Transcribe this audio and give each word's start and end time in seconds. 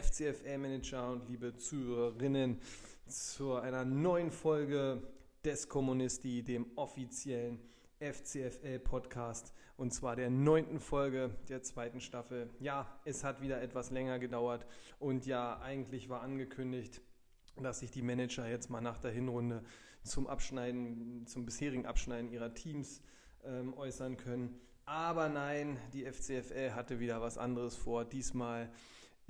FCFL-Manager 0.00 1.10
und 1.10 1.28
liebe 1.28 1.56
Zuhörerinnen, 1.56 2.58
zu 3.06 3.54
einer 3.54 3.84
neuen 3.84 4.30
Folge 4.30 5.02
des 5.44 5.68
Kommunisti, 5.68 6.42
dem 6.42 6.66
offiziellen 6.76 7.60
FCFL-Podcast 8.00 9.52
und 9.76 9.92
zwar 9.92 10.16
der 10.16 10.30
neunten 10.30 10.80
Folge 10.80 11.36
der 11.48 11.62
zweiten 11.62 12.00
Staffel. 12.00 12.48
Ja, 12.60 12.98
es 13.04 13.24
hat 13.24 13.42
wieder 13.42 13.60
etwas 13.60 13.90
länger 13.90 14.18
gedauert 14.18 14.64
und 14.98 15.26
ja, 15.26 15.60
eigentlich 15.60 16.08
war 16.08 16.22
angekündigt, 16.22 17.02
dass 17.60 17.80
sich 17.80 17.90
die 17.90 18.02
Manager 18.02 18.48
jetzt 18.48 18.70
mal 18.70 18.80
nach 18.80 18.98
der 18.98 19.10
Hinrunde 19.10 19.62
zum 20.02 20.26
Abschneiden, 20.26 21.26
zum 21.26 21.44
bisherigen 21.44 21.84
Abschneiden 21.84 22.30
ihrer 22.30 22.54
Teams 22.54 23.02
ähm, 23.44 23.74
äußern 23.74 24.16
können. 24.16 24.58
Aber 24.86 25.28
nein, 25.28 25.76
die 25.92 26.04
FCFL 26.10 26.72
hatte 26.72 27.00
wieder 27.00 27.20
was 27.20 27.36
anderes 27.36 27.76
vor. 27.76 28.06
Diesmal 28.06 28.70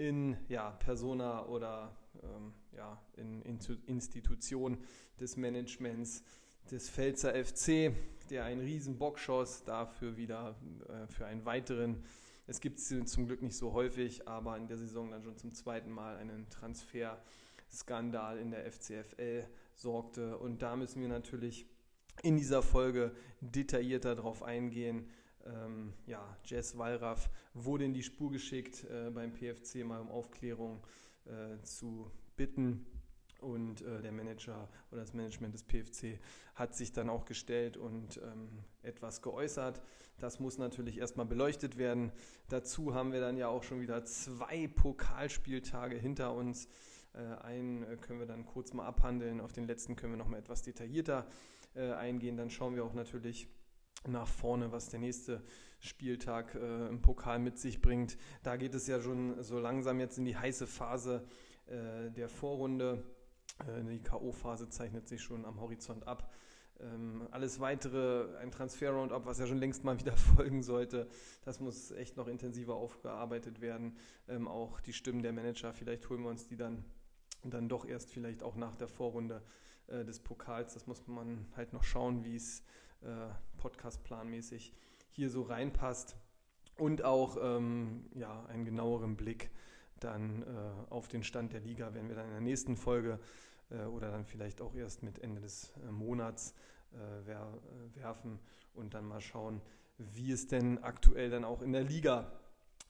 in 0.00 0.38
ja, 0.48 0.70
Persona 0.70 1.44
oder 1.44 1.94
ähm, 2.22 2.54
ja, 2.74 2.98
in, 3.16 3.42
in 3.42 3.58
Institution 3.86 4.78
des 5.20 5.36
Managements 5.36 6.24
des 6.70 6.88
Pfälzer 6.88 7.34
FC, 7.34 7.92
der 8.30 8.44
einen 8.44 8.62
riesen 8.62 8.96
Bockschoss 8.96 9.62
dafür 9.64 10.16
wieder 10.16 10.56
äh, 10.88 11.06
für 11.12 11.26
einen 11.26 11.44
weiteren, 11.44 12.02
es 12.46 12.60
gibt 12.60 12.78
es 12.78 12.88
zum 13.12 13.26
Glück 13.26 13.42
nicht 13.42 13.56
so 13.56 13.74
häufig, 13.74 14.26
aber 14.26 14.56
in 14.56 14.68
der 14.68 14.78
Saison 14.78 15.10
dann 15.10 15.22
schon 15.22 15.36
zum 15.36 15.52
zweiten 15.52 15.90
Mal 15.90 16.16
einen 16.16 16.48
Transferskandal 16.48 18.38
in 18.38 18.50
der 18.50 18.72
FCFL 18.72 19.44
sorgte. 19.74 20.38
Und 20.38 20.62
da 20.62 20.76
müssen 20.76 21.02
wir 21.02 21.08
natürlich 21.08 21.66
in 22.22 22.38
dieser 22.38 22.62
Folge 22.62 23.12
detaillierter 23.40 24.14
darauf 24.14 24.42
eingehen, 24.42 25.10
ähm, 25.46 25.92
ja, 26.06 26.36
Jess 26.44 26.76
Wallraff 26.76 27.30
wurde 27.54 27.84
in 27.84 27.94
die 27.94 28.02
Spur 28.02 28.30
geschickt, 28.30 28.84
äh, 28.84 29.10
beim 29.10 29.32
PFC 29.32 29.84
mal 29.84 30.00
um 30.00 30.10
Aufklärung 30.10 30.84
äh, 31.26 31.62
zu 31.62 32.10
bitten. 32.36 32.86
Und 33.40 33.80
äh, 33.80 34.02
der 34.02 34.12
Manager 34.12 34.68
oder 34.90 35.00
das 35.00 35.14
Management 35.14 35.54
des 35.54 35.62
PFC 35.62 36.20
hat 36.54 36.74
sich 36.74 36.92
dann 36.92 37.08
auch 37.08 37.24
gestellt 37.24 37.78
und 37.78 38.18
ähm, 38.18 38.64
etwas 38.82 39.22
geäußert. 39.22 39.80
Das 40.18 40.40
muss 40.40 40.58
natürlich 40.58 40.98
erstmal 40.98 41.24
beleuchtet 41.24 41.78
werden. 41.78 42.12
Dazu 42.48 42.94
haben 42.94 43.12
wir 43.12 43.20
dann 43.20 43.38
ja 43.38 43.48
auch 43.48 43.62
schon 43.62 43.80
wieder 43.80 44.04
zwei 44.04 44.68
Pokalspieltage 44.68 45.96
hinter 45.96 46.34
uns. 46.34 46.68
Äh, 47.14 47.42
einen 47.42 47.82
äh, 47.84 47.96
können 47.96 48.20
wir 48.20 48.26
dann 48.26 48.44
kurz 48.44 48.74
mal 48.74 48.86
abhandeln. 48.86 49.40
Auf 49.40 49.52
den 49.52 49.66
letzten 49.66 49.96
können 49.96 50.12
wir 50.12 50.18
noch 50.18 50.28
mal 50.28 50.38
etwas 50.38 50.60
detaillierter 50.62 51.26
äh, 51.74 51.92
eingehen. 51.92 52.36
Dann 52.36 52.50
schauen 52.50 52.74
wir 52.74 52.84
auch 52.84 52.94
natürlich 52.94 53.48
nach 54.08 54.26
vorne, 54.26 54.72
was 54.72 54.88
der 54.88 55.00
nächste 55.00 55.42
Spieltag 55.78 56.54
äh, 56.54 56.88
im 56.88 57.00
Pokal 57.00 57.38
mit 57.38 57.58
sich 57.58 57.80
bringt. 57.80 58.16
Da 58.42 58.56
geht 58.56 58.74
es 58.74 58.86
ja 58.86 59.00
schon 59.00 59.42
so 59.42 59.58
langsam 59.58 60.00
jetzt 60.00 60.18
in 60.18 60.24
die 60.24 60.36
heiße 60.36 60.66
Phase 60.66 61.26
äh, 61.66 62.10
der 62.10 62.28
Vorrunde. 62.28 63.02
Äh, 63.66 63.84
die 63.84 64.02
K.O.-Phase 64.02 64.68
zeichnet 64.68 65.08
sich 65.08 65.22
schon 65.22 65.44
am 65.44 65.60
Horizont 65.60 66.06
ab. 66.06 66.32
Ähm, 66.80 67.28
alles 67.30 67.60
weitere, 67.60 68.36
ein 68.38 68.50
Transfer-Roundup, 68.50 69.26
was 69.26 69.38
ja 69.38 69.46
schon 69.46 69.58
längst 69.58 69.84
mal 69.84 69.98
wieder 69.98 70.16
folgen 70.36 70.62
sollte, 70.62 71.08
das 71.44 71.60
muss 71.60 71.90
echt 71.90 72.16
noch 72.16 72.26
intensiver 72.26 72.74
aufgearbeitet 72.74 73.60
werden. 73.60 73.96
Ähm, 74.28 74.48
auch 74.48 74.80
die 74.80 74.94
Stimmen 74.94 75.22
der 75.22 75.32
Manager, 75.32 75.72
vielleicht 75.74 76.08
holen 76.08 76.22
wir 76.22 76.30
uns 76.30 76.46
die 76.46 76.56
dann, 76.56 76.84
dann 77.44 77.68
doch 77.68 77.86
erst 77.86 78.10
vielleicht 78.10 78.42
auch 78.42 78.56
nach 78.56 78.76
der 78.76 78.88
Vorrunde 78.88 79.42
äh, 79.88 80.04
des 80.04 80.20
Pokals. 80.20 80.72
Das 80.72 80.86
muss 80.86 81.06
man 81.06 81.46
halt 81.54 81.72
noch 81.74 81.84
schauen, 81.84 82.24
wie 82.24 82.36
es 82.36 82.64
äh, 83.02 83.28
Podcast-planmäßig 83.58 84.72
hier 85.10 85.30
so 85.30 85.42
reinpasst 85.42 86.16
und 86.78 87.04
auch 87.04 87.36
ähm, 87.40 88.06
ja, 88.14 88.44
einen 88.46 88.64
genaueren 88.64 89.16
Blick 89.16 89.50
dann 90.00 90.42
äh, 90.42 90.90
auf 90.90 91.08
den 91.08 91.22
Stand 91.22 91.52
der 91.52 91.60
Liga 91.60 91.94
werden 91.94 92.08
wir 92.08 92.16
dann 92.16 92.26
in 92.26 92.32
der 92.32 92.40
nächsten 92.40 92.76
Folge 92.76 93.20
äh, 93.70 93.84
oder 93.84 94.10
dann 94.10 94.24
vielleicht 94.24 94.60
auch 94.60 94.74
erst 94.74 95.02
mit 95.02 95.18
Ende 95.18 95.40
des 95.40 95.72
äh, 95.86 95.90
Monats 95.90 96.54
äh, 96.92 96.96
wer, 97.24 97.40
äh, 97.40 97.96
werfen 97.96 98.38
und 98.74 98.94
dann 98.94 99.04
mal 99.04 99.20
schauen, 99.20 99.60
wie 99.98 100.32
es 100.32 100.46
denn 100.46 100.82
aktuell 100.82 101.28
dann 101.30 101.44
auch 101.44 101.60
in 101.60 101.72
der 101.72 101.82
Liga 101.82 102.32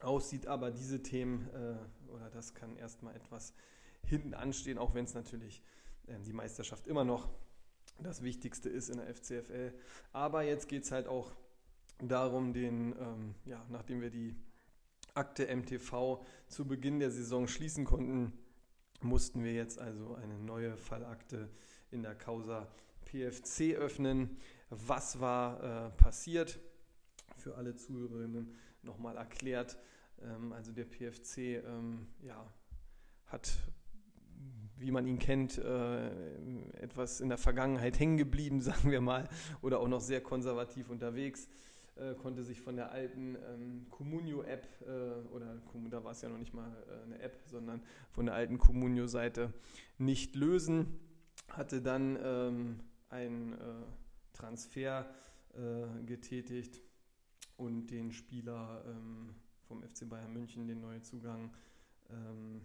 aussieht. 0.00 0.47
Aber 0.47 0.71
diese 0.71 1.03
Themen 1.03 1.48
oder 2.09 2.31
das 2.31 2.54
kann 2.54 2.77
erstmal 2.77 3.16
etwas 3.16 3.53
hinten 4.04 4.32
anstehen, 4.32 4.78
auch 4.78 4.94
wenn 4.94 5.04
es 5.04 5.15
natürlich 5.15 5.62
ähm, 6.06 6.22
die 6.22 6.32
Meisterschaft 6.32 6.87
immer 6.87 7.04
noch 7.04 7.28
das 8.02 8.22
Wichtigste 8.22 8.68
ist 8.68 8.88
in 8.88 8.98
der 8.98 9.14
FCFL. 9.14 9.72
Aber 10.12 10.42
jetzt 10.42 10.68
geht 10.68 10.84
es 10.84 10.92
halt 10.92 11.06
auch 11.06 11.32
darum, 11.98 12.52
den, 12.52 12.94
ähm, 12.98 13.34
ja, 13.44 13.64
nachdem 13.68 14.00
wir 14.00 14.10
die 14.10 14.36
Akte 15.14 15.54
MTV 15.54 16.24
zu 16.46 16.66
Beginn 16.66 17.00
der 17.00 17.10
Saison 17.10 17.46
schließen 17.46 17.84
konnten, 17.84 18.32
mussten 19.02 19.44
wir 19.44 19.52
jetzt 19.52 19.78
also 19.78 20.14
eine 20.14 20.38
neue 20.38 20.76
Fallakte 20.76 21.50
in 21.90 22.02
der 22.02 22.14
Causa 22.14 22.68
PFC 23.06 23.74
öffnen. 23.76 24.36
Was 24.68 25.20
war 25.20 25.86
äh, 25.86 25.90
passiert? 25.90 26.60
Für 27.36 27.56
alle 27.56 27.74
Zuhörerinnen 27.74 28.54
nochmal 28.82 29.16
erklärt. 29.16 29.78
Ähm, 30.22 30.52
also 30.52 30.72
der 30.72 30.84
PFC 30.84 31.64
ähm, 31.64 32.06
ja, 32.22 32.46
hat 33.26 33.50
wie 34.80 34.91
man 34.91 35.06
ihn 35.06 35.18
kennt, 35.18 35.58
äh, 35.58 36.10
etwas 36.80 37.20
in 37.20 37.28
der 37.28 37.38
Vergangenheit 37.38 37.98
hängen 37.98 38.16
geblieben, 38.16 38.60
sagen 38.62 38.91
wir 38.91 39.00
mal, 39.00 39.28
oder 39.62 39.80
auch 39.80 39.88
noch 39.88 40.00
sehr 40.00 40.20
konservativ 40.20 40.91
unterwegs, 40.91 41.48
äh, 41.96 42.14
konnte 42.14 42.42
sich 42.42 42.60
von 42.60 42.76
der 42.76 42.91
alten 42.92 43.36
ähm, 43.36 43.86
Communio-App, 43.91 44.66
äh, 44.86 45.34
oder 45.34 45.60
da 45.91 46.02
war 46.02 46.12
es 46.12 46.22
ja 46.22 46.28
noch 46.28 46.38
nicht 46.38 46.54
mal 46.54 46.70
äh, 46.88 47.04
eine 47.04 47.20
App, 47.20 47.42
sondern 47.46 47.82
von 48.10 48.26
der 48.26 48.34
alten 48.34 48.58
Communio-Seite 48.58 49.52
nicht 49.98 50.34
lösen, 50.34 50.98
hatte 51.48 51.82
dann 51.82 52.18
ähm, 52.22 52.80
einen 53.10 53.52
äh, 53.52 53.56
Transfer 54.32 55.10
äh, 55.54 56.04
getätigt 56.06 56.80
und 57.56 57.88
den 57.88 58.12
Spieler 58.12 58.82
ähm, 58.86 59.34
vom 59.68 59.82
FC 59.82 60.08
Bayern 60.08 60.32
München 60.32 60.66
den 60.66 60.80
neuen 60.80 61.02
Zugang 61.02 61.52
ähm, 62.08 62.62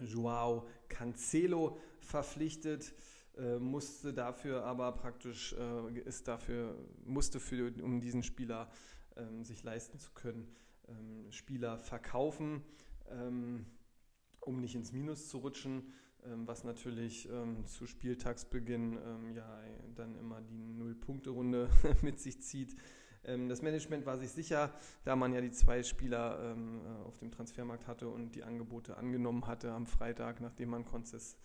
Joao 0.00 0.66
Cancelo 0.88 1.78
verpflichtet, 2.00 2.94
äh, 3.36 3.58
musste 3.58 4.12
dafür 4.12 4.64
aber 4.64 4.92
praktisch, 4.92 5.54
äh, 5.54 5.98
ist 6.00 6.28
dafür, 6.28 6.76
musste 7.04 7.40
für, 7.40 7.72
um 7.82 8.00
diesen 8.00 8.22
Spieler 8.22 8.70
ähm, 9.16 9.44
sich 9.44 9.62
leisten 9.62 9.98
zu 9.98 10.10
können, 10.12 10.54
ähm, 10.88 11.30
Spieler 11.30 11.78
verkaufen, 11.78 12.62
ähm, 13.10 13.66
um 14.40 14.60
nicht 14.60 14.74
ins 14.74 14.92
Minus 14.92 15.28
zu 15.28 15.38
rutschen, 15.38 15.92
ähm, 16.24 16.46
was 16.46 16.64
natürlich 16.64 17.28
ähm, 17.30 17.66
zu 17.66 17.86
Spieltagsbeginn 17.86 18.98
ähm, 19.04 19.34
ja 19.34 19.62
dann 19.94 20.16
immer 20.16 20.40
die 20.40 20.62
Null-Punkte-Runde 20.62 21.68
mit 22.02 22.20
sich 22.20 22.42
zieht. 22.42 22.76
Ähm, 23.24 23.48
das 23.48 23.62
Management 23.62 24.06
war 24.06 24.18
sich 24.18 24.30
sicher, 24.30 24.72
da 25.04 25.16
man 25.16 25.32
ja 25.32 25.40
die 25.40 25.52
zwei 25.52 25.82
Spieler 25.82 26.52
ähm, 26.52 26.80
äh, 26.84 27.06
auf 27.06 27.18
dem 27.18 27.30
Transfermarkt 27.30 27.86
hatte 27.86 28.08
und 28.08 28.34
die 28.34 28.42
Angebote 28.42 28.96
angenommen 28.96 29.46
hatte 29.46 29.72
am 29.72 29.86
Freitag, 29.86 30.40
nachdem 30.40 30.70
man 30.70 30.84
Konzess, 30.84 31.36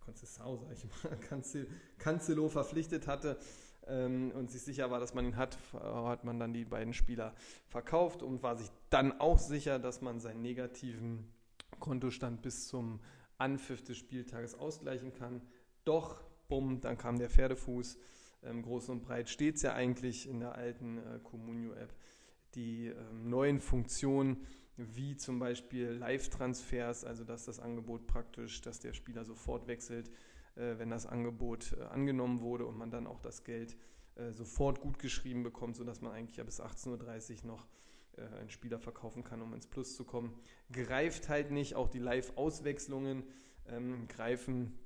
Konzessau, 0.00 0.56
sag 0.56 0.72
ich 0.72 0.84
mal, 0.84 1.66
Cancelo 1.98 2.48
verpflichtet 2.48 3.06
hatte 3.06 3.38
ähm, 3.86 4.30
und 4.32 4.50
sich 4.50 4.62
sicher 4.62 4.90
war, 4.90 5.00
dass 5.00 5.14
man 5.14 5.24
ihn 5.24 5.36
hat, 5.36 5.58
hat 5.72 6.24
man 6.24 6.38
dann 6.38 6.52
die 6.52 6.64
beiden 6.64 6.94
Spieler 6.94 7.34
verkauft 7.66 8.22
und 8.22 8.42
war 8.42 8.56
sich 8.56 8.70
dann 8.90 9.20
auch 9.20 9.38
sicher, 9.38 9.78
dass 9.78 10.00
man 10.00 10.20
seinen 10.20 10.42
negativen 10.42 11.30
Kontostand 11.78 12.42
bis 12.42 12.68
zum 12.68 13.00
Anpfiff 13.38 13.82
des 13.82 13.96
Spieltages 13.96 14.54
ausgleichen 14.58 15.12
kann. 15.12 15.42
Doch, 15.84 16.22
bumm, 16.48 16.80
dann 16.80 16.98
kam 16.98 17.18
der 17.18 17.30
Pferdefuß 17.30 17.98
ähm, 18.42 18.62
groß 18.62 18.88
und 18.90 19.02
breit 19.02 19.28
steht 19.28 19.56
es 19.56 19.62
ja 19.62 19.74
eigentlich 19.74 20.28
in 20.28 20.40
der 20.40 20.54
alten 20.54 20.98
äh, 20.98 21.18
Communio-App. 21.22 21.92
Die 22.54 22.86
ähm, 22.86 23.28
neuen 23.28 23.60
Funktionen, 23.60 24.46
wie 24.76 25.16
zum 25.16 25.38
Beispiel 25.38 25.90
Live-Transfers, 25.90 27.04
also 27.04 27.24
dass 27.24 27.44
das 27.44 27.58
Angebot 27.58 28.06
praktisch, 28.06 28.60
dass 28.60 28.80
der 28.80 28.92
Spieler 28.92 29.24
sofort 29.24 29.66
wechselt, 29.66 30.08
äh, 30.54 30.78
wenn 30.78 30.90
das 30.90 31.06
Angebot 31.06 31.72
äh, 31.78 31.82
angenommen 31.84 32.40
wurde 32.40 32.66
und 32.66 32.78
man 32.78 32.90
dann 32.90 33.06
auch 33.06 33.20
das 33.20 33.44
Geld 33.44 33.76
äh, 34.14 34.32
sofort 34.32 34.80
gut 34.80 34.98
geschrieben 34.98 35.42
bekommt, 35.42 35.76
sodass 35.76 36.00
man 36.00 36.12
eigentlich 36.12 36.36
ja 36.36 36.44
bis 36.44 36.60
18.30 36.60 37.42
Uhr 37.42 37.46
noch 37.46 37.66
äh, 38.16 38.22
einen 38.38 38.50
Spieler 38.50 38.78
verkaufen 38.78 39.24
kann, 39.24 39.42
um 39.42 39.52
ins 39.54 39.66
Plus 39.66 39.94
zu 39.94 40.04
kommen. 40.04 40.34
Greift 40.72 41.28
halt 41.28 41.50
nicht, 41.50 41.74
auch 41.74 41.88
die 41.88 41.98
Live-Auswechslungen 41.98 43.24
ähm, 43.66 44.08
greifen 44.08 44.78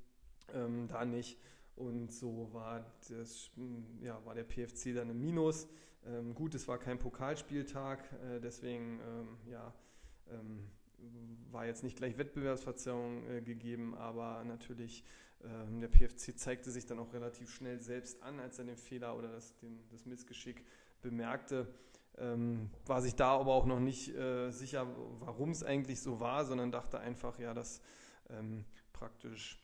ähm, 0.53 0.87
da 0.87 1.05
nicht. 1.05 1.39
Und 1.75 2.11
so 2.11 2.49
war, 2.53 2.85
das, 3.09 3.49
ja, 4.01 4.23
war 4.25 4.35
der 4.35 4.43
PFC 4.43 4.93
dann 4.95 5.09
im 5.09 5.19
Minus. 5.19 5.67
Ähm, 6.05 6.35
gut, 6.35 6.53
es 6.53 6.67
war 6.67 6.77
kein 6.77 6.99
Pokalspieltag, 6.99 8.11
äh, 8.23 8.39
deswegen 8.39 8.99
ähm, 8.99 9.37
ja, 9.49 9.73
ähm, 10.29 10.69
war 11.51 11.65
jetzt 11.65 11.83
nicht 11.83 11.97
gleich 11.97 12.17
Wettbewerbsverzerrung 12.17 13.25
äh, 13.29 13.41
gegeben, 13.41 13.95
aber 13.95 14.43
natürlich 14.43 15.03
ähm, 15.43 15.79
der 15.79 15.87
PFC 15.87 16.37
zeigte 16.37 16.71
sich 16.71 16.85
dann 16.85 16.99
auch 16.99 17.13
relativ 17.13 17.49
schnell 17.49 17.79
selbst 17.79 18.21
an, 18.21 18.39
als 18.39 18.59
er 18.59 18.65
den 18.65 18.77
Fehler 18.77 19.17
oder 19.17 19.31
das, 19.31 19.55
den, 19.57 19.79
das 19.91 20.05
Missgeschick 20.05 20.63
bemerkte. 21.01 21.67
ähm, 22.17 22.69
war 22.85 23.01
sich 23.01 23.15
da 23.15 23.37
aber 23.39 23.53
auch 23.53 23.65
noch 23.65 23.79
nicht 23.79 24.15
äh, 24.15 24.51
sicher, 24.51 24.87
warum 25.19 25.49
es 25.51 25.63
eigentlich 25.63 26.01
so 26.01 26.19
war, 26.19 26.45
sondern 26.45 26.71
dachte 26.71 26.99
einfach, 26.99 27.39
ja, 27.39 27.53
dass 27.53 27.81
ähm, 28.29 28.65
praktisch 28.93 29.62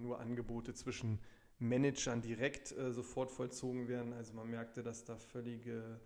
nur 0.00 0.20
Angebote 0.20 0.74
zwischen 0.74 1.18
Managern 1.58 2.22
direkt 2.22 2.72
äh, 2.72 2.92
sofort 2.92 3.30
vollzogen 3.30 3.88
werden. 3.88 4.12
Also 4.12 4.34
man 4.34 4.48
merkte, 4.48 4.82
dass 4.82 5.04
da 5.04 5.16
völlige 5.16 6.00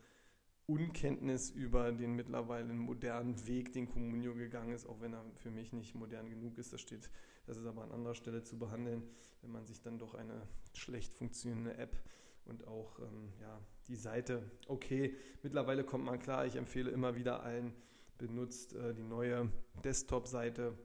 Unkenntnis 0.67 1.51
über 1.51 1.93
den 1.93 2.15
mittlerweile 2.15 2.73
modernen 2.73 3.47
Weg, 3.47 3.73
den 3.73 3.89
Communio 3.89 4.35
gegangen 4.35 4.73
ist, 4.73 4.87
auch 4.87 5.01
wenn 5.01 5.13
er 5.13 5.25
für 5.37 5.51
mich 5.51 5.73
nicht 5.73 5.95
modern 5.95 6.31
genug 6.31 6.57
ist. 6.57 6.73
Das 6.73 6.81
steht, 6.81 7.11
das 7.47 7.57
ist 7.57 7.67
aber 7.67 7.83
an 7.83 7.93
anderer 7.93 8.15
Stelle 8.15 8.43
zu 8.43 8.59
behandeln, 8.59 9.03
wenn 9.43 9.51
man 9.51 9.67
sich 9.67 9.81
dann 9.83 9.99
doch 9.99 10.15
eine 10.15 10.47
schlecht 10.73 11.15
funktionierende 11.15 11.77
App 11.77 11.97
und 12.45 12.67
auch 12.67 12.99
ähm, 13.01 13.33
ja, 13.41 13.61
die 13.89 13.97
Seite. 13.97 14.43
Okay, 14.69 15.15
mittlerweile 15.43 15.85
kommt 15.85 16.05
man 16.05 16.19
klar. 16.19 16.47
Ich 16.47 16.57
empfehle 16.57 16.91
immer 16.91 17.17
wieder 17.17 17.43
allen, 17.43 17.75
benutzt 18.19 18.75
äh, 18.75 18.95
die 18.95 19.03
neue 19.03 19.51
Desktop-Seite. 19.85 20.79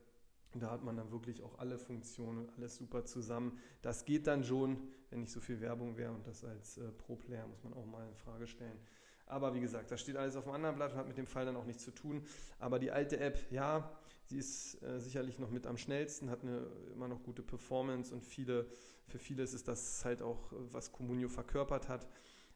Da 0.60 0.72
hat 0.72 0.84
man 0.84 0.96
dann 0.96 1.12
wirklich 1.12 1.42
auch 1.44 1.58
alle 1.60 1.78
Funktionen, 1.78 2.50
alles 2.58 2.76
super 2.76 3.06
zusammen. 3.06 3.58
Das 3.82 4.06
geht 4.06 4.28
dann 4.28 4.44
schon, 4.44 4.78
wenn 5.10 5.22
nicht 5.22 5.32
so 5.32 5.40
viel 5.40 5.62
Werbung 5.62 5.98
wäre 5.98 6.12
und 6.12 6.26
das 6.28 6.44
als 6.44 6.78
äh, 6.78 6.92
Pro-Player 6.92 7.48
muss 7.48 7.64
man 7.64 7.74
auch 7.74 7.86
mal 7.86 8.08
in 8.08 8.16
Frage 8.16 8.48
stellen. 8.48 8.80
Aber 9.26 9.54
wie 9.54 9.60
gesagt, 9.60 9.92
das 9.92 10.00
steht 10.00 10.16
alles 10.16 10.36
auf 10.36 10.46
einem 10.46 10.56
anderen 10.56 10.76
Blatt 10.76 10.94
und 10.94 10.98
hat 10.98 11.08
mit 11.08 11.18
dem 11.18 11.28
Fall 11.28 11.46
dann 11.46 11.58
auch 11.58 11.66
nichts 11.66 11.84
zu 11.84 11.92
tun. 11.92 12.26
Aber 12.60 12.80
die 12.80 12.92
alte 12.92 13.20
App, 13.20 13.38
ja, 13.52 13.92
sie 14.26 14.38
ist 14.38 14.82
äh, 14.82 15.00
sicherlich 15.00 15.38
noch 15.38 15.50
mit 15.50 15.68
am 15.68 15.78
schnellsten, 15.78 16.30
hat 16.30 16.44
eine 16.44 16.66
immer 16.94 17.08
noch 17.08 17.24
gute 17.24 17.44
Performance 17.44 18.14
und 18.14 18.24
viele, 18.24 18.68
für 19.08 19.20
viele 19.20 19.44
ist 19.44 19.68
das 19.68 20.06
halt 20.06 20.22
auch, 20.22 20.52
was 20.72 20.92
Comunio 20.92 21.28
verkörpert 21.28 21.90
hat. 21.90 22.08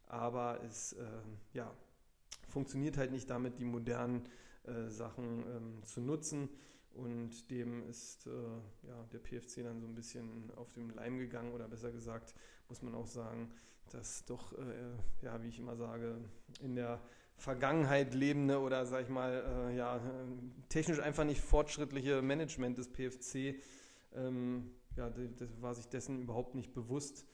Aber 0.08 0.62
es 0.64 0.94
äh, 0.94 1.06
ja, 1.54 1.74
funktioniert 2.50 2.98
halt 2.98 3.12
nicht 3.12 3.30
damit, 3.30 3.60
die 3.60 3.66
modernen 3.66 4.28
äh, 4.64 4.90
Sachen 4.90 5.44
ähm, 5.48 5.84
zu 5.84 6.02
nutzen. 6.02 6.50
Und 6.94 7.50
dem 7.50 7.88
ist 7.90 8.28
äh, 8.28 8.32
ja, 8.88 9.04
der 9.14 9.20
PFC 9.20 9.64
dann 9.64 9.80
so 9.80 9.88
ein 9.88 9.96
bisschen 9.96 10.52
auf 10.56 10.72
den 10.74 10.90
Leim 10.90 11.18
gegangen 11.18 11.54
oder 11.54 11.68
besser 11.68 11.92
gesagt, 11.92 12.34
muss 12.68 12.82
man 12.82 12.96
auch 12.96 13.08
sagen, 13.08 13.50
dass 13.92 14.26
doch, 14.26 14.54
äh, 14.58 14.92
ja, 15.22 15.42
wie 15.42 15.48
ich 15.48 15.60
immer 15.60 15.76
sage, 15.76 16.18
in 16.62 16.76
der 16.76 17.02
Vergangenheit 17.38 18.14
lebende 18.14 18.60
oder 18.60 18.86
sag 18.86 19.04
ich 19.04 19.10
mal, 19.10 19.70
äh, 19.72 19.78
ja, 19.78 20.02
technisch 20.70 21.00
einfach 21.00 21.24
nicht 21.24 21.42
fortschrittliche 21.42 22.22
Management 22.22 22.78
des 22.78 22.92
PFC, 22.92 23.56
ähm, 24.14 24.72
ja, 24.98 25.10
das 25.10 25.62
war 25.62 25.74
sich 25.74 25.88
dessen 25.88 26.22
überhaupt 26.22 26.56
nicht 26.56 26.74
bewusst 26.74 27.26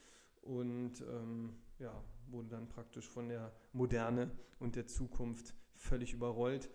und 0.42 1.01
ähm, 1.01 1.57
ja, 1.80 2.03
wurde 2.27 2.50
dann 2.50 2.69
praktisch 2.69 3.07
von 3.07 3.27
der 3.27 3.51
Moderne 3.74 4.31
und 4.60 4.75
der 4.75 4.86
Zukunft 4.86 5.56
völlig 5.75 6.13
überrollt. 6.13 6.69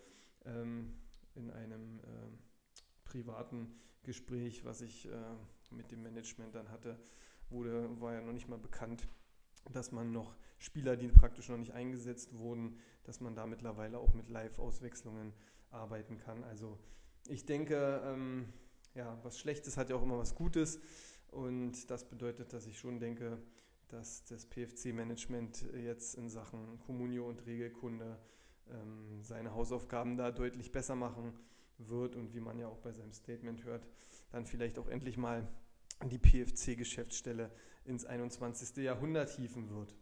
Ähm, 0.45 0.95
in 1.35 1.51
einem 1.51 2.01
äh, 2.01 2.52
privaten 3.13 3.75
Gespräch, 4.03 4.65
was 4.65 4.81
ich 4.81 5.07
äh, 5.07 5.11
mit 5.71 5.91
dem 5.93 6.03
Management 6.03 6.55
dann 6.55 6.71
hatte, 6.71 6.99
wurde, 7.51 8.01
war 8.01 8.15
ja 8.15 8.23
noch 8.23 8.33
nicht 8.33 8.49
mal 8.49 8.59
bekannt, 8.59 9.07
dass 9.71 9.93
man 9.93 10.13
noch 10.13 10.35
Spieler, 10.59 10.97
die 10.97 11.09
praktisch 11.09 11.49
noch 11.51 11.59
nicht 11.59 11.73
eingesetzt 11.73 12.39
wurden, 12.39 12.79
dass 13.05 13.21
man 13.21 13.35
da 13.35 13.47
mittlerweile 13.47 13.99
auch 13.99 14.15
mit 14.15 14.29
Live-Auswechslungen 14.29 15.35
arbeiten 15.71 16.19
kann. 16.19 16.43
Also 16.45 16.79
ich 17.29 17.45
denke, 17.45 18.01
ähm, 18.05 18.47
ja, 18.95 19.19
was 19.23 19.39
Schlechtes 19.39 19.77
hat 19.77 19.91
ja 19.91 19.97
auch 19.97 20.03
immer 20.03 20.19
was 20.19 20.35
Gutes. 20.35 20.81
Und 21.29 21.91
das 21.91 22.09
bedeutet, 22.09 22.53
dass 22.53 22.67
ich 22.67 22.79
schon 22.79 22.99
denke, 22.99 23.39
dass 23.89 24.25
das 24.25 24.47
PFC-Management 24.47 25.67
jetzt 25.75 26.15
in 26.15 26.31
Sachen 26.31 26.79
Kommunio 26.81 27.29
und 27.29 27.45
Regelkunde 27.47 28.19
ähm, 28.71 29.23
seine 29.23 29.53
Hausaufgaben 29.55 30.17
da 30.17 30.31
deutlich 30.31 30.73
besser 30.73 30.95
machen 30.95 31.35
wird 31.89 32.17
und 32.17 32.35
wie 32.35 32.41
man 32.41 32.59
ja 32.59 32.69
auch 32.69 32.79
bei 32.79 32.93
seinem 32.93 33.13
Statement 33.13 33.65
hört, 33.65 33.87
dann 34.31 34.47
vielleicht 34.47 34.79
auch 34.79 34.89
endlich 34.89 35.17
mal 35.17 35.47
die 36.11 36.19
PFC-Geschäftsstelle 36.19 37.51
ins 37.85 38.05
21. 38.05 38.77
Jahrhundert 38.85 39.31
hieven 39.31 39.71
wird. 39.71 39.95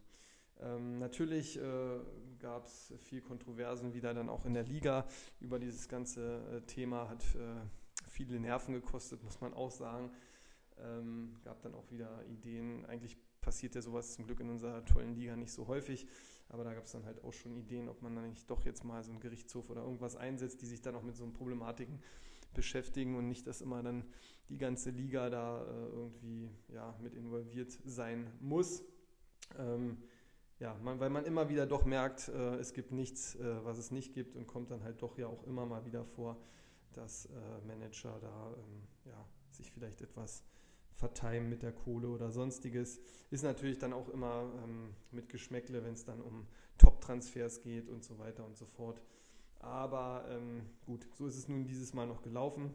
Ähm, 0.60 0.98
natürlich 0.98 1.58
äh, 1.58 2.00
gab 2.38 2.66
es 2.66 2.92
viel 2.98 3.22
Kontroversen 3.22 3.94
wieder 3.94 4.12
dann 4.12 4.28
auch 4.28 4.44
in 4.44 4.54
der 4.54 4.64
Liga 4.64 5.06
über 5.40 5.58
dieses 5.58 5.88
ganze 5.88 6.38
äh, 6.50 6.60
Thema, 6.62 7.08
hat 7.08 7.22
äh, 7.34 8.08
viele 8.10 8.38
Nerven 8.38 8.74
gekostet, 8.74 9.22
muss 9.22 9.40
man 9.40 9.54
auch 9.54 9.70
sagen. 9.70 10.10
Ähm, 10.78 11.36
gab 11.44 11.62
dann 11.62 11.74
auch 11.74 11.90
wieder 11.90 12.24
Ideen. 12.26 12.84
Eigentlich 12.86 13.16
passiert 13.40 13.74
ja 13.74 13.82
sowas 13.82 14.14
zum 14.14 14.26
Glück 14.26 14.40
in 14.40 14.50
unserer 14.50 14.84
tollen 14.84 15.14
Liga 15.14 15.36
nicht 15.36 15.52
so 15.52 15.66
häufig, 15.66 16.06
aber 16.50 16.64
da 16.64 16.74
gab 16.74 16.84
es 16.84 16.92
dann 16.92 17.04
halt 17.04 17.22
auch 17.24 17.32
schon 17.32 17.56
Ideen, 17.56 17.88
ob 17.88 18.02
man 18.02 18.14
dann 18.14 18.28
nicht 18.28 18.50
doch 18.50 18.64
jetzt 18.64 18.84
mal 18.84 19.02
so 19.02 19.12
einen 19.12 19.20
Gerichtshof 19.20 19.70
oder 19.70 19.82
irgendwas 19.82 20.16
einsetzt, 20.16 20.60
die 20.60 20.66
sich 20.66 20.82
dann 20.82 20.96
auch 20.96 21.02
mit 21.02 21.16
so 21.16 21.26
Problematiken 21.26 22.00
beschäftigen 22.54 23.16
und 23.16 23.28
nicht, 23.28 23.46
dass 23.46 23.60
immer 23.60 23.82
dann 23.82 24.04
die 24.48 24.58
ganze 24.58 24.90
Liga 24.90 25.30
da 25.30 25.64
äh, 25.64 25.86
irgendwie 25.92 26.50
ja, 26.68 26.96
mit 27.00 27.14
involviert 27.14 27.78
sein 27.84 28.26
muss. 28.40 28.82
Ähm, 29.58 30.02
ja, 30.58 30.76
man, 30.82 30.98
weil 30.98 31.10
man 31.10 31.24
immer 31.24 31.48
wieder 31.48 31.66
doch 31.66 31.84
merkt, 31.84 32.28
äh, 32.28 32.56
es 32.56 32.72
gibt 32.74 32.90
nichts, 32.90 33.36
äh, 33.36 33.64
was 33.64 33.78
es 33.78 33.92
nicht 33.92 34.12
gibt 34.12 34.34
und 34.34 34.46
kommt 34.46 34.70
dann 34.70 34.82
halt 34.82 35.00
doch 35.02 35.16
ja 35.16 35.28
auch 35.28 35.44
immer 35.44 35.64
mal 35.66 35.86
wieder 35.86 36.04
vor, 36.04 36.36
dass 36.92 37.26
äh, 37.26 37.66
Manager 37.66 38.18
da 38.20 38.54
ähm, 38.58 38.82
ja, 39.06 39.28
sich 39.50 39.70
vielleicht 39.70 40.02
etwas 40.02 40.44
verteilen 41.00 41.48
mit 41.48 41.62
der 41.62 41.72
Kohle 41.72 42.08
oder 42.08 42.30
sonstiges. 42.30 43.00
Ist 43.30 43.42
natürlich 43.42 43.78
dann 43.78 43.92
auch 43.92 44.08
immer 44.10 44.52
ähm, 44.62 44.94
mit 45.10 45.28
Geschmäckle, 45.28 45.82
wenn 45.82 45.94
es 45.94 46.04
dann 46.04 46.20
um 46.20 46.46
Top-Transfers 46.78 47.62
geht 47.62 47.88
und 47.88 48.04
so 48.04 48.18
weiter 48.18 48.44
und 48.44 48.56
so 48.56 48.66
fort. 48.66 49.02
Aber 49.58 50.26
ähm, 50.28 50.66
gut, 50.86 51.06
so 51.14 51.26
ist 51.26 51.36
es 51.36 51.48
nun 51.48 51.66
dieses 51.66 51.92
Mal 51.94 52.06
noch 52.06 52.22
gelaufen. 52.22 52.72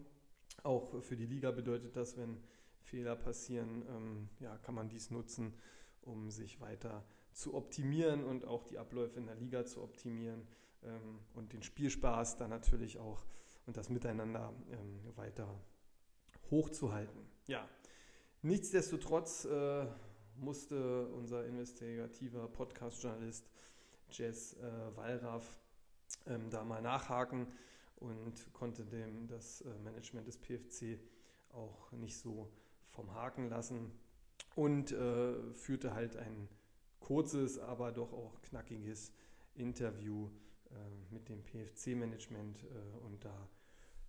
Auch 0.64 1.02
für 1.02 1.16
die 1.16 1.26
Liga 1.26 1.52
bedeutet 1.52 1.96
das, 1.96 2.18
wenn 2.18 2.38
Fehler 2.82 3.16
passieren, 3.16 3.84
ähm, 3.90 4.30
ja, 4.40 4.58
kann 4.58 4.76
man 4.76 4.90
dies 4.90 5.12
nutzen, 5.12 5.54
um 6.02 6.30
sich 6.30 6.60
weiter 6.62 7.04
zu 7.32 7.54
optimieren 7.54 8.24
und 8.24 8.46
auch 8.46 8.64
die 8.64 8.78
Abläufe 8.78 9.20
in 9.20 9.26
der 9.26 9.36
Liga 9.36 9.66
zu 9.66 9.82
optimieren 9.82 10.48
ähm, 10.84 11.20
und 11.34 11.54
den 11.54 11.64
Spielspaß 11.64 12.38
dann 12.38 12.50
natürlich 12.50 13.00
auch 13.00 13.24
und 13.66 13.78
das 13.78 13.90
Miteinander 13.90 14.54
ähm, 14.72 15.00
weiter 15.16 15.48
hochzuhalten. 16.52 17.20
Ja, 17.48 17.68
nichtsdestotrotz 18.46 19.46
äh, 19.46 19.88
musste 20.38 21.08
unser 21.08 21.46
investigativer 21.46 22.48
Podcast-Journalist 22.48 23.50
Jess 24.12 24.54
äh, 24.54 24.96
Wallraff 24.96 25.60
ähm, 26.28 26.50
da 26.52 26.64
mal 26.64 26.82
nachhaken 26.82 27.48
und 27.96 28.54
konnte 28.54 28.86
dem 28.86 29.28
das 29.28 29.62
äh, 29.62 29.70
Management 29.84 30.28
des 30.28 30.38
PFC 30.38 31.00
auch 31.50 31.92
nicht 31.94 32.18
so 32.18 32.52
vom 32.92 33.14
Haken 33.16 33.50
lassen 33.50 33.92
und 34.54 34.92
äh, 34.92 35.54
führte 35.54 35.96
halt 35.96 36.16
ein 36.16 36.48
kurzes, 37.00 37.58
aber 37.58 37.92
doch 37.92 38.14
auch 38.14 38.40
knackiges 38.44 39.12
Interview 39.56 40.30
äh, 40.70 41.14
mit 41.14 41.30
dem 41.30 41.44
PFC-Management 41.44 42.64
äh, 42.64 43.06
und 43.06 43.26
da 43.26 43.50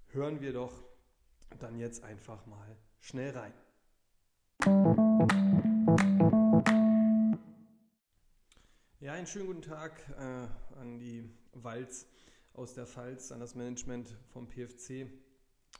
hören 0.09 0.43
wir 0.43 0.52
doch 0.52 0.85
dann 1.59 1.78
jetzt 1.78 2.05
einfach 2.05 2.45
mal 2.45 2.76
schnell 3.00 3.31
rein. 3.31 3.55
Ja, 4.64 4.72
einen 9.12 9.26
schönen 9.26 9.46
guten 9.46 9.62
Tag 9.62 10.02
äh, 10.18 10.48
an 10.80 10.98
die 10.98 11.28
Walz 11.52 12.06
aus 12.54 12.72
der 12.75 12.86
Pfalz, 12.86 13.30
an 13.32 13.40
das 13.40 13.54
Management 13.54 14.16
vom 14.28 14.48
PFC. 14.48 15.08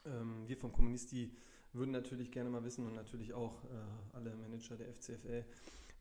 Ähm, 0.05 0.47
wir 0.47 0.57
vom 0.57 0.73
Kommunisti 0.73 1.35
würden 1.73 1.91
natürlich 1.91 2.31
gerne 2.31 2.51
mal 2.51 2.63
wissen 2.65 2.87
und 2.87 2.95
natürlich 2.95 3.33
auch 3.33 3.65
äh, 3.65 3.69
alle 4.13 4.37
Manager 4.37 4.77
der 4.77 4.93
FCFL, 4.93 5.45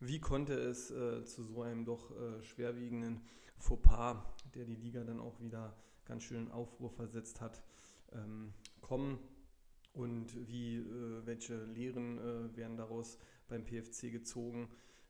wie 0.00 0.20
konnte 0.20 0.52
es 0.54 0.90
äh, 0.90 1.24
zu 1.24 1.44
so 1.44 1.62
einem 1.62 1.84
doch 1.84 2.10
äh, 2.10 2.42
schwerwiegenden 2.42 3.22
Fauxpas, 3.58 4.22
der 4.54 4.66
die 4.66 4.76
Liga 4.76 5.02
dann 5.02 5.18
auch 5.18 5.40
wieder 5.40 5.74
ganz 6.04 6.22
schön 6.24 6.46
in 6.46 6.52
Aufruhr 6.52 6.90
versetzt 6.90 7.40
hat, 7.40 7.62
ähm, 8.12 8.52
kommen 8.80 9.18
und 9.96 10.46
wie, 10.48 10.76
äh, 10.76 11.26
welche 11.26 11.64
Lehren 11.64 12.18
äh, 12.18 12.56
werden 12.56 12.76
daraus 12.76 13.18
beim 13.48 13.64
PFC 13.64 14.12
gezogen 14.12 14.68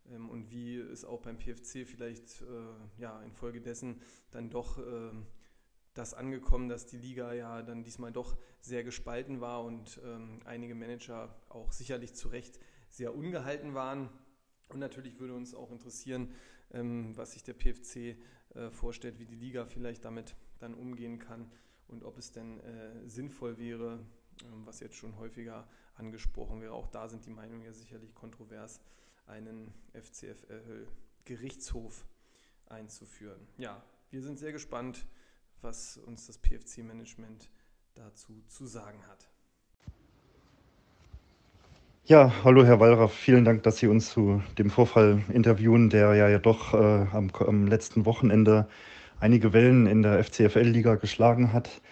ähm, 0.09 0.31
und 0.31 0.51
wie 0.51 0.77
ist 0.77 1.05
auch 1.05 1.21
beim 1.21 1.39
PFC 1.39 1.87
vielleicht 1.87 2.43
äh, 2.43 3.03
ja, 3.03 3.21
infolgedessen 3.23 4.01
dann 4.31 4.49
doch 4.51 4.79
das 5.95 6.13
angekommen, 6.13 6.69
dass 6.69 6.87
die 6.87 6.99
Liga 6.99 7.33
ja 7.33 7.63
dann 7.63 7.83
diesmal 7.83 8.13
doch 8.13 8.37
sehr 8.61 8.85
gespalten 8.85 9.41
war 9.41 9.65
und 9.65 9.99
ähm, 10.05 10.41
einige 10.45 10.75
Manager 10.75 11.35
auch 11.49 11.73
sicherlich 11.73 12.15
zu 12.15 12.29
Recht 12.29 12.61
sehr 12.91 13.15
ungehalten 13.15 13.73
waren. 13.73 14.11
Und 14.69 14.79
natürlich 14.79 15.19
würde 15.21 15.35
uns 15.35 15.55
auch 15.55 15.73
interessieren, 15.73 16.35
ähm, 16.71 17.17
was 17.17 17.33
sich 17.33 17.45
der 17.45 17.55
PFC 17.55 18.19
äh, 18.55 18.71
vorstellt, 18.71 19.19
wie 19.19 19.25
die 19.25 19.37
Liga 19.37 19.65
vielleicht 19.65 20.05
damit 20.05 20.37
dann 20.59 20.75
umgehen 20.75 21.19
kann 21.19 21.51
und 21.89 22.05
ob 22.05 22.19
es 22.19 22.31
denn 22.31 22.61
äh, 22.61 23.09
sinnvoll 23.09 23.57
wäre, 23.59 24.05
was 24.65 24.81
jetzt 24.81 24.97
schon 24.97 25.17
häufiger 25.19 25.69
angesprochen 25.97 26.61
wäre. 26.61 26.73
Auch 26.73 26.89
da 26.89 27.09
sind 27.09 27.25
die 27.27 27.31
Meinungen 27.31 27.63
ja 27.63 27.73
sicherlich 27.73 28.13
kontrovers 28.15 28.81
einen 29.27 29.73
FCFL-Gerichtshof 29.95 32.05
einzuführen. 32.69 33.41
Ja, 33.59 33.83
wir 34.11 34.23
sind 34.23 34.39
sehr 34.39 34.53
gespannt, 34.53 35.05
was 35.63 35.97
uns 35.99 36.27
das 36.27 36.39
PFC-Management 36.39 37.51
dazu 37.95 38.43
zu 38.49 38.67
sagen 38.67 38.99
hat. 39.09 39.29
Ja, 42.05 42.33
hallo 42.45 42.65
Herr 42.65 42.79
Wallraff, 42.79 43.13
vielen 43.13 43.45
Dank, 43.45 43.65
dass 43.65 43.79
Sie 43.79 43.89
uns 43.89 44.11
zu 44.11 44.41
dem 44.59 44.71
Vorfall 44.71 45.25
interviewen, 45.33 45.91
der 45.91 46.15
ja, 46.15 46.39
doch 46.39 46.73
äh, 46.73 46.77
am, 46.77 47.33
am, 47.35 47.67
letzten 47.67 48.05
Wochenende 48.05 48.69
einige 49.19 49.53
Wellen 49.53 49.89
in 49.89 50.03
der 50.03 50.23
FCFL-Liga 50.23 50.95
geschlagen 50.97 51.53
hat. 51.53 51.83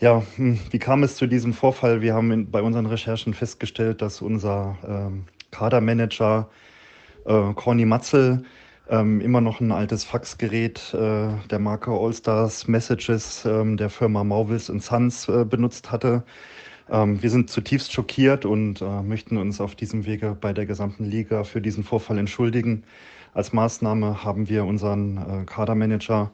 Ja, 0.00 0.22
hm, 0.36 0.60
wie 0.70 0.78
kam 0.78 1.02
es 1.02 1.16
zu 1.16 1.26
diesem 1.26 1.52
Vorfall? 1.52 2.00
Wir 2.02 2.14
haben 2.14 2.30
in, 2.30 2.50
bei 2.50 2.62
unseren 2.62 2.86
Recherchen 2.86 3.34
festgestellt, 3.34 4.00
dass 4.00 4.22
unser 4.22 4.78
ähm, 4.86 5.24
Kadermanager 5.50 6.48
äh, 7.26 7.52
Corny 7.54 7.84
Matzel 7.84 8.44
ähm, 8.88 9.20
immer 9.20 9.40
noch 9.40 9.60
ein 9.60 9.72
altes 9.72 10.04
Faxgerät 10.04 10.94
äh, 10.94 11.28
der 11.50 11.58
Marke 11.58 11.90
Allstars 11.90 12.68
Messages 12.68 13.44
ähm, 13.44 13.76
der 13.76 13.90
Firma 13.90 14.22
Mauvils 14.24 14.66
Sons 14.66 15.28
äh, 15.28 15.44
benutzt 15.44 15.90
hatte. 15.90 16.22
Ähm, 16.90 17.20
wir 17.22 17.30
sind 17.30 17.50
zutiefst 17.50 17.92
schockiert 17.92 18.44
und 18.44 18.80
äh, 18.82 19.02
möchten 19.02 19.36
uns 19.36 19.60
auf 19.60 19.74
diesem 19.74 20.06
Wege 20.06 20.36
bei 20.40 20.52
der 20.52 20.66
gesamten 20.66 21.04
Liga 21.06 21.44
für 21.44 21.60
diesen 21.60 21.84
Vorfall 21.84 22.18
entschuldigen. 22.18 22.84
Als 23.34 23.52
Maßnahme 23.52 24.24
haben 24.24 24.48
wir 24.48 24.64
unseren 24.64 25.18
äh, 25.42 25.44
Kadermanager 25.44 26.30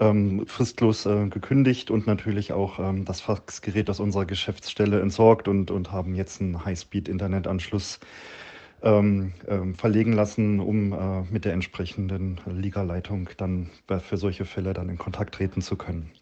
ähm, 0.00 0.46
fristlos 0.46 1.06
äh, 1.06 1.26
gekündigt 1.28 1.90
und 1.90 2.06
natürlich 2.06 2.52
auch 2.52 2.78
ähm, 2.78 3.04
das 3.04 3.20
Faxgerät 3.20 3.90
aus 3.90 4.00
unserer 4.00 4.26
Geschäftsstelle 4.26 5.00
entsorgt 5.00 5.48
und, 5.48 5.70
und 5.70 5.92
haben 5.92 6.14
jetzt 6.14 6.40
einen 6.40 6.64
High-Speed-Internetanschluss 6.64 7.98
ähm, 8.82 9.32
ähm, 9.48 9.74
verlegen 9.74 10.12
lassen, 10.12 10.60
um 10.60 10.92
äh, 10.92 11.22
mit 11.32 11.44
der 11.44 11.52
entsprechenden 11.52 12.40
Ligaleitung 12.46 13.28
dann 13.36 13.70
für 14.00 14.16
solche 14.16 14.44
Fälle 14.44 14.72
dann 14.72 14.88
in 14.88 14.98
Kontakt 14.98 15.34
treten 15.34 15.62
zu 15.62 15.74
können. 15.76 16.12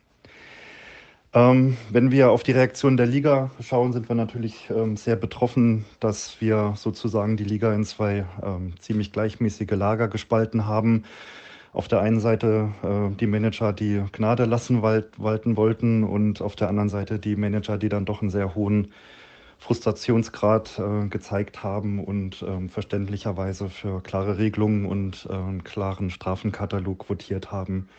Ähm, 1.34 1.76
wenn 1.90 2.10
wir 2.10 2.30
auf 2.30 2.44
die 2.44 2.52
Reaktion 2.52 2.96
der 2.96 3.04
Liga 3.04 3.50
schauen, 3.60 3.92
sind 3.92 4.08
wir 4.08 4.16
natürlich 4.16 4.70
ähm, 4.70 4.96
sehr 4.96 5.16
betroffen, 5.16 5.84
dass 6.00 6.40
wir 6.40 6.72
sozusagen 6.76 7.36
die 7.36 7.44
Liga 7.44 7.74
in 7.74 7.84
zwei 7.84 8.24
ziemlich 8.80 9.12
gleichmäßige 9.12 9.72
Lager 9.72 10.08
gespalten 10.08 10.66
haben. 10.66 11.04
Auf 11.76 11.88
der 11.88 12.00
einen 12.00 12.20
Seite 12.20 12.70
äh, 12.82 13.14
die 13.16 13.26
Manager, 13.26 13.74
die 13.74 14.02
Gnade 14.10 14.46
lassen 14.46 14.80
walten 14.80 15.56
wollten 15.58 16.04
und 16.04 16.40
auf 16.40 16.56
der 16.56 16.70
anderen 16.70 16.88
Seite 16.88 17.18
die 17.18 17.36
Manager, 17.36 17.76
die 17.76 17.90
dann 17.90 18.06
doch 18.06 18.22
einen 18.22 18.30
sehr 18.30 18.54
hohen 18.54 18.94
Frustrationsgrad 19.58 20.78
äh, 20.78 21.08
gezeigt 21.08 21.62
haben 21.62 22.02
und 22.02 22.40
äh, 22.40 22.66
verständlicherweise 22.68 23.68
für 23.68 24.02
klare 24.02 24.38
Regelungen 24.38 24.86
und 24.86 25.28
äh, 25.28 25.34
einen 25.34 25.64
klaren 25.64 26.08
Strafenkatalog 26.08 27.10
votiert 27.10 27.52
haben. 27.52 27.90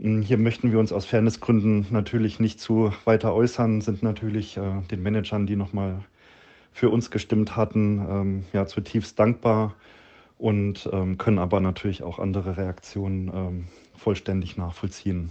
Hm, 0.00 0.22
hier 0.22 0.38
möchten 0.38 0.72
wir 0.72 0.80
uns 0.80 0.90
aus 0.90 1.06
Fairnessgründen 1.06 1.86
natürlich 1.90 2.40
nicht 2.40 2.58
zu 2.58 2.92
weiter 3.04 3.32
äußern, 3.32 3.80
sind 3.80 4.02
natürlich 4.02 4.56
äh, 4.56 4.82
den 4.90 5.04
Managern, 5.04 5.46
die 5.46 5.54
nochmal 5.54 6.00
für 6.72 6.90
uns 6.90 7.12
gestimmt 7.12 7.54
hatten, 7.54 8.04
ähm, 8.10 8.44
ja, 8.52 8.66
zutiefst 8.66 9.20
dankbar 9.20 9.76
und 10.42 10.90
ähm, 10.92 11.18
können 11.18 11.38
aber 11.38 11.60
natürlich 11.60 12.02
auch 12.02 12.18
andere 12.18 12.56
Reaktionen 12.56 13.30
ähm, 13.32 13.64
vollständig 13.94 14.56
nachvollziehen. 14.56 15.30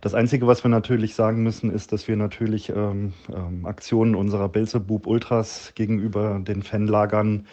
Das 0.00 0.14
Einzige, 0.14 0.46
was 0.46 0.64
wir 0.64 0.70
natürlich 0.70 1.14
sagen 1.14 1.42
müssen, 1.42 1.70
ist, 1.70 1.92
dass 1.92 2.08
wir 2.08 2.16
natürlich 2.16 2.70
ähm, 2.70 3.12
ähm, 3.30 3.66
Aktionen 3.66 4.14
unserer 4.14 4.48
Belzebub 4.48 5.06
Ultras 5.06 5.72
gegenüber 5.74 6.40
den 6.40 6.62
Fanlagern 6.62 7.46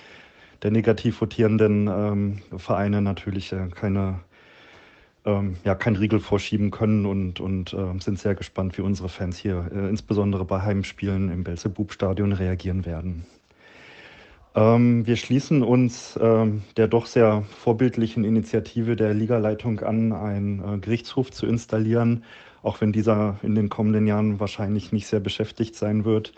der 0.64 0.72
negativ 0.72 1.18
votierenden 1.18 1.90
ähm, 1.90 2.42
Vereine 2.58 3.02
natürlich 3.02 3.52
äh, 3.52 3.68
keine, 3.75 4.22
ähm, 5.25 5.58
ja, 5.66 5.75
kein 5.75 5.98
Riegel 5.98 6.22
vorschieben 6.22 6.72
können 6.72 7.06
und, 7.06 7.42
und 7.42 7.74
äh, 7.74 8.00
sind 8.00 8.20
sehr 8.20 8.36
gespannt, 8.36 8.78
wie 8.78 8.84
unsere 8.84 9.10
Fans 9.10 9.38
hier 9.38 9.70
äh, 9.75 9.90
insbesondere 9.90 10.46
bei 10.46 10.62
Heimspielen 10.62 11.30
im 11.30 11.44
Belzebub-Stadion 11.44 12.32
reagieren 12.32 12.86
werden. 12.86 13.25
Ähm, 14.55 15.05
wir 15.05 15.17
schließen 15.17 15.63
uns 15.63 16.17
ähm, 16.21 16.63
der 16.77 16.88
doch 16.88 17.07
sehr 17.07 17.43
vorbildlichen 17.43 18.24
Initiative 18.24 18.95
der 18.95 19.13
Ligaleitung 19.13 19.81
an, 19.81 20.13
einen 20.13 20.59
äh, 20.59 20.77
Gerichtshof 20.79 21.29
zu 21.31 21.45
installieren, 21.45 22.24
auch 22.63 22.79
wenn 22.79 22.93
dieser 22.93 23.38
in 23.43 23.53
den 23.53 23.67
kommenden 23.67 24.07
Jahren 24.07 24.39
wahrscheinlich 24.39 24.93
nicht 24.93 25.07
sehr 25.07 25.19
beschäftigt 25.19 25.75
sein 25.75 26.05
wird. 26.05 26.33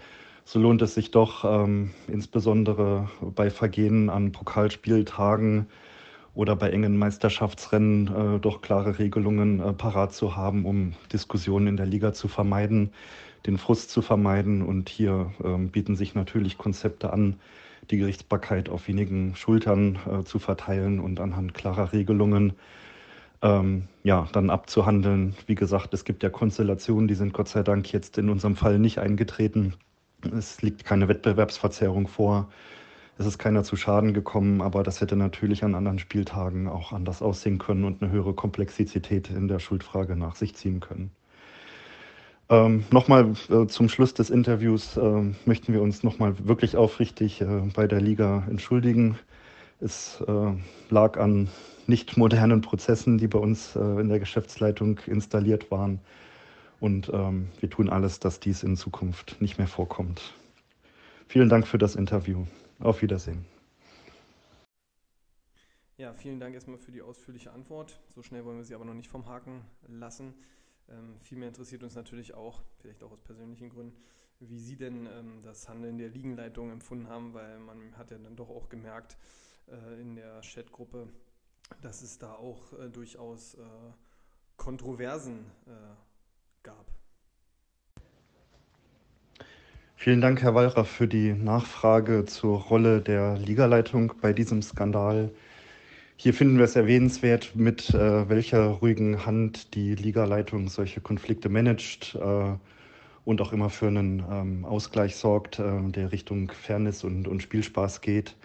So 0.46 0.60
lohnt 0.60 0.82
es 0.82 0.96
sich 0.96 1.12
doch, 1.12 1.46
ähm, 1.46 1.92
insbesondere 2.08 3.10
bei 3.36 3.52
Vergehen 3.52 4.10
an 4.10 4.32
Pokalspieltagen 4.32 5.68
oder 6.34 6.56
bei 6.56 6.72
engen 6.72 6.98
Meisterschaftsrennen, 6.98 8.38
äh, 8.38 8.40
doch 8.40 8.62
klare 8.62 8.98
Regelungen 8.98 9.60
äh, 9.60 9.74
parat 9.74 10.14
zu 10.14 10.36
haben, 10.36 10.66
um 10.66 10.94
Diskussionen 11.14 11.68
in 11.68 11.78
der 11.78 11.86
Liga 11.86 12.14
zu 12.14 12.28
vermeiden, 12.28 12.92
den 13.46 13.60
Frust 13.60 13.92
zu 13.92 14.02
vermeiden. 14.02 14.64
Und 14.64 14.90
hier 14.90 15.34
ähm, 15.44 15.70
bieten 15.70 15.96
sich 15.96 16.16
natürlich 16.16 16.58
Konzepte 16.58 17.14
an, 17.14 17.36
die 17.92 17.98
Gerichtsbarkeit 17.98 18.70
auf 18.70 18.88
wenigen 18.88 19.36
Schultern 19.36 20.00
äh, 20.10 20.24
zu 20.24 20.40
verteilen 20.40 21.00
und 21.00 21.20
anhand 21.20 21.54
klarer 21.54 21.94
Regelungen 21.94 22.54
ähm, 23.42 23.88
ja, 24.04 24.28
dann 24.32 24.50
abzuhandeln. 24.50 25.36
Wie 25.46 25.56
gesagt, 25.56 25.94
es 25.94 26.06
gibt 26.06 26.24
ja 26.24 26.30
Konstellationen, 26.30 27.08
die 27.08 27.16
sind 27.16 27.34
Gott 27.34 27.50
sei 27.50 27.64
Dank 27.64 27.92
jetzt 27.92 28.18
in 28.18 28.30
unserem 28.30 28.56
Fall 28.56 28.80
nicht 28.80 29.00
eingetreten. 29.00 29.76
Es 30.36 30.62
liegt 30.62 30.86
keine 30.86 31.08
Wettbewerbsverzerrung 31.08 32.08
vor. 32.08 32.50
Es 33.20 33.26
ist 33.26 33.40
keiner 33.40 33.64
zu 33.64 33.76
Schaden 33.76 34.14
gekommen, 34.14 34.62
aber 34.62 34.84
das 34.84 35.02
hätte 35.02 35.16
natürlich 35.16 35.64
an 35.64 35.76
anderen 35.76 36.00
Spieltagen 36.00 36.68
auch 36.68 36.94
anders 36.94 37.22
aussehen 37.22 37.58
können 37.58 37.84
und 37.84 38.02
eine 38.02 38.12
höhere 38.12 38.34
Komplexität 38.34 39.30
in 39.30 39.48
der 39.48 39.60
Schuldfrage 39.60 40.16
nach 40.16 40.36
sich 40.36 40.56
ziehen 40.56 40.80
können. 40.80 41.12
Ähm, 42.50 42.86
nochmal 42.92 43.34
äh, 43.50 43.68
zum 43.68 43.90
Schluss 43.90 44.14
des 44.14 44.30
Interviews 44.30 44.96
äh, 44.96 45.34
möchten 45.46 45.74
wir 45.74 45.82
uns 45.82 46.04
nochmal 46.04 46.48
wirklich 46.48 46.78
aufrichtig 46.78 47.42
äh, 47.42 47.46
bei 47.76 47.88
der 47.88 48.00
Liga 48.00 48.46
entschuldigen. 48.50 49.20
Es 49.82 50.22
äh, 50.22 50.54
lag 50.90 51.18
an 51.18 51.50
nicht 51.88 52.16
modernen 52.18 52.62
Prozessen, 52.62 53.18
die 53.18 53.28
bei 53.28 53.40
uns 53.40 53.76
äh, 53.76 53.80
in 53.80 54.08
der 54.08 54.20
Geschäftsleitung 54.20 55.00
installiert 55.08 55.72
waren. 55.72 56.00
Und 56.80 57.10
ähm, 57.14 57.50
wir 57.60 57.70
tun 57.70 57.90
alles, 57.90 58.20
dass 58.20 58.40
dies 58.40 58.64
in 58.64 58.78
Zukunft 58.78 59.42
nicht 59.42 59.58
mehr 59.58 59.68
vorkommt. 59.68 60.34
Vielen 61.28 61.50
Dank 61.50 61.68
für 61.68 61.78
das 61.78 61.96
Interview. 61.96 62.46
Auf 62.80 63.02
Wiedersehen. 63.02 63.46
Ja, 65.98 66.14
vielen 66.14 66.40
Dank 66.40 66.54
erstmal 66.54 66.78
für 66.78 66.92
die 66.92 67.02
ausführliche 67.02 67.52
Antwort. 67.52 68.00
So 68.14 68.22
schnell 68.22 68.46
wollen 68.46 68.58
wir 68.58 68.64
sie 68.64 68.76
aber 68.76 68.86
noch 68.86 68.94
nicht 68.94 69.10
vom 69.10 69.26
Haken 69.26 69.62
lassen. 69.88 70.36
Ähm, 70.90 71.20
vielmehr 71.22 71.50
interessiert 71.50 71.84
uns 71.84 71.96
natürlich 71.96 72.34
auch, 72.34 72.62
vielleicht 72.80 73.04
auch 73.04 73.12
aus 73.12 73.22
persönlichen 73.22 73.70
Gründen, 73.70 73.96
wie 74.40 74.60
Sie 74.60 74.78
denn 74.78 75.08
ähm, 75.08 75.42
das 75.44 75.68
Handeln 75.68 75.98
der 75.98 76.10
Liegenleitung 76.10 76.72
empfunden 76.72 77.10
haben, 77.10 77.34
weil 77.34 77.60
man 77.60 77.98
hat 77.98 78.12
ja 78.12 78.18
dann 78.18 78.36
doch 78.36 78.50
auch 78.50 78.70
gemerkt 78.70 79.18
äh, 79.68 80.02
in 80.02 80.16
der 80.16 80.42
Chatgruppe, 80.42 81.08
dass 81.82 82.02
es 82.02 82.18
da 82.18 82.34
auch 82.34 82.74
äh, 82.74 82.90
durchaus 82.90 83.56
äh, 83.56 83.60
Kontroversen 84.56 85.46
äh, 85.66 85.72
gab. 86.64 86.86
Vielen 89.96 90.22
Dank, 90.22 90.42
Herr 90.44 90.54
Wallraff, 90.54 90.90
für 90.90 91.08
die 91.08 91.34
Nachfrage 91.34 92.26
zur 92.26 92.62
Rolle 92.62 93.02
der 93.02 93.38
Ligaleitung 93.38 94.14
bei 94.22 94.32
diesem 94.32 94.62
Skandal. 94.62 95.32
Hier 96.20 96.34
finden 96.34 96.58
wir 96.58 96.66
es 96.66 96.76
erwähnenswert, 96.76 97.56
mit 97.56 97.92
äh, 97.92 98.28
welcher 98.28 98.66
ruhigen 98.66 99.28
Hand 99.28 99.76
die 99.76 99.94
Ligaleitung 99.94 100.68
solche 100.68 101.00
Konflikte 101.00 101.48
managt 101.48 102.16
äh, 102.16 102.56
und 103.24 103.40
auch 103.40 103.54
immer 103.54 103.70
für 103.70 103.86
einen 103.88 104.24
ähm, 104.28 104.66
Ausgleich 104.66 105.16
sorgt, 105.16 105.60
äh, 105.60 105.80
der 105.92 106.12
Richtung 106.12 106.50
Fairness 106.52 107.04
und, 107.04 107.28
und, 107.28 107.44
Spielspaß 107.44 108.02
geht. 108.02 108.36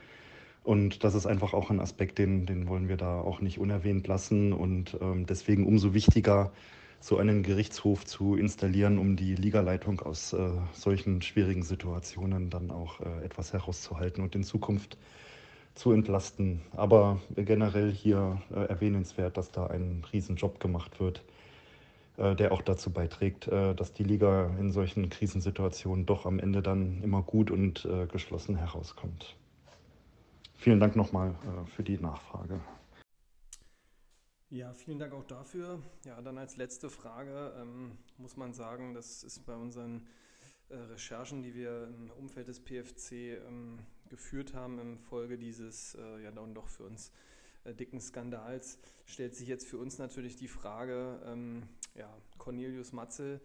Und 0.65 1.03
das 1.03 1.15
ist 1.15 1.25
einfach 1.25 1.55
auch 1.55 1.71
ein 1.71 1.81
Aspekt, 1.81 2.19
den, 2.19 2.45
den 2.45 2.69
wollen 2.69 2.91
wir 2.91 2.99
da 2.99 3.23
auch 3.23 3.41
nicht 3.41 3.59
unerwähnt 3.59 4.07
lassen. 4.07 4.53
Und 4.53 4.99
ähm, 5.01 5.25
deswegen 5.25 5.67
umso 5.67 5.95
wichtiger, 5.95 6.53
so 7.01 7.17
einen 7.17 7.43
Gerichtshof 7.43 8.05
zu 8.05 8.37
installieren, 8.37 8.99
um 8.99 9.17
die 9.17 9.35
Ligaleitung 9.35 10.01
aus 10.01 10.35
äh, 10.35 10.51
solchen 10.75 11.23
schwierigen 11.23 11.63
Situationen 11.63 12.51
dann 12.51 12.71
auch 12.71 13.01
äh, 13.01 13.25
etwas 13.25 13.55
herauszuhalten 13.55 14.23
und 14.23 14.35
in 14.35 14.45
Zukunft 14.45 14.99
zu 15.75 15.93
entlasten. 15.93 16.63
Aber 16.73 17.21
generell 17.35 17.91
hier 17.91 18.41
äh, 18.51 18.65
erwähnenswert, 18.65 19.37
dass 19.37 19.51
da 19.51 19.67
ein 19.67 20.05
Riesenjob 20.13 20.61
gemacht 20.61 21.01
wird, 21.01 21.23
äh, 22.17 22.35
der 22.37 22.53
auch 22.53 22.63
dazu 22.63 22.91
beiträgt, 22.91 23.49
äh, 23.49 23.75
dass 23.75 23.93
die 23.93 24.05
Liga 24.05 24.51
in 24.59 24.71
solchen 24.73 25.09
Krisensituationen 25.09 26.07
doch 26.07 26.27
am 26.27 26.39
Ende 26.39 26.63
dann 26.63 27.03
immer 27.03 27.23
gut 27.23 27.51
und 27.51 27.85
äh, 27.85 28.07
geschlossen 28.07 28.57
herauskommt. 28.57 29.37
Vielen 30.55 30.79
Dank 30.79 30.95
nochmal 30.95 31.31
äh, 31.31 31.67
für 31.71 31.83
die 31.83 31.99
Nachfrage. 31.99 32.61
Ja, 34.51 34.75
vielen 34.75 34.99
Dank 34.99 35.15
auch 35.15 35.25
dafür. 35.25 35.81
Ja, 36.05 36.21
dann 36.21 36.37
als 36.37 36.59
letzte 36.59 36.91
Frage 36.91 37.55
ähm, 37.59 37.93
muss 38.19 38.37
man 38.37 38.53
sagen, 38.53 38.93
das 38.93 39.25
ist 39.25 39.47
bei 39.47 39.57
unseren 39.57 40.07
äh, 40.69 40.77
Recherchen, 40.77 41.43
die 41.43 41.55
wir 41.55 41.89
im 41.89 42.11
Umfeld 42.11 42.49
des 42.49 42.61
PFC 42.61 43.13
ähm, 43.49 43.79
geführt 44.13 44.53
haben 44.53 44.79
im 44.79 44.99
Folge 44.99 45.39
dieses 45.39 45.95
äh, 45.95 46.23
ja 46.23 46.31
dann 46.31 46.55
doch 46.55 46.69
für 46.69 46.85
uns 46.85 47.11
äh, 47.65 47.75
dicken 47.75 47.99
Skandals, 47.99 48.79
stellt 49.07 49.35
sich 49.35 49.49
jetzt 49.49 49.67
für 49.67 49.79
uns 49.79 49.97
natürlich 49.99 50.37
die 50.37 50.49
Frage, 50.49 51.19
ähm, 51.25 51.63
ja, 51.95 52.15
Cornelius 52.37 52.93
Matzel, 52.93 53.41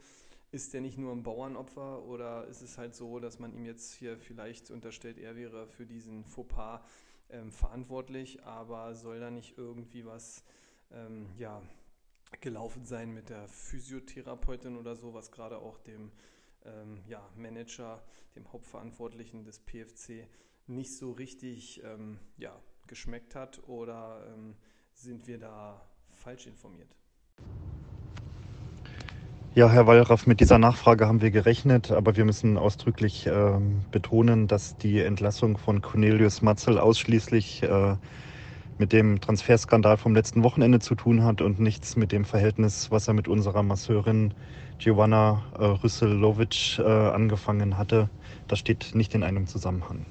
ist 0.51 0.73
der 0.73 0.81
nicht 0.81 0.97
nur 0.97 1.13
ein 1.13 1.23
Bauernopfer 1.23 2.03
oder 2.03 2.47
ist 2.47 2.61
es 2.61 2.77
halt 2.77 2.95
so, 2.95 3.19
dass 3.19 3.39
man 3.39 3.53
ihm 3.53 3.65
jetzt 3.65 3.93
hier 3.93 4.17
vielleicht 4.17 4.71
unterstellt, 4.71 5.17
er 5.17 5.37
wäre 5.37 5.67
für 5.67 5.85
diesen 5.85 6.25
Fauxpas 6.25 6.81
ähm, 7.29 7.51
verantwortlich, 7.51 8.43
aber 8.43 8.93
soll 8.93 9.19
da 9.21 9.31
nicht 9.31 9.57
irgendwie 9.57 10.05
was 10.05 10.43
ähm, 10.91 11.29
ja, 11.37 11.61
gelaufen 12.41 12.85
sein 12.85 13.13
mit 13.13 13.29
der 13.29 13.47
Physiotherapeutin 13.47 14.77
oder 14.77 14.95
so, 14.95 15.13
was 15.13 15.31
gerade 15.31 15.59
auch 15.59 15.77
dem 15.79 16.11
ähm, 16.65 17.03
ja, 17.07 17.27
Manager, 17.35 18.03
dem 18.35 18.51
Hauptverantwortlichen 18.51 19.43
des 19.43 19.59
PFC 19.59 20.27
nicht 20.67 20.95
so 20.95 21.11
richtig 21.11 21.81
ähm, 21.83 22.19
ja, 22.37 22.55
geschmeckt 22.87 23.35
hat 23.35 23.61
oder 23.67 24.25
ähm, 24.33 24.55
sind 24.93 25.27
wir 25.27 25.37
da 25.37 25.81
falsch 26.11 26.47
informiert? 26.47 26.89
Ja, 29.55 29.69
Herr 29.69 29.87
Wallraff, 29.87 30.27
mit 30.27 30.39
dieser 30.39 30.59
Nachfrage 30.59 31.07
haben 31.07 31.21
wir 31.21 31.31
gerechnet, 31.31 31.91
aber 31.91 32.15
wir 32.15 32.25
müssen 32.25 32.57
ausdrücklich 32.57 33.25
äh, 33.25 33.59
betonen, 33.91 34.47
dass 34.47 34.77
die 34.77 34.99
Entlassung 34.99 35.57
von 35.57 35.81
Cornelius 35.81 36.43
Matzel 36.43 36.77
ausschließlich 36.77 37.63
äh, 37.63 37.95
mit 38.77 38.93
dem 38.93 39.19
Transferskandal 39.19 39.97
vom 39.97 40.13
letzten 40.13 40.43
Wochenende 40.43 40.79
zu 40.79 40.93
tun 40.93 41.23
hat 41.23 41.41
und 41.41 41.59
nichts 41.59 41.95
mit 41.95 42.11
dem 42.11 42.23
Verhältnis, 42.23 42.91
was 42.91 43.07
er 43.07 43.15
mit 43.15 43.27
unserer 43.27 43.63
Masseurin 43.63 44.33
Giovanna 44.77 45.43
äh, 45.57 45.63
Rüsselovic 45.63 46.77
äh, 46.77 46.83
angefangen 46.83 47.79
hatte. 47.79 48.09
Das 48.47 48.59
steht 48.59 48.93
nicht 48.93 49.15
in 49.15 49.23
einem 49.23 49.47
Zusammenhang. 49.47 50.05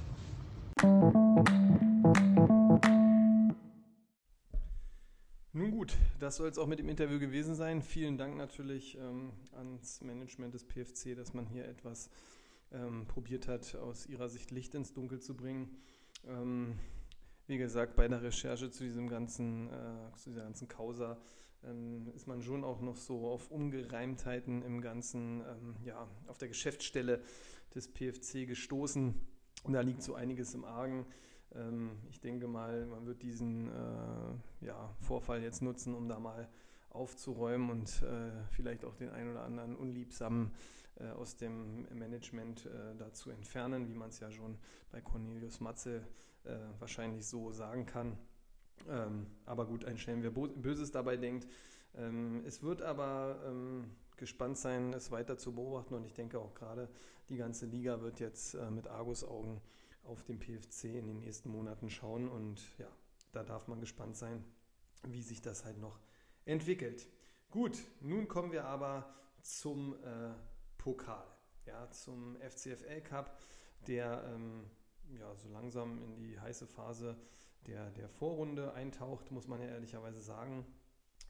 Nun 5.53 5.71
gut, 5.71 5.97
das 6.21 6.37
soll 6.37 6.51
es 6.51 6.59
auch 6.59 6.67
mit 6.67 6.79
dem 6.79 6.91
Interview 6.91 7.19
gewesen 7.19 7.55
sein. 7.55 7.81
Vielen 7.81 8.19
Dank 8.19 8.37
natürlich 8.37 8.99
ähm, 8.99 9.33
ans 9.53 10.03
Management 10.03 10.53
des 10.53 10.65
PFC, 10.65 11.17
dass 11.17 11.33
man 11.33 11.47
hier 11.47 11.65
etwas 11.65 12.11
ähm, 12.73 13.07
probiert 13.07 13.49
hat, 13.49 13.75
aus 13.77 14.07
ihrer 14.07 14.29
Sicht 14.29 14.51
Licht 14.51 14.75
ins 14.75 14.93
Dunkel 14.93 15.21
zu 15.21 15.35
bringen. 15.35 15.79
Ähm, 16.27 16.79
wie 17.47 17.57
gesagt, 17.57 17.97
bei 17.97 18.07
der 18.07 18.23
Recherche 18.23 18.71
zu 18.71 18.85
diesem 18.85 19.09
ganzen, 19.09 19.71
äh, 19.71 20.13
zu 20.17 20.29
dieser 20.29 20.43
ganzen 20.43 20.69
Causa 20.69 21.17
ähm, 21.65 22.13
ist 22.15 22.27
man 22.27 22.43
schon 22.43 22.65
auch 22.65 22.83
noch 22.83 22.99
so 22.99 23.29
auf 23.29 23.51
Ungereimtheiten 23.51 24.61
im 24.61 24.83
ganzen, 24.83 25.41
ähm, 25.41 25.77
ja, 25.87 26.07
auf 26.27 26.37
der 26.37 26.49
Geschäftsstelle 26.49 27.23
des 27.75 27.89
PFC 27.89 28.47
gestoßen. 28.47 29.36
Und 29.65 29.73
da 29.73 29.81
liegt 29.81 30.03
so 30.03 30.15
einiges 30.15 30.55
im 30.55 30.65
Argen. 30.65 31.07
Ähm, 31.55 31.99
ich 32.11 32.21
denke 32.21 32.47
mal, 32.47 32.87
man 32.87 33.07
wird 33.07 33.23
diesen 33.23 33.69
äh, 33.69 34.67
ja, 34.67 34.95
Vorfall 35.01 35.43
jetzt 35.43 35.63
nutzen, 35.63 35.95
um 35.95 36.09
da 36.09 36.19
mal 36.19 36.49
aufzuräumen 36.91 37.71
und 37.71 38.03
äh, 38.03 38.31
vielleicht 38.53 38.85
auch 38.85 38.95
den 38.95 39.11
ein 39.11 39.31
oder 39.31 39.43
anderen 39.43 39.77
Unliebsamen 39.77 40.53
äh, 40.99 41.09
aus 41.11 41.37
dem 41.37 41.87
Management 41.95 42.69
dazu 42.99 43.31
entfernen, 43.31 43.89
wie 43.89 43.95
man 43.95 44.09
es 44.09 44.21
ja 44.21 44.31
schon 44.31 44.57
bei 44.91 45.01
Cornelius 45.01 45.61
Matze 45.61 46.03
wahrscheinlich 46.79 47.27
so 47.27 47.51
sagen 47.51 47.87
kann. 47.87 48.17
Ähm, 48.89 49.27
aber 49.45 49.67
gut, 49.67 49.85
ein 49.85 49.99
Schelm, 49.99 50.23
wer 50.23 50.31
Böses 50.31 50.93
dabei 50.93 51.17
denkt. 51.17 51.49
Ähm, 51.97 52.45
es 52.47 52.63
wird 52.63 52.83
aber 52.83 53.41
gespannt 54.17 54.59
sein, 54.59 54.93
es 54.93 55.11
weiter 55.11 55.39
zu 55.39 55.55
beobachten 55.55 55.95
und 55.95 56.05
ich 56.05 56.15
denke 56.15 56.39
auch 56.39 56.55
gerade 56.55 56.89
die 57.29 57.37
ganze 57.37 57.67
Liga 57.67 58.01
wird 58.01 58.21
jetzt 58.21 58.55
äh, 58.55 58.71
mit 58.71 58.87
Argus-Augen 58.87 59.61
auf 60.05 60.23
den 60.23 60.39
PFC 60.39 60.85
in 60.85 61.07
den 61.07 61.19
nächsten 61.19 61.51
Monaten 61.51 61.91
schauen 61.91 62.29
und 62.29 62.61
ja, 62.79 62.89
da 63.33 63.43
darf 63.43 63.69
man 63.69 63.81
gespannt 63.81 64.17
sein, 64.17 64.45
wie 65.03 65.23
sich 65.23 65.43
das 65.43 65.65
halt 65.65 65.79
noch 65.79 65.99
entwickelt. 66.45 67.07
Gut, 67.51 67.79
nun 68.01 68.29
kommen 68.29 68.53
wir 68.53 68.65
aber 68.65 69.15
zum 69.43 69.95
äh, 70.05 70.33
Pokal, 70.79 71.27
ja, 71.67 71.91
zum 71.91 72.37
FCFL 72.37 73.01
Cup, 73.03 73.39
der 73.87 74.25
ähm, 74.33 74.71
ja, 75.19 75.35
so 75.35 75.49
langsam 75.49 76.03
in 76.03 76.17
die 76.17 76.39
heiße 76.39 76.67
Phase 76.67 77.17
der, 77.67 77.91
der 77.91 78.09
Vorrunde 78.09 78.73
eintaucht, 78.75 79.31
muss 79.31 79.49
man 79.49 79.61
ja 79.61 79.69
ehrlicherweise 79.69 80.21
sagen. 80.21 80.65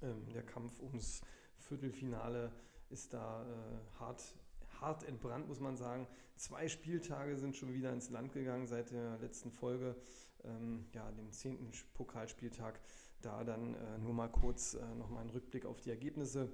Ähm, 0.03 0.29
der 0.33 0.43
Kampf 0.43 0.79
ums 0.81 1.23
Viertelfinale 1.59 2.53
ist 2.91 3.13
da 3.13 3.43
äh, 3.45 3.99
hart, 4.01 4.35
hart 4.81 5.05
entbrannt, 5.05 5.49
muss 5.49 5.61
man 5.61 5.77
sagen. 5.77 6.07
Zwei 6.37 6.69
Spieltage 6.69 7.37
sind 7.37 7.57
schon 7.57 7.73
wieder 7.73 7.93
ins 7.93 8.11
Land 8.11 8.33
gegangen 8.33 8.67
seit 8.67 8.91
der 8.91 9.19
letzten 9.19 9.51
Folge, 9.51 9.97
ähm, 10.45 10.87
ja, 10.93 11.11
dem 11.13 11.33
zehnten 11.33 11.71
Pokalspieltag. 11.95 12.81
Da 13.23 13.43
dann 13.45 13.75
äh, 13.75 13.99
nur 13.99 14.13
mal 14.13 14.29
kurz 14.29 14.75
äh, 14.75 14.95
nochmal 14.95 15.25
ein 15.25 15.31
Rückblick 15.31 15.65
auf 15.65 15.81
die 15.81 15.91
Ergebnisse. 15.91 16.53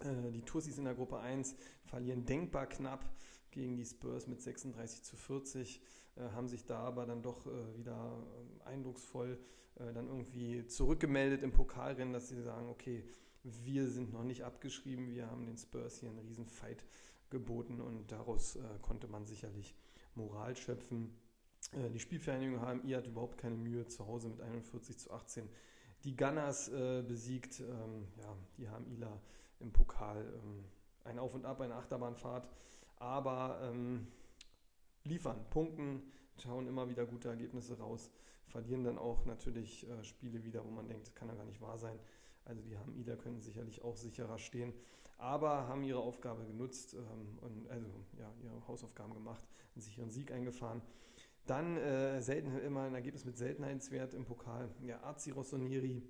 Äh, 0.00 0.30
die 0.30 0.42
Tussis 0.42 0.78
in 0.78 0.84
der 0.84 0.94
Gruppe 0.94 1.18
1 1.18 1.56
verlieren 1.84 2.24
denkbar 2.24 2.66
knapp 2.66 3.04
gegen 3.50 3.76
die 3.76 3.84
Spurs 3.84 4.26
mit 4.26 4.40
36 4.40 5.02
zu 5.02 5.16
40, 5.16 5.80
äh, 6.16 6.20
haben 6.30 6.46
sich 6.46 6.64
da 6.64 6.78
aber 6.80 7.06
dann 7.06 7.22
doch 7.22 7.46
äh, 7.46 7.76
wieder 7.76 8.24
ähm, 8.38 8.60
eindrucksvoll 8.64 9.38
dann 9.92 10.06
irgendwie 10.06 10.66
zurückgemeldet 10.68 11.42
im 11.42 11.52
Pokalrennen, 11.52 12.14
dass 12.14 12.30
sie 12.30 12.40
sagen, 12.40 12.70
okay, 12.70 13.04
wir 13.64 13.88
sind 13.88 14.12
noch 14.12 14.24
nicht 14.24 14.44
abgeschrieben, 14.44 15.14
wir 15.14 15.30
haben 15.30 15.46
den 15.46 15.56
Spurs 15.56 16.00
hier 16.00 16.10
einen 16.10 16.18
riesen 16.20 16.46
Fight 16.46 16.84
geboten 17.30 17.80
und 17.80 18.10
daraus 18.10 18.56
äh, 18.56 18.60
konnte 18.82 19.08
man 19.08 19.26
sicherlich 19.26 19.74
Moral 20.14 20.56
schöpfen. 20.56 21.16
Äh, 21.72 21.90
die 21.90 22.00
Spielvereinigung 22.00 22.60
HMI 22.60 22.92
hat 22.92 23.06
überhaupt 23.06 23.38
keine 23.38 23.56
Mühe 23.56 23.86
zu 23.86 24.06
Hause 24.06 24.28
mit 24.28 24.40
41 24.40 24.98
zu 24.98 25.10
18 25.10 25.48
die 26.04 26.16
Gunners 26.16 26.68
äh, 26.68 27.02
besiegt. 27.02 27.60
Ähm, 27.60 28.08
ja, 28.18 28.36
die 28.56 28.68
HMIler 28.68 29.20
im 29.60 29.72
Pokal 29.72 30.24
ähm, 30.42 30.64
ein 31.04 31.18
Auf 31.18 31.34
und 31.34 31.44
Ab, 31.44 31.60
eine 31.60 31.74
Achterbahnfahrt, 31.74 32.48
aber 32.96 33.60
ähm, 33.62 34.08
liefern, 35.04 35.38
punkten, 35.50 36.02
schauen 36.36 36.66
immer 36.66 36.88
wieder 36.88 37.06
gute 37.06 37.28
Ergebnisse 37.28 37.78
raus, 37.78 38.10
verlieren 38.46 38.84
dann 38.84 38.98
auch 38.98 39.24
natürlich 39.24 39.88
äh, 39.88 40.02
Spiele 40.04 40.44
wieder, 40.44 40.64
wo 40.64 40.70
man 40.70 40.88
denkt, 40.88 41.14
kann 41.14 41.28
ja 41.28 41.34
gar 41.34 41.44
nicht 41.44 41.60
wahr 41.60 41.78
sein. 41.78 41.98
Also 42.46 42.62
die 42.62 42.78
HMIler 42.78 43.16
können 43.16 43.40
sicherlich 43.40 43.82
auch 43.82 43.96
sicherer 43.96 44.38
stehen 44.38 44.72
aber 45.18 45.66
haben 45.68 45.82
ihre 45.82 46.00
Aufgabe 46.00 46.44
genutzt 46.44 46.94
ähm, 46.94 47.38
und 47.40 47.68
also 47.70 47.88
ja, 48.18 48.32
ihre 48.42 48.66
Hausaufgaben 48.68 49.14
gemacht, 49.14 49.42
einen 49.74 49.82
sicheren 49.82 50.10
Sieg 50.10 50.30
eingefahren. 50.30 50.82
Dann 51.46 51.76
äh, 51.76 52.20
selten 52.20 52.58
immer 52.58 52.82
ein 52.82 52.94
Ergebnis 52.94 53.24
mit 53.24 53.36
Seltenheitswert 53.36 54.14
im 54.14 54.24
Pokal. 54.24 54.68
Ja, 54.82 55.02
Azi 55.04 55.30
Rossonieri 55.30 56.02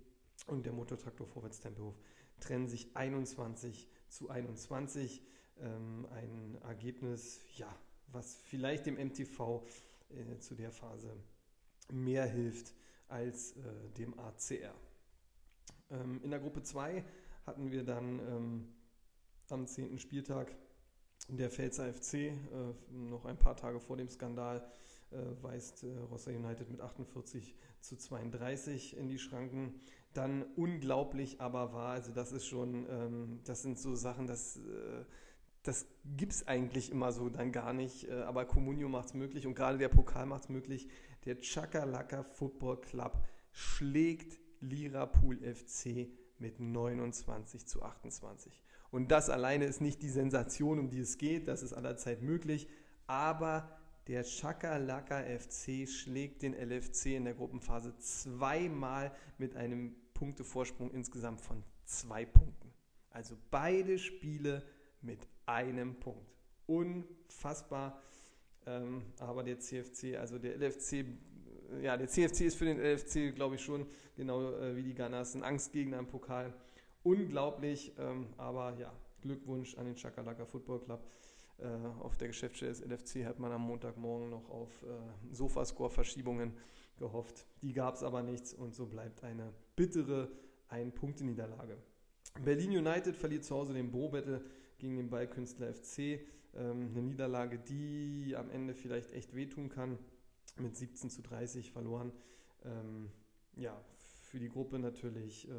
und 0.46 0.64
der 0.64 0.72
Motortraktor 0.72 1.26
Vorwärts 1.26 1.60
Tempelhof 1.60 1.94
trennen 2.40 2.68
sich 2.68 2.96
21 2.96 3.88
zu 4.08 4.30
21. 4.30 5.22
Ähm, 5.58 6.06
ein 6.10 6.58
Ergebnis, 6.62 7.40
ja, 7.56 7.74
was 8.08 8.36
vielleicht 8.36 8.86
dem 8.86 8.94
MTV 8.96 9.62
äh, 10.10 10.38
zu 10.38 10.54
der 10.54 10.70
Phase 10.70 11.14
mehr 11.92 12.26
hilft 12.26 12.74
als 13.08 13.52
äh, 13.52 13.90
dem 13.96 14.18
ACR. 14.18 14.74
Ähm, 15.90 16.20
in 16.22 16.30
der 16.30 16.40
Gruppe 16.40 16.62
2 16.62 17.04
hatten 17.44 17.70
wir 17.70 17.84
dann 17.84 18.18
ähm, 18.18 18.68
am 19.50 19.66
10. 19.66 19.98
Spieltag 19.98 20.56
der 21.28 21.50
Pfälzer 21.50 21.92
FC, 21.92 22.14
äh, 22.14 22.34
noch 22.90 23.24
ein 23.24 23.38
paar 23.38 23.56
Tage 23.56 23.80
vor 23.80 23.96
dem 23.96 24.08
Skandal, 24.08 24.66
äh, 25.10 25.16
weist 25.42 25.84
äh, 25.84 25.98
Rossa 26.10 26.30
United 26.30 26.70
mit 26.70 26.80
48 26.80 27.54
zu 27.80 27.96
32 27.96 28.96
in 28.96 29.08
die 29.08 29.18
Schranken. 29.18 29.80
Dann 30.12 30.44
unglaublich 30.56 31.40
aber 31.40 31.72
wahr, 31.72 31.92
also 31.92 32.12
das 32.12 32.32
ist 32.32 32.46
schon, 32.46 32.86
ähm, 32.88 33.40
das 33.44 33.62
sind 33.62 33.78
so 33.78 33.94
Sachen, 33.94 34.26
das, 34.26 34.56
äh, 34.56 35.04
das 35.62 35.86
gibt 36.16 36.32
es 36.32 36.46
eigentlich 36.46 36.90
immer 36.90 37.12
so 37.12 37.28
dann 37.28 37.52
gar 37.52 37.72
nicht, 37.72 38.08
äh, 38.08 38.22
aber 38.22 38.44
Comunio 38.44 38.88
macht 38.88 39.06
es 39.06 39.14
möglich 39.14 39.46
und 39.46 39.54
gerade 39.54 39.78
der 39.78 39.88
Pokal 39.88 40.26
macht 40.26 40.44
es 40.44 40.48
möglich. 40.48 40.88
Der 41.24 41.40
Chakalaka 41.40 42.22
Football 42.22 42.80
Club 42.80 43.24
schlägt 43.52 44.38
Lirapool 44.60 45.38
FC 45.38 46.08
mit 46.38 46.60
29 46.60 47.66
zu 47.66 47.82
28. 47.82 48.62
Und 48.90 49.10
das 49.10 49.30
alleine 49.30 49.64
ist 49.64 49.80
nicht 49.80 50.02
die 50.02 50.08
Sensation, 50.08 50.78
um 50.78 50.90
die 50.90 51.00
es 51.00 51.18
geht, 51.18 51.48
das 51.48 51.62
ist 51.62 51.72
allerzeit 51.72 52.22
möglich, 52.22 52.68
aber 53.06 53.76
der 54.06 54.22
Chakalaka 54.22 55.22
FC 55.22 55.88
schlägt 55.88 56.42
den 56.42 56.54
LFC 56.54 57.06
in 57.16 57.24
der 57.24 57.34
Gruppenphase 57.34 57.96
zweimal 57.98 59.12
mit 59.36 59.56
einem 59.56 59.96
Punktevorsprung 60.14 60.92
insgesamt 60.92 61.40
von 61.40 61.64
zwei 61.84 62.24
Punkten. 62.24 62.72
Also 63.10 63.36
beide 63.50 63.98
Spiele 63.98 64.62
mit 65.02 65.26
einem 65.46 65.98
Punkt. 65.98 66.36
Unfassbar. 66.66 68.00
Ähm, 68.66 69.02
aber 69.18 69.42
der 69.42 69.58
CFC, 69.58 70.16
also 70.16 70.38
der 70.38 70.56
LFC, 70.56 71.04
ja, 71.82 71.96
der 71.96 72.08
CFC 72.08 72.42
ist 72.42 72.56
für 72.56 72.64
den 72.64 72.78
LFC, 72.78 73.34
glaube 73.34 73.56
ich, 73.56 73.62
schon 73.62 73.86
genau 74.16 74.52
äh, 74.52 74.76
wie 74.76 74.82
die 74.82 74.94
Gunners 74.94 75.34
ein 75.34 75.42
Angstgegner 75.42 75.98
im 75.98 76.06
Pokal 76.06 76.52
unglaublich. 77.02 77.92
Ähm, 77.98 78.26
aber 78.36 78.76
ja, 78.78 78.92
Glückwunsch 79.22 79.76
an 79.76 79.86
den 79.86 79.96
Chakalaka 79.96 80.44
Football 80.44 80.80
Club. 80.80 81.06
Äh, 81.58 81.66
auf 82.00 82.16
der 82.18 82.28
Geschäftsstelle 82.28 82.72
des 82.72 82.80
LFC 82.82 83.24
hat 83.24 83.38
man 83.38 83.50
am 83.52 83.62
Montagmorgen 83.62 84.28
noch 84.28 84.50
auf 84.50 84.70
äh, 84.82 85.34
Sofascore-Verschiebungen 85.34 86.52
gehofft. 86.98 87.46
Die 87.62 87.72
gab 87.72 87.94
es 87.94 88.02
aber 88.02 88.22
nichts 88.22 88.52
und 88.52 88.74
so 88.74 88.86
bleibt 88.86 89.24
eine 89.24 89.52
bittere 89.74 90.30
Ein-Punkte-Niederlage. 90.68 91.78
Berlin 92.44 92.76
United 92.76 93.16
verliert 93.16 93.44
zu 93.44 93.54
Hause 93.54 93.72
den 93.72 93.90
Bo-Battle 93.90 94.44
gegen 94.78 94.96
den 94.96 95.08
Ballkünstler 95.08 95.72
FC. 95.72 96.20
Ähm, 96.54 96.90
eine 96.92 97.02
Niederlage, 97.02 97.58
die 97.58 98.34
am 98.36 98.50
Ende 98.50 98.74
vielleicht 98.74 99.12
echt 99.12 99.34
wehtun 99.34 99.70
kann. 99.70 99.98
Mit 100.56 100.76
17 100.76 101.10
zu 101.10 101.22
30 101.22 101.70
verloren. 101.70 102.12
Ähm, 102.64 103.10
ja, 103.56 103.78
für 104.22 104.38
die 104.38 104.48
Gruppe 104.48 104.78
natürlich 104.78 105.48
äh, 105.48 105.52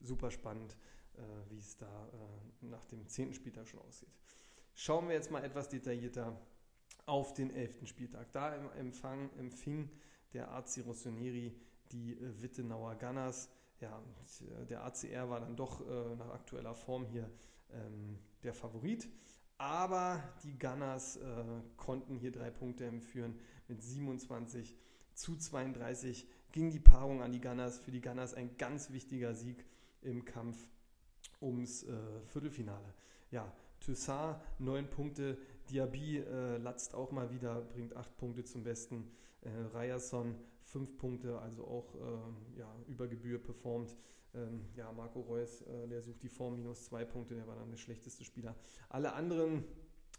super 0.00 0.30
spannend, 0.30 0.76
äh, 1.14 1.20
wie 1.50 1.58
es 1.58 1.76
da 1.76 2.08
äh, 2.08 2.66
nach 2.66 2.84
dem 2.86 3.06
10. 3.06 3.34
Spieltag 3.34 3.66
schon 3.66 3.80
aussieht. 3.80 4.08
Schauen 4.74 5.08
wir 5.08 5.14
jetzt 5.14 5.30
mal 5.30 5.44
etwas 5.44 5.68
detaillierter 5.68 6.40
auf 7.06 7.34
den 7.34 7.50
11. 7.50 7.86
Spieltag. 7.86 8.32
Da 8.32 8.54
Empfang 8.74 9.30
empfing 9.38 9.90
der 10.32 10.50
AC 10.50 10.78
Rossoneri 10.86 11.54
die 11.90 12.14
äh, 12.14 12.42
Wittenauer 12.42 12.94
Gunners. 12.96 13.50
Ja, 13.80 14.02
äh, 14.60 14.66
der 14.66 14.84
ACR 14.84 15.28
war 15.28 15.40
dann 15.40 15.56
doch 15.56 15.80
äh, 15.80 16.16
nach 16.16 16.30
aktueller 16.30 16.74
Form 16.74 17.04
hier 17.06 17.30
ähm, 17.72 18.18
der 18.42 18.54
Favorit. 18.54 19.08
Aber 19.62 20.20
die 20.42 20.58
Gunners 20.58 21.18
äh, 21.18 21.44
konnten 21.76 22.16
hier 22.16 22.32
drei 22.32 22.50
Punkte 22.50 22.84
entführen 22.84 23.38
mit 23.68 23.80
27 23.80 24.76
zu 25.14 25.36
32 25.36 26.26
ging 26.50 26.72
die 26.72 26.80
Paarung 26.80 27.22
an 27.22 27.30
die 27.30 27.40
Gunners. 27.40 27.78
Für 27.78 27.92
die 27.92 28.00
Gunners 28.00 28.34
ein 28.34 28.56
ganz 28.56 28.90
wichtiger 28.90 29.34
Sieg 29.34 29.64
im 30.00 30.24
Kampf 30.24 30.66
ums 31.40 31.84
äh, 31.84 31.92
Viertelfinale. 32.26 32.92
Ja, 33.30 33.52
Toussaint 33.78 34.40
neun 34.58 34.90
Punkte, 34.90 35.38
Diaby 35.70 36.18
äh, 36.18 36.56
latzt 36.56 36.96
auch 36.96 37.12
mal 37.12 37.30
wieder, 37.30 37.60
bringt 37.60 37.94
acht 37.94 38.16
Punkte 38.16 38.42
zum 38.42 38.64
Besten. 38.64 39.12
Äh, 39.42 39.50
Ryerson 39.76 40.34
fünf 40.64 40.96
Punkte, 40.96 41.38
also 41.38 41.64
auch 41.68 41.94
äh, 41.94 42.58
ja, 42.58 42.74
über 42.88 43.06
Gebühr 43.06 43.40
performt. 43.40 43.94
Ähm, 44.34 44.66
ja, 44.74 44.90
Marco 44.92 45.20
Reus, 45.20 45.62
äh, 45.62 45.88
der 45.88 46.02
sucht 46.02 46.22
die 46.22 46.28
Form 46.28 46.56
minus 46.56 46.84
zwei 46.84 47.04
Punkte, 47.04 47.34
der 47.34 47.46
war 47.46 47.56
dann 47.56 47.70
der 47.70 47.76
schlechteste 47.76 48.24
Spieler. 48.24 48.56
Alle 48.88 49.12
anderen 49.12 49.64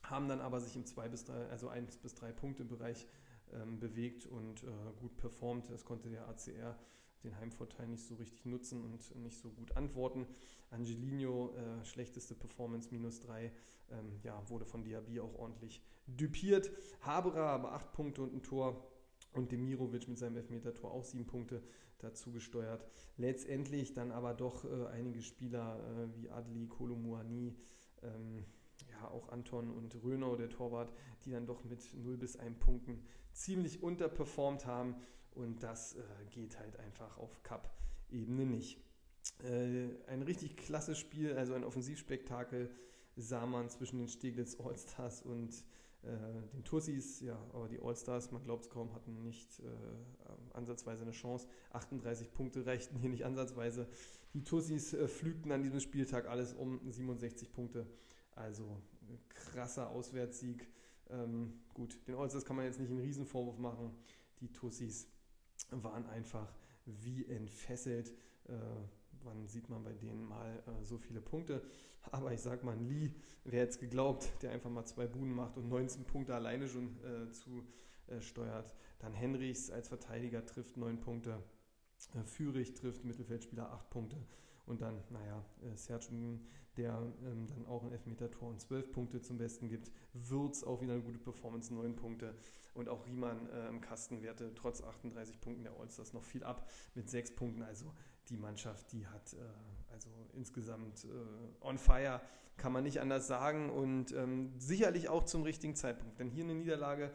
haben 0.04 0.28
dann 0.28 0.42
aber 0.42 0.60
sich 0.60 0.76
im 0.76 0.86
2 0.86 1.10
bis 1.10 1.24
3, 1.26 1.48
also 1.48 1.70
1 1.70 1.98
bis 1.98 2.14
3 2.16 2.32
Punkte 2.32 2.66
Bereich 2.66 3.08
ähm, 3.54 3.80
bewegt 3.80 4.26
und 4.26 4.64
äh, 4.64 4.68
gut 5.00 5.16
performt. 5.18 5.70
Das 5.70 5.86
konnte 5.86 6.10
der 6.10 6.28
ACR 6.28 6.78
den 7.24 7.38
Heimvorteil 7.38 7.88
nicht 7.88 8.06
so 8.06 8.16
richtig 8.16 8.46
nutzen 8.46 8.84
und 8.84 9.24
nicht 9.24 9.38
so 9.38 9.50
gut 9.50 9.76
antworten. 9.78 10.28
Angelino, 10.72 11.56
äh, 11.56 11.86
schlechteste 11.86 12.36
Performance, 12.36 12.90
minus 12.92 13.22
3, 13.22 13.52
ähm, 13.92 14.20
ja, 14.24 14.42
wurde 14.50 14.66
von 14.66 14.84
Diaby 14.84 15.20
auch 15.20 15.34
ordentlich 15.36 15.82
dupiert. 16.08 16.72
Haberer 17.02 17.48
aber 17.48 17.74
8 17.74 17.94
Punkte 17.94 18.22
und 18.22 18.34
ein 18.34 18.44
Tor. 18.44 18.90
Und 19.32 19.52
Demirovic 19.52 20.08
mit 20.08 20.20
seinem 20.20 20.38
Elfmeter-Tor 20.38 20.92
auch 20.92 21.04
7 21.04 21.26
Punkte 21.26 21.64
dazu 22.04 22.32
gesteuert. 22.32 22.86
Letztendlich 23.18 23.94
dann 23.94 24.12
aber 24.12 24.34
doch 24.34 24.66
äh, 24.66 24.88
einige 24.88 25.22
Spieler 25.22 25.80
äh, 25.80 26.16
wie 26.16 26.30
Adli, 26.30 26.68
Kolomuani, 26.68 27.56
ähm, 28.02 28.46
ja, 28.92 29.08
auch 29.10 29.30
Anton 29.30 29.72
und 29.72 29.96
Rönau, 30.04 30.36
der 30.36 30.50
Torwart, 30.50 30.94
die 31.26 31.32
dann 31.32 31.46
doch 31.46 31.64
mit 31.64 31.82
0 31.94 32.18
bis 32.18 32.38
1 32.38 32.60
Punkten 32.60 33.04
ziemlich 33.32 33.82
unterperformt 33.82 34.66
haben. 34.66 34.96
Und 35.32 35.64
das 35.64 35.96
äh, 35.96 36.02
geht 36.30 36.60
halt 36.60 36.78
einfach 36.78 37.18
auf 37.18 37.42
Cup-Ebene 37.44 38.46
nicht. 38.46 38.80
Äh, 39.44 39.90
ein 40.08 40.22
richtig 40.22 40.58
klasse 40.58 40.96
Spiel, 40.96 41.34
also 41.38 41.54
ein 41.54 41.64
Offensivspektakel 41.64 42.70
sah 43.16 43.46
man 43.46 43.70
zwischen 43.70 43.98
den 44.00 44.08
Steglitz 44.08 44.60
Allstars 44.60 45.22
und 45.22 45.64
den 46.04 46.64
Tussis. 46.64 47.22
Ja, 47.22 47.38
aber 47.54 47.68
die 47.68 47.82
Allstars, 47.82 48.32
man 48.32 48.44
glaubt 48.44 48.66
es 48.66 48.70
kaum, 48.70 48.94
hatten 48.94 49.24
nicht 49.24 49.60
äh, 49.60 49.64
ansatzweise 50.54 51.04
eine 51.04 51.12
Chance. 51.12 51.48
38 51.72 52.34
Punkte 52.34 52.66
reichten 52.66 52.98
hier 52.98 53.10
nicht 53.10 53.26
ansatzweise. 53.26 53.88
Die 54.34 54.44
Tussis 54.44 54.94
äh, 54.94 55.08
pflügten 55.08 55.52
an 55.52 55.64
diesem 55.64 55.80
Spieltag 55.80 56.28
alles 56.28 56.54
um 56.54 56.80
67 56.90 57.52
Punkte. 57.54 57.88
Also 58.36 58.82
krasser 59.30 59.90
Auswärtssieg. 59.90 60.68
Ähm, 61.10 61.62
gut, 61.74 62.00
den 62.08 62.16
Allstars 62.16 62.46
kann 62.46 62.56
man 62.56 62.66
jetzt 62.66 62.80
nicht 62.80 62.90
einen 62.90 63.00
Riesenvorwurf 63.00 63.58
machen. 63.58 63.96
Die 64.40 64.52
Tussis 64.52 65.08
waren 65.70 66.06
einfach 66.08 66.54
wie 66.86 67.26
entfesselt. 67.26 68.14
Äh, 68.48 68.54
wann 69.24 69.48
sieht 69.48 69.70
man 69.70 69.84
bei 69.84 69.94
denen 69.94 70.24
mal 70.24 70.64
äh, 70.68 70.84
so 70.84 70.98
viele 70.98 71.22
Punkte? 71.22 71.62
Aber 72.12 72.34
ich 72.34 72.42
sag 72.42 72.64
mal, 72.64 72.78
Lee, 72.78 73.12
wer 73.44 73.64
jetzt 73.64 73.80
geglaubt, 73.80 74.32
der 74.42 74.52
einfach 74.52 74.70
mal 74.70 74.86
zwei 74.86 75.08
Buden 75.08 75.34
macht 75.34 75.58
und 75.58 75.70
19 75.70 76.06
Punkte 76.06 76.36
alleine 76.36 76.68
schon 76.68 76.98
äh, 77.04 77.32
zu 77.32 77.66
äh, 78.08 78.22
steuert. 78.22 78.76
Dann 79.00 79.14
Henrichs 79.14 79.70
als 79.70 79.88
Verteidiger 79.88 80.46
trifft 80.46 80.78
9 80.78 81.00
Punkte. 81.00 81.42
Äh, 82.14 82.24
Fürich 82.24 82.74
trifft 82.74 83.06
Mittelfeldspieler 83.06 83.72
8 83.72 83.90
Punkte. 83.90 84.18
Und 84.66 84.82
dann, 84.82 85.02
naja, 85.10 85.44
äh, 85.62 85.76
Serge 85.76 86.10
der 86.78 86.98
ähm, 87.24 87.48
dann 87.48 87.66
auch 87.68 87.84
ein 87.84 87.92
Elfmeter-Tor 87.92 88.50
und 88.50 88.60
12 88.60 88.92
Punkte 88.92 89.22
zum 89.22 89.38
Besten 89.38 89.70
gibt. 89.70 89.92
Würz 90.14 90.64
auch 90.64 90.82
wieder 90.82 90.94
eine 90.94 91.04
gute 91.04 91.20
Performance, 91.20 91.74
9 91.74 91.96
Punkte. 91.96 92.36
Und 92.74 92.90
auch 92.90 93.06
Riemann 93.06 93.48
äh, 93.50 93.70
im 93.70 93.82
Kastenwerte 93.82 94.54
trotz 94.56 94.82
38 94.82 95.40
Punkten 95.40 95.64
der 95.64 95.78
Allstars 95.80 96.14
noch 96.14 96.24
viel 96.24 96.44
ab 96.44 96.68
mit 96.96 97.10
6 97.10 97.36
Punkten. 97.36 97.62
Also 97.62 97.94
die 98.30 98.38
Mannschaft, 98.38 98.92
die 98.92 99.06
hat 99.08 99.34
äh, 99.34 99.38
also 99.92 100.10
insgesamt 100.34 101.06
äh, 101.06 101.08
on 101.66 101.78
fire, 101.78 102.22
kann 102.58 102.72
man 102.72 102.84
nicht 102.84 103.00
anders 103.00 103.28
sagen. 103.28 103.70
Und 103.70 104.12
ähm, 104.12 104.54
sicherlich 104.58 105.10
auch 105.10 105.24
zum 105.24 105.44
richtigen 105.44 105.76
Zeitpunkt. 105.76 106.20
Denn 106.20 106.30
hier 106.30 106.44
eine 106.44 106.56
Niederlage, 106.56 107.12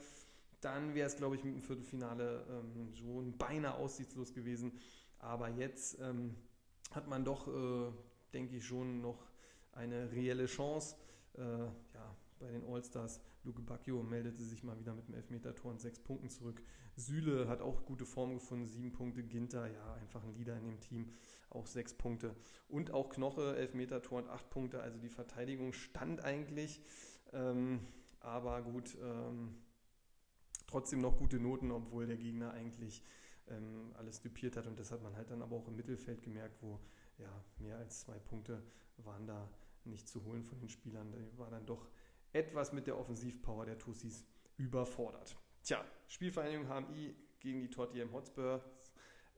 dann 0.60 0.94
wäre 0.94 1.06
es, 1.06 1.16
glaube 1.16 1.36
ich, 1.36 1.44
mit 1.44 1.54
dem 1.54 1.62
Viertelfinale 1.62 2.44
ähm, 2.50 2.94
schon 2.94 3.36
beinahe 3.36 3.74
aussichtslos 3.74 4.32
gewesen. 4.32 4.72
Aber 5.18 5.48
jetzt 5.48 5.98
ähm, 6.00 6.34
hat 6.92 7.08
man 7.08 7.24
doch, 7.24 7.48
äh, 7.48 7.92
denke 8.32 8.56
ich, 8.56 8.66
schon 8.66 9.00
noch 9.00 9.26
eine 9.72 10.10
reelle 10.10 10.46
Chance. 10.46 10.96
Ja, 11.36 12.16
bei 12.38 12.50
den 12.50 12.64
Allstars. 12.64 13.20
Luke 13.44 13.62
Bacchio 13.62 14.02
meldete 14.02 14.42
sich 14.42 14.62
mal 14.62 14.78
wieder 14.78 14.94
mit 14.94 15.08
dem 15.08 15.14
Elfmeter-Tor 15.14 15.70
und 15.70 15.80
sechs 15.80 15.98
Punkten 15.98 16.28
zurück. 16.28 16.62
Süle 16.96 17.48
hat 17.48 17.60
auch 17.60 17.84
gute 17.84 18.06
Form 18.06 18.34
gefunden, 18.34 18.66
sieben 18.66 18.92
Punkte. 18.92 19.22
Ginter, 19.22 19.66
ja, 19.66 19.94
einfach 19.94 20.22
ein 20.22 20.34
Leader 20.34 20.56
in 20.56 20.64
dem 20.64 20.80
Team, 20.80 21.12
auch 21.50 21.66
sechs 21.66 21.94
Punkte. 21.94 22.34
Und 22.68 22.92
auch 22.92 23.08
Knoche, 23.08 23.56
Elfmeter-Tor 23.56 24.22
und 24.22 24.28
acht 24.28 24.50
Punkte. 24.50 24.80
Also 24.80 24.98
die 24.98 25.08
Verteidigung 25.08 25.72
stand 25.72 26.22
eigentlich. 26.22 26.82
Ähm, 27.32 27.80
aber 28.20 28.62
gut, 28.62 28.96
ähm, 29.02 29.54
trotzdem 30.66 31.00
noch 31.00 31.16
gute 31.16 31.38
Noten, 31.38 31.70
obwohl 31.70 32.06
der 32.06 32.16
Gegner 32.16 32.52
eigentlich 32.52 33.02
ähm, 33.48 33.92
alles 33.94 34.20
dupiert 34.20 34.56
hat. 34.56 34.66
Und 34.66 34.78
das 34.78 34.92
hat 34.92 35.02
man 35.02 35.16
halt 35.16 35.30
dann 35.30 35.42
aber 35.42 35.56
auch 35.56 35.68
im 35.68 35.76
Mittelfeld 35.76 36.22
gemerkt, 36.22 36.62
wo 36.62 36.80
ja, 37.18 37.44
mehr 37.58 37.76
als 37.78 38.00
zwei 38.00 38.18
Punkte 38.18 38.62
waren 38.98 39.26
da 39.26 39.48
nicht 39.84 40.08
zu 40.08 40.24
holen 40.24 40.44
von 40.44 40.58
den 40.58 40.68
Spielern. 40.68 41.12
Da 41.12 41.38
war 41.38 41.50
dann 41.50 41.66
doch 41.66 41.88
etwas 42.32 42.72
mit 42.72 42.86
der 42.86 42.98
Offensivpower 42.98 43.66
der 43.66 43.78
Tussis 43.78 44.24
überfordert. 44.56 45.36
Tja, 45.62 45.84
Spielvereinigung 46.06 46.68
HMI 46.68 47.14
gegen 47.40 47.60
die 47.60 47.70
Tottenham 47.70 48.12
Hotspur. 48.12 48.62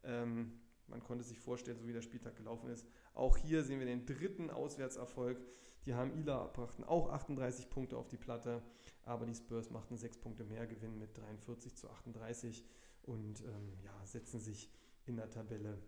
Ähm, 0.05 0.61
man 0.87 1.03
konnte 1.03 1.25
sich 1.25 1.39
vorstellen, 1.39 1.79
so 1.79 1.87
wie 1.87 1.93
der 1.93 2.03
Spieltag 2.03 2.37
gelaufen 2.37 2.71
ist. 2.71 2.87
Auch 3.15 3.37
hier 3.37 3.63
sehen 3.63 3.79
wir 3.79 3.87
den 3.87 4.07
dritten 4.07 4.51
Auswärtserfolg. 4.51 5.41
Die 5.87 5.95
HMIler 5.95 6.49
brachten 6.49 6.85
auch 6.85 7.11
38 7.11 7.71
Punkte 7.71 7.97
auf 7.97 8.09
die 8.09 8.19
Platte, 8.19 8.63
aber 9.05 9.27
die 9.27 9.35
Spurs 9.35 9.71
machten 9.71 9.97
6 9.97 10.19
Punkte 10.19 10.45
mehr 10.45 10.67
Gewinn 10.67 10.99
mit 10.99 11.17
43 11.17 11.75
zu 11.75 11.89
38 11.89 12.65
und 13.03 13.41
ähm, 13.41 13.73
ja, 13.83 13.93
setzen 14.05 14.41
sich 14.41 14.71
in 15.07 15.17
der 15.17 15.31
Tabelle 15.31 15.79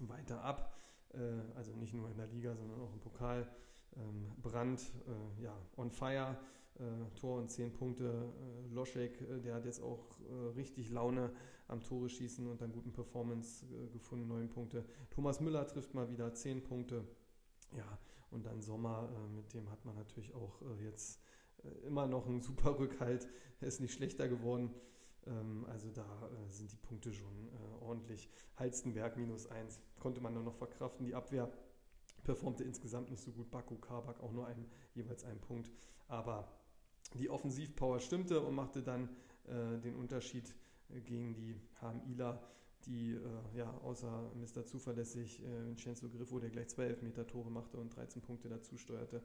weiter 0.00 0.42
ab. 0.42 0.74
Äh, 1.12 1.18
also 1.54 1.74
nicht 1.76 1.94
nur 1.94 2.10
in 2.10 2.16
der 2.16 2.26
Liga, 2.26 2.54
sondern 2.56 2.80
auch 2.80 2.92
im 2.92 3.00
Pokal. 3.00 3.48
Ähm, 3.96 4.32
Brand, 4.42 4.80
äh, 4.80 5.42
ja, 5.42 5.56
on 5.76 5.90
fire, 5.90 6.36
äh, 6.80 7.18
Tor 7.18 7.38
und 7.38 7.50
10 7.50 7.72
Punkte. 7.72 8.04
Äh, 8.04 8.74
Loschek, 8.74 9.20
äh, 9.20 9.40
der 9.40 9.54
hat 9.54 9.64
jetzt 9.64 9.82
auch 9.82 10.18
äh, 10.20 10.48
richtig 10.56 10.90
Laune 10.90 11.30
am 11.68 11.82
Tore 11.82 12.08
schießen 12.08 12.46
und 12.46 12.60
dann 12.60 12.72
guten 12.72 12.92
Performance 12.92 13.66
äh, 13.66 13.88
gefunden, 13.88 14.28
9 14.28 14.48
Punkte. 14.48 14.84
Thomas 15.10 15.40
Müller 15.40 15.66
trifft 15.66 15.94
mal 15.94 16.10
wieder 16.10 16.32
10 16.32 16.62
Punkte. 16.62 17.04
Ja, 17.76 17.98
und 18.30 18.46
dann 18.46 18.62
Sommer, 18.62 19.08
mit 19.34 19.52
dem 19.54 19.70
hat 19.70 19.84
man 19.84 19.96
natürlich 19.96 20.34
auch 20.34 20.60
jetzt 20.80 21.20
immer 21.84 22.06
noch 22.06 22.26
einen 22.26 22.40
super 22.40 22.78
Rückhalt. 22.78 23.28
Er 23.60 23.68
ist 23.68 23.80
nicht 23.80 23.92
schlechter 23.92 24.28
geworden. 24.28 24.72
Ähm, 25.26 25.66
also 25.68 25.90
da 25.90 26.06
sind 26.48 26.72
die 26.72 26.76
Punkte 26.76 27.12
schon 27.12 27.48
ordentlich. 27.80 28.28
Halstenberg 28.56 29.16
minus 29.16 29.48
1 29.48 29.80
konnte 29.98 30.20
man 30.20 30.34
nur 30.34 30.44
noch 30.44 30.54
verkraften. 30.54 31.06
Die 31.06 31.14
Abwehr 31.14 31.52
performte 32.22 32.64
insgesamt 32.64 33.10
nicht 33.10 33.22
so 33.22 33.32
gut. 33.32 33.50
Baku, 33.50 33.76
Kabak 33.76 34.20
auch 34.20 34.32
nur 34.32 34.46
ein, 34.46 34.66
jeweils 34.94 35.24
einen 35.24 35.40
Punkt. 35.40 35.70
Aber 36.08 36.48
die 37.14 37.30
Offensivpower 37.30 38.00
stimmte 38.00 38.40
und 38.40 38.54
machte 38.54 38.82
dann 38.82 39.08
äh, 39.46 39.78
den 39.80 39.96
Unterschied 39.96 40.54
äh, 40.90 41.00
gegen 41.00 41.34
die 41.34 41.56
HMIler, 41.80 42.42
die 42.86 43.12
äh, 43.12 43.18
ja 43.56 43.70
außer 43.82 44.32
Mr. 44.34 44.64
Zuverlässig 44.64 45.42
äh, 45.42 45.66
Vincenzo 45.66 46.08
Griffo, 46.08 46.38
der 46.38 46.50
gleich 46.50 46.68
zwei 46.68 46.84
Elfmeter-Tore 46.84 47.50
machte 47.50 47.78
und 47.78 47.94
13 47.94 48.22
Punkte 48.22 48.48
dazu 48.48 48.76
steuerte, 48.76 49.22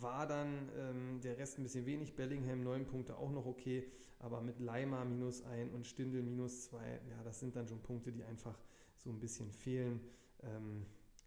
war 0.00 0.26
dann 0.26 0.68
ähm, 0.76 1.20
der 1.22 1.38
Rest 1.38 1.58
ein 1.58 1.62
bisschen 1.62 1.86
wenig. 1.86 2.14
Bellingham 2.14 2.62
neun 2.62 2.86
Punkte 2.86 3.16
auch 3.16 3.30
noch 3.30 3.46
okay, 3.46 3.90
aber 4.18 4.40
mit 4.40 4.60
Leimer 4.60 5.04
minus 5.04 5.42
ein 5.44 5.70
und 5.70 5.86
Stindel 5.86 6.22
minus 6.22 6.64
zwei, 6.64 7.00
ja, 7.08 7.22
das 7.24 7.40
sind 7.40 7.56
dann 7.56 7.68
schon 7.68 7.80
Punkte, 7.80 8.12
die 8.12 8.22
einfach 8.24 8.58
so 8.96 9.10
ein 9.10 9.18
bisschen 9.18 9.50
fehlen. 9.50 10.00
Ähm, 10.42 10.84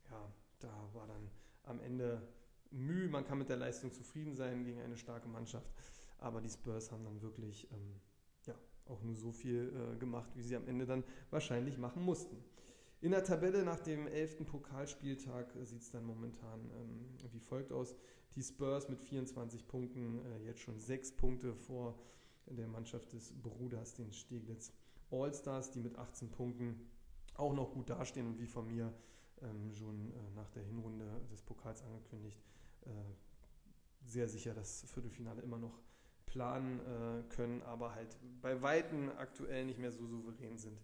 ja, 0.09 0.31
da 0.63 0.89
war 0.93 1.07
dann 1.07 1.29
am 1.63 1.79
Ende 1.79 2.21
Mühe. 2.71 3.07
Man 3.07 3.25
kann 3.25 3.37
mit 3.37 3.49
der 3.49 3.57
Leistung 3.57 3.91
zufrieden 3.91 4.35
sein 4.35 4.63
gegen 4.63 4.81
eine 4.81 4.97
starke 4.97 5.27
Mannschaft, 5.27 5.71
aber 6.17 6.41
die 6.41 6.49
Spurs 6.49 6.91
haben 6.91 7.03
dann 7.03 7.21
wirklich 7.21 7.69
ähm, 7.71 7.99
ja, 8.45 8.55
auch 8.85 9.01
nur 9.01 9.15
so 9.15 9.31
viel 9.31 9.73
äh, 9.75 9.97
gemacht, 9.97 10.31
wie 10.35 10.43
sie 10.43 10.55
am 10.55 10.67
Ende 10.67 10.85
dann 10.85 11.03
wahrscheinlich 11.29 11.77
machen 11.77 12.03
mussten. 12.03 12.37
In 13.01 13.11
der 13.11 13.23
Tabelle 13.23 13.63
nach 13.63 13.79
dem 13.79 14.07
11. 14.07 14.45
Pokalspieltag 14.45 15.51
sieht 15.63 15.81
es 15.81 15.89
dann 15.89 16.05
momentan 16.05 16.69
ähm, 16.71 17.31
wie 17.31 17.39
folgt 17.39 17.71
aus. 17.71 17.95
Die 18.35 18.43
Spurs 18.43 18.87
mit 18.87 19.01
24 19.01 19.67
Punkten, 19.67 20.19
äh, 20.25 20.45
jetzt 20.45 20.61
schon 20.61 20.79
6 20.79 21.13
Punkte 21.13 21.53
vor 21.55 21.99
der 22.45 22.67
Mannschaft 22.67 23.11
des 23.13 23.33
Bruders, 23.33 23.95
den 23.95 24.13
Steglitz 24.13 24.71
All-Stars, 25.09 25.71
die 25.71 25.79
mit 25.79 25.97
18 25.97 26.29
Punkten 26.29 26.89
auch 27.35 27.53
noch 27.53 27.73
gut 27.73 27.89
dastehen 27.89 28.27
und 28.27 28.39
wie 28.39 28.47
von 28.47 28.67
mir 28.67 28.93
schon 29.73 30.11
äh, 30.11 30.31
nach 30.35 30.49
der 30.51 30.63
Hinrunde 30.63 31.05
des 31.31 31.41
Pokals 31.41 31.83
angekündigt, 31.83 32.39
äh, 32.85 32.89
sehr 34.03 34.27
sicher 34.27 34.53
das 34.53 34.83
Viertelfinale 34.91 35.41
immer 35.41 35.57
noch 35.57 35.79
planen 36.25 36.79
äh, 36.79 37.23
können, 37.29 37.61
aber 37.63 37.93
halt 37.93 38.17
bei 38.41 38.61
Weitem 38.61 39.09
aktuell 39.17 39.65
nicht 39.65 39.79
mehr 39.79 39.91
so 39.91 40.05
souverän 40.05 40.57
sind 40.57 40.79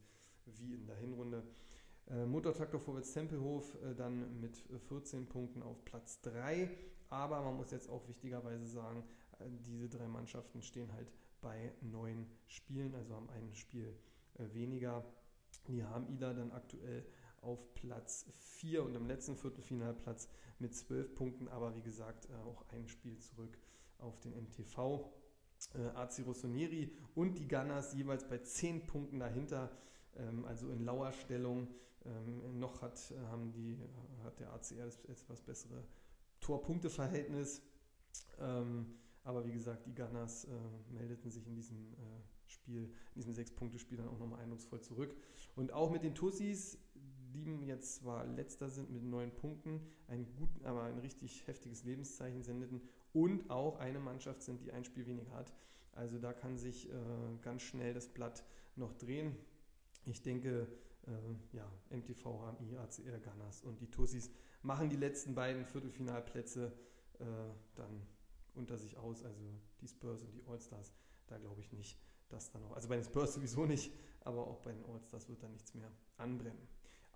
wie 0.46 0.74
in 0.74 0.86
der 0.88 0.96
Hinrunde. 0.96 1.44
Motortraktor 2.26 2.80
Vorwärts 2.80 3.12
Tempelhof 3.12 3.78
dann 3.98 4.40
mit 4.40 4.64
14 4.88 5.28
Punkten 5.28 5.62
auf 5.62 5.84
Platz 5.84 6.22
3. 6.22 6.70
Aber 7.10 7.42
man 7.42 7.58
muss 7.58 7.72
jetzt 7.72 7.90
auch 7.90 8.08
wichtigerweise 8.08 8.66
sagen, 8.66 9.04
diese 9.68 9.90
drei 9.90 10.08
Mannschaften 10.08 10.62
stehen 10.62 10.94
halt 10.94 11.12
bei 11.42 11.74
neun 11.82 12.26
Spielen, 12.46 12.96
also 12.96 13.14
haben 13.14 13.30
ein 13.32 13.54
Spiel 13.54 13.94
weniger. 14.38 15.04
Die 15.68 15.84
haben 15.84 16.08
Ida 16.08 16.34
dann 16.34 16.54
aktuell 16.54 17.06
auf 17.42 17.74
Platz 17.74 18.26
4 18.38 18.84
und 18.84 18.96
im 18.96 19.08
letzten 19.08 19.36
Viertelfinalplatz 19.36 20.30
mit 20.60 20.76
12 20.76 21.16
Punkten, 21.16 21.48
aber 21.48 21.76
wie 21.76 21.82
gesagt 21.82 22.30
äh, 22.30 22.34
auch 22.48 22.66
ein 22.70 22.88
Spiel 22.88 23.18
zurück 23.20 23.58
auf 24.00 24.20
den 24.20 24.34
MTV. 24.34 25.12
Äh, 25.74 25.88
AC 25.96 26.24
Rossoneri 26.26 26.92
und 27.16 27.40
die 27.40 27.48
Gunners 27.48 27.94
jeweils 27.94 28.28
bei 28.28 28.38
10 28.38 28.86
Punkten 28.86 29.20
dahinter, 29.20 29.72
ähm, 30.16 30.46
also 30.46 30.70
in 30.70 30.84
lauer 30.84 31.12
Stellung. 31.14 31.68
Ähm, 32.06 32.60
noch 32.60 32.82
hat, 32.82 33.12
äh, 33.12 33.18
haben 33.28 33.52
die, 33.52 33.78
hat 34.24 34.40
der 34.40 34.54
ACR 34.54 34.86
das 34.86 35.04
etwas 35.06 35.42
bessere 35.42 35.84
Torpunkteverhältnis. 36.40 37.64
Ähm, 38.40 38.94
aber 39.24 39.46
wie 39.46 39.52
gesagt, 39.52 39.86
die 39.86 39.94
Gunners 39.94 40.48
meldeten 40.90 41.30
sich 41.30 41.46
in 41.48 41.56
diesem 41.56 41.94
Spiel, 42.46 42.84
in 42.84 43.16
diesem 43.16 43.34
Sechs-Punkte-Spiel 43.34 43.98
dann 43.98 44.08
auch 44.08 44.20
nochmal 44.20 44.40
eindrucksvoll 44.40 44.80
zurück. 44.80 45.18
Und 45.58 45.74
auch 45.74 45.92
mit 45.92 46.04
den 46.04 46.16
Tussis, 46.16 46.80
die 47.44 47.66
jetzt 47.66 47.96
zwar 47.96 48.26
letzter 48.26 48.70
sind 48.70 48.92
mit 48.92 49.04
neun 49.04 49.32
Punkten, 49.32 49.82
ein 50.08 50.26
gut, 50.38 50.50
aber 50.64 50.84
ein 50.84 51.00
richtig 51.00 51.46
heftiges 51.48 51.84
Lebenszeichen 51.84 52.44
sendeten 52.44 52.82
und 53.14 53.50
auch 53.50 53.80
eine 53.80 54.00
Mannschaft 54.00 54.42
sind, 54.42 54.62
die 54.62 54.72
ein 54.72 54.84
Spiel 54.84 55.06
weniger 55.06 55.32
hat. 55.32 55.54
Also 55.94 56.20
da 56.20 56.34
kann 56.34 56.58
sich 56.58 56.90
äh, 56.90 56.94
ganz 57.42 57.64
schnell 57.64 57.94
das 57.94 58.08
Blatt 58.08 58.44
noch 58.76 58.94
drehen. 58.94 59.36
Ich 60.06 60.22
denke, 60.22 60.68
äh, 61.08 61.56
ja, 61.56 61.70
MTV, 61.90 62.24
HMI, 62.24 62.78
ACR, 62.78 63.20
Gunners 63.20 63.62
und 63.64 63.82
die 63.82 63.90
Tussis 63.90 64.30
machen 64.62 64.90
die 64.90 64.96
letzten 64.96 65.34
beiden 65.34 65.66
Viertelfinalplätze 65.66 66.72
äh, 67.20 67.26
dann 67.76 68.06
unter 68.54 68.78
sich 68.78 68.98
aus. 68.98 69.24
Also 69.24 69.42
die 69.82 69.88
Spurs 69.88 70.22
und 70.24 70.34
die 70.34 70.44
All-Stars, 70.48 70.94
da 71.28 71.38
glaube 71.38 71.62
ich 71.62 71.72
nicht, 71.72 72.00
dass 72.30 72.52
da 72.52 72.60
noch, 72.60 72.74
also 72.74 72.88
bei 72.88 72.96
den 72.96 73.06
Spurs 73.06 73.34
sowieso 73.34 73.66
nicht, 73.66 73.92
aber 74.22 74.46
auch 74.46 74.60
bei 74.60 74.74
den 74.74 74.86
All-Stars 74.86 75.30
wird 75.30 75.42
da 75.42 75.48
nichts 75.48 75.74
mehr 75.74 75.92
anbrennen. 76.18 76.68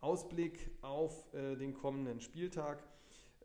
Ausblick 0.02 0.72
auf 0.82 1.34
äh, 1.34 1.56
den 1.56 1.74
kommenden 1.74 2.20
Spieltag. 2.20 2.84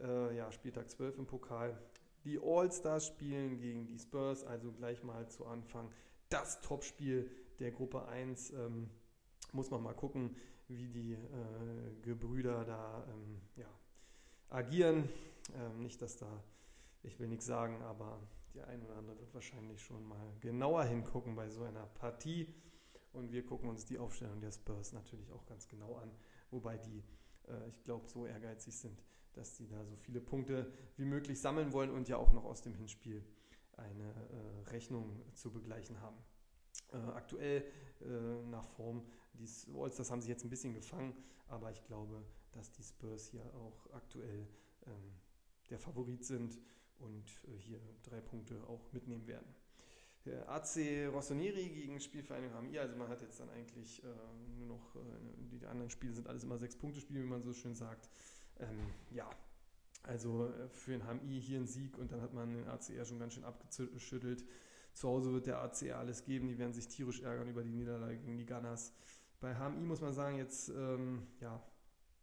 Äh, 0.00 0.36
ja, 0.36 0.50
Spieltag 0.50 0.90
12 0.90 1.18
im 1.18 1.26
Pokal. 1.26 1.78
Die 2.24 2.40
All-Stars 2.42 3.06
spielen 3.06 3.58
gegen 3.58 3.86
die 3.86 3.98
Spurs, 3.98 4.44
also 4.44 4.72
gleich 4.72 5.02
mal 5.04 5.28
zu 5.28 5.46
Anfang 5.46 5.90
das 6.28 6.60
Topspiel 6.60 7.30
der 7.60 7.70
Gruppe 7.70 8.06
1. 8.08 8.50
Ähm, 8.50 8.90
muss 9.52 9.70
man 9.70 9.82
mal 9.82 9.94
gucken, 9.94 10.34
wie 10.68 10.88
die 10.88 11.12
äh, 11.12 12.02
Gebrüder 12.02 12.64
da 12.64 13.06
ähm, 13.08 13.40
ja, 13.56 13.68
agieren. 14.48 15.08
Ähm, 15.54 15.82
nicht, 15.82 16.02
dass 16.02 16.16
da, 16.16 16.42
ich 17.02 17.18
will 17.20 17.28
nichts 17.28 17.46
sagen, 17.46 17.80
aber 17.82 18.18
der 18.54 18.66
eine 18.68 18.84
oder 18.84 18.96
andere 18.96 19.18
wird 19.18 19.32
wahrscheinlich 19.34 19.82
schon 19.82 20.04
mal 20.08 20.32
genauer 20.40 20.84
hingucken 20.84 21.36
bei 21.36 21.48
so 21.48 21.62
einer 21.62 21.86
Partie. 21.86 22.52
Und 23.12 23.32
wir 23.32 23.46
gucken 23.46 23.70
uns 23.70 23.86
die 23.86 23.98
Aufstellung 23.98 24.40
der 24.40 24.50
Spurs 24.50 24.92
natürlich 24.92 25.30
auch 25.30 25.46
ganz 25.46 25.68
genau 25.68 25.94
an, 25.96 26.10
wobei 26.50 26.78
die, 26.78 27.02
äh, 27.48 27.68
ich 27.68 27.82
glaube, 27.84 28.08
so 28.08 28.26
ehrgeizig 28.26 28.76
sind, 28.76 29.02
dass 29.32 29.56
sie 29.56 29.66
da 29.66 29.84
so 29.84 29.96
viele 29.96 30.20
Punkte 30.20 30.72
wie 30.96 31.04
möglich 31.04 31.40
sammeln 31.40 31.72
wollen 31.72 31.90
und 31.90 32.08
ja 32.08 32.16
auch 32.16 32.32
noch 32.32 32.44
aus 32.44 32.62
dem 32.62 32.74
Hinspiel 32.74 33.24
eine 33.76 34.08
äh, 34.08 34.70
Rechnung 34.70 35.20
zu 35.34 35.52
begleichen 35.52 36.00
haben. 36.00 36.16
Äh, 36.92 36.96
aktuell 36.96 37.64
äh, 38.00 38.42
nach 38.48 38.66
Form, 38.68 39.04
die 39.34 39.48
Allstars 39.74 40.10
haben 40.10 40.22
sie 40.22 40.30
jetzt 40.30 40.44
ein 40.44 40.50
bisschen 40.50 40.72
gefangen, 40.72 41.14
aber 41.48 41.70
ich 41.70 41.84
glaube, 41.84 42.24
dass 42.52 42.70
die 42.72 42.82
Spurs 42.82 43.28
hier 43.28 43.44
auch 43.54 43.92
aktuell 43.92 44.48
ähm, 44.86 45.12
der 45.68 45.78
Favorit 45.78 46.24
sind 46.24 46.58
und 46.98 47.28
äh, 47.48 47.56
hier 47.58 47.80
drei 48.02 48.20
Punkte 48.20 48.66
auch 48.66 48.92
mitnehmen 48.92 49.26
werden. 49.26 49.54
AC 50.46 51.08
Rossoneri 51.12 51.68
gegen 51.68 52.00
Spielvereinigung 52.00 52.56
HMI, 52.60 52.78
also 52.78 52.96
man 52.96 53.08
hat 53.08 53.20
jetzt 53.22 53.40
dann 53.40 53.50
eigentlich 53.50 54.02
äh, 54.04 54.06
nur 54.58 54.68
noch, 54.68 54.96
äh, 54.96 54.98
die 55.50 55.66
anderen 55.66 55.90
Spiele 55.90 56.12
sind 56.12 56.28
alles 56.28 56.44
immer 56.44 56.58
sechs 56.58 56.76
Punkte 56.76 57.00
Spiele, 57.00 57.22
wie 57.22 57.28
man 57.28 57.42
so 57.42 57.52
schön 57.52 57.74
sagt. 57.74 58.08
Ähm, 58.58 58.92
ja, 59.10 59.28
also 60.02 60.48
äh, 60.48 60.68
für 60.68 60.92
den 60.92 61.02
HMI 61.02 61.40
hier 61.40 61.60
ein 61.60 61.66
Sieg 61.66 61.98
und 61.98 62.12
dann 62.12 62.20
hat 62.20 62.32
man 62.32 62.54
den 62.54 62.68
ACR 62.68 63.04
schon 63.04 63.18
ganz 63.18 63.34
schön 63.34 63.44
abgeschüttelt. 63.44 64.44
Zu 64.92 65.08
Hause 65.08 65.32
wird 65.32 65.46
der 65.46 65.60
ACR 65.60 65.98
alles 65.98 66.24
geben, 66.24 66.48
die 66.48 66.58
werden 66.58 66.72
sich 66.72 66.88
tierisch 66.88 67.20
ärgern 67.20 67.48
über 67.48 67.62
die 67.62 67.72
Niederlage 67.72 68.16
gegen 68.18 68.38
die 68.38 68.46
Gunners. 68.46 68.94
Bei 69.40 69.54
HMI 69.54 69.84
muss 69.84 70.00
man 70.00 70.14
sagen, 70.14 70.38
jetzt 70.38 70.70
ähm, 70.70 71.26
ja, 71.40 71.62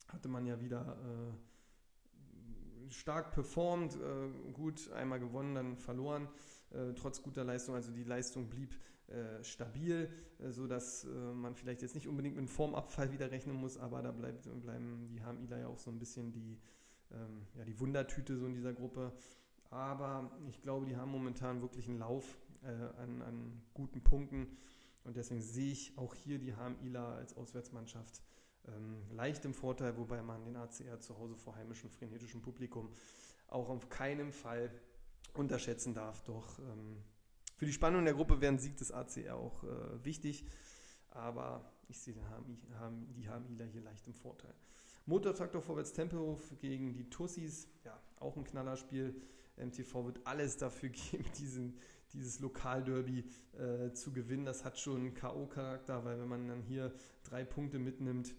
hatte 0.07 0.27
man 0.27 0.45
ja 0.45 0.59
wieder 0.59 0.97
äh, 1.03 2.91
stark 2.91 3.31
performt, 3.31 3.95
äh, 3.95 4.51
gut, 4.53 4.91
einmal 4.91 5.19
gewonnen, 5.19 5.55
dann 5.55 5.77
verloren, 5.77 6.27
äh, 6.73 6.93
trotz 6.95 7.21
guter 7.21 7.43
Leistung. 7.43 7.75
Also 7.75 7.91
die 7.91 8.03
Leistung 8.03 8.49
blieb 8.49 8.75
äh, 9.07 9.43
stabil, 9.43 10.09
äh, 10.39 10.51
sodass 10.51 11.05
äh, 11.05 11.07
man 11.09 11.55
vielleicht 11.55 11.81
jetzt 11.81 11.95
nicht 11.95 12.07
unbedingt 12.07 12.35
mit 12.35 12.41
einem 12.41 12.47
Formabfall 12.47 13.11
wieder 13.11 13.31
rechnen 13.31 13.55
muss, 13.55 13.77
aber 13.77 14.01
da 14.01 14.11
bleibt, 14.11 14.47
bleiben 14.61 15.07
die 15.09 15.21
HMIler 15.21 15.59
ja 15.59 15.67
auch 15.67 15.77
so 15.77 15.91
ein 15.91 15.99
bisschen 15.99 16.31
die, 16.31 16.57
ähm, 17.11 17.45
ja, 17.55 17.65
die 17.65 17.79
Wundertüte 17.79 18.37
so 18.37 18.45
in 18.45 18.53
dieser 18.53 18.73
Gruppe. 18.73 19.11
Aber 19.69 20.31
ich 20.49 20.61
glaube, 20.61 20.85
die 20.85 20.95
haben 20.95 21.11
momentan 21.11 21.61
wirklich 21.61 21.87
einen 21.87 21.99
Lauf 21.99 22.37
äh, 22.63 22.67
an, 23.01 23.21
an 23.21 23.61
guten 23.73 24.01
Punkten. 24.01 24.57
Und 25.03 25.17
deswegen 25.17 25.41
sehe 25.41 25.71
ich 25.71 25.97
auch 25.97 26.15
hier 26.15 26.39
die 26.39 26.55
HMIler 26.55 27.15
als 27.15 27.35
Auswärtsmannschaft 27.35 28.21
ähm, 28.67 29.03
leicht 29.11 29.43
im 29.45 29.53
Vorteil, 29.53 29.97
wobei 29.97 30.21
man 30.21 30.45
den 30.45 30.55
ACR 30.55 30.99
zu 30.99 31.17
Hause 31.17 31.35
vor 31.35 31.55
heimischem 31.55 31.89
frenetischem 31.89 32.41
Publikum 32.41 32.89
auch 33.47 33.69
auf 33.69 33.89
keinen 33.89 34.31
Fall 34.31 34.71
unterschätzen 35.33 35.93
darf. 35.93 36.23
Doch 36.23 36.59
ähm, 36.59 37.03
für 37.57 37.65
die 37.65 37.73
Spannung 37.73 38.05
der 38.05 38.13
Gruppe 38.13 38.41
wäre 38.41 38.53
ein 38.53 38.59
Sieg 38.59 38.77
des 38.77 38.91
ACR 38.91 39.35
auch 39.35 39.63
äh, 39.63 40.03
wichtig, 40.03 40.45
aber 41.09 41.71
ich 41.87 41.99
sehe 41.99 42.13
die 42.13 43.29
HMIler 43.29 43.65
hier 43.65 43.81
leicht 43.81 44.07
im 44.07 44.13
Vorteil. 44.13 44.53
Motortraktor 45.05 45.61
Vorwärts 45.61 45.93
Tempelhof 45.93 46.41
gegen 46.59 46.93
die 46.93 47.09
Tussis, 47.09 47.67
ja, 47.83 47.99
auch 48.19 48.37
ein 48.37 48.43
Knallerspiel. 48.43 49.21
MTV 49.57 50.05
wird 50.05 50.25
alles 50.25 50.57
dafür 50.57 50.89
geben, 51.11 51.25
diesen, 51.37 51.77
dieses 52.13 52.39
Lokalderby 52.39 53.25
äh, 53.57 53.91
zu 53.93 54.13
gewinnen. 54.13 54.45
Das 54.45 54.63
hat 54.63 54.79
schon 54.79 55.13
K.O.-Charakter, 55.13 56.03
weil 56.05 56.19
wenn 56.19 56.27
man 56.27 56.47
dann 56.47 56.61
hier 56.61 56.93
drei 57.23 57.43
Punkte 57.43 57.79
mitnimmt, 57.79 58.33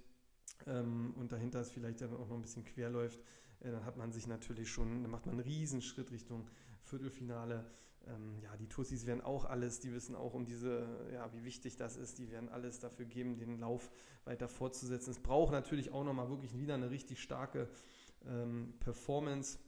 ähm, 0.66 1.14
und 1.16 1.32
dahinter 1.32 1.60
ist 1.60 1.72
vielleicht 1.72 2.00
dann 2.00 2.14
auch 2.14 2.28
noch 2.28 2.36
ein 2.36 2.42
bisschen 2.42 2.64
quer 2.64 2.90
läuft, 2.90 3.20
äh, 3.60 3.70
dann 3.70 3.84
hat 3.84 3.96
man 3.96 4.12
sich 4.12 4.26
natürlich 4.26 4.70
schon, 4.70 5.02
dann 5.02 5.10
macht 5.10 5.26
man 5.26 5.34
einen 5.34 5.44
Riesenschritt 5.44 6.10
Richtung 6.10 6.48
Viertelfinale. 6.84 7.70
Ähm, 8.06 8.38
ja, 8.42 8.56
die 8.56 8.68
Tussis 8.68 9.06
werden 9.06 9.22
auch 9.22 9.44
alles, 9.46 9.80
die 9.80 9.92
wissen 9.92 10.14
auch 10.14 10.34
um 10.34 10.44
diese, 10.44 11.08
ja, 11.12 11.32
wie 11.32 11.44
wichtig 11.44 11.76
das 11.76 11.96
ist, 11.96 12.18
die 12.18 12.30
werden 12.30 12.48
alles 12.48 12.78
dafür 12.78 13.06
geben, 13.06 13.38
den 13.38 13.58
Lauf 13.58 13.90
weiter 14.24 14.48
fortzusetzen. 14.48 15.10
Es 15.10 15.20
braucht 15.20 15.52
natürlich 15.52 15.90
auch 15.92 16.04
nochmal 16.04 16.28
wirklich 16.28 16.58
wieder 16.58 16.74
eine 16.74 16.90
richtig 16.90 17.22
starke 17.22 17.68
ähm, 18.26 18.74
Performance. 18.80 19.58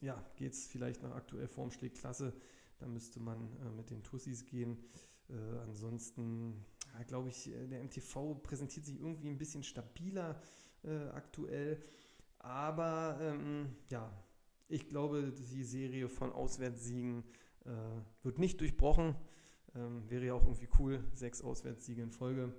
Ja, 0.00 0.22
geht 0.36 0.52
es 0.52 0.66
vielleicht 0.66 1.02
nach 1.02 1.14
aktuell 1.14 1.48
Form 1.48 1.70
schlägt 1.70 1.98
klasse, 1.98 2.32
dann 2.78 2.92
müsste 2.92 3.20
man 3.20 3.56
äh, 3.60 3.70
mit 3.70 3.90
den 3.90 4.02
Tussis 4.02 4.46
gehen. 4.46 4.78
Äh, 5.28 5.58
ansonsten 5.60 6.64
ja, 6.94 7.04
glaube 7.04 7.28
ich, 7.28 7.48
äh, 7.48 7.66
der 7.66 7.82
MTV 7.84 8.34
präsentiert 8.42 8.86
sich 8.86 9.00
irgendwie 9.00 9.28
ein 9.28 9.38
bisschen 9.38 9.62
stabiler 9.62 10.40
äh, 10.82 11.08
aktuell. 11.08 11.82
Aber 12.38 13.18
ähm, 13.20 13.76
ja, 13.90 14.10
Ich 14.72 14.88
glaube, 14.88 15.32
die 15.32 15.64
Serie 15.64 16.08
von 16.08 16.32
Auswärtssiegen 16.32 17.24
äh, 17.64 17.70
wird 18.22 18.38
nicht 18.38 18.60
durchbrochen. 18.60 19.16
Ähm, 19.74 20.08
wäre 20.08 20.26
ja 20.26 20.34
auch 20.34 20.44
irgendwie 20.44 20.68
cool, 20.78 21.04
sechs 21.12 21.42
Auswärtssiege 21.42 22.00
in 22.02 22.12
Folge. 22.12 22.54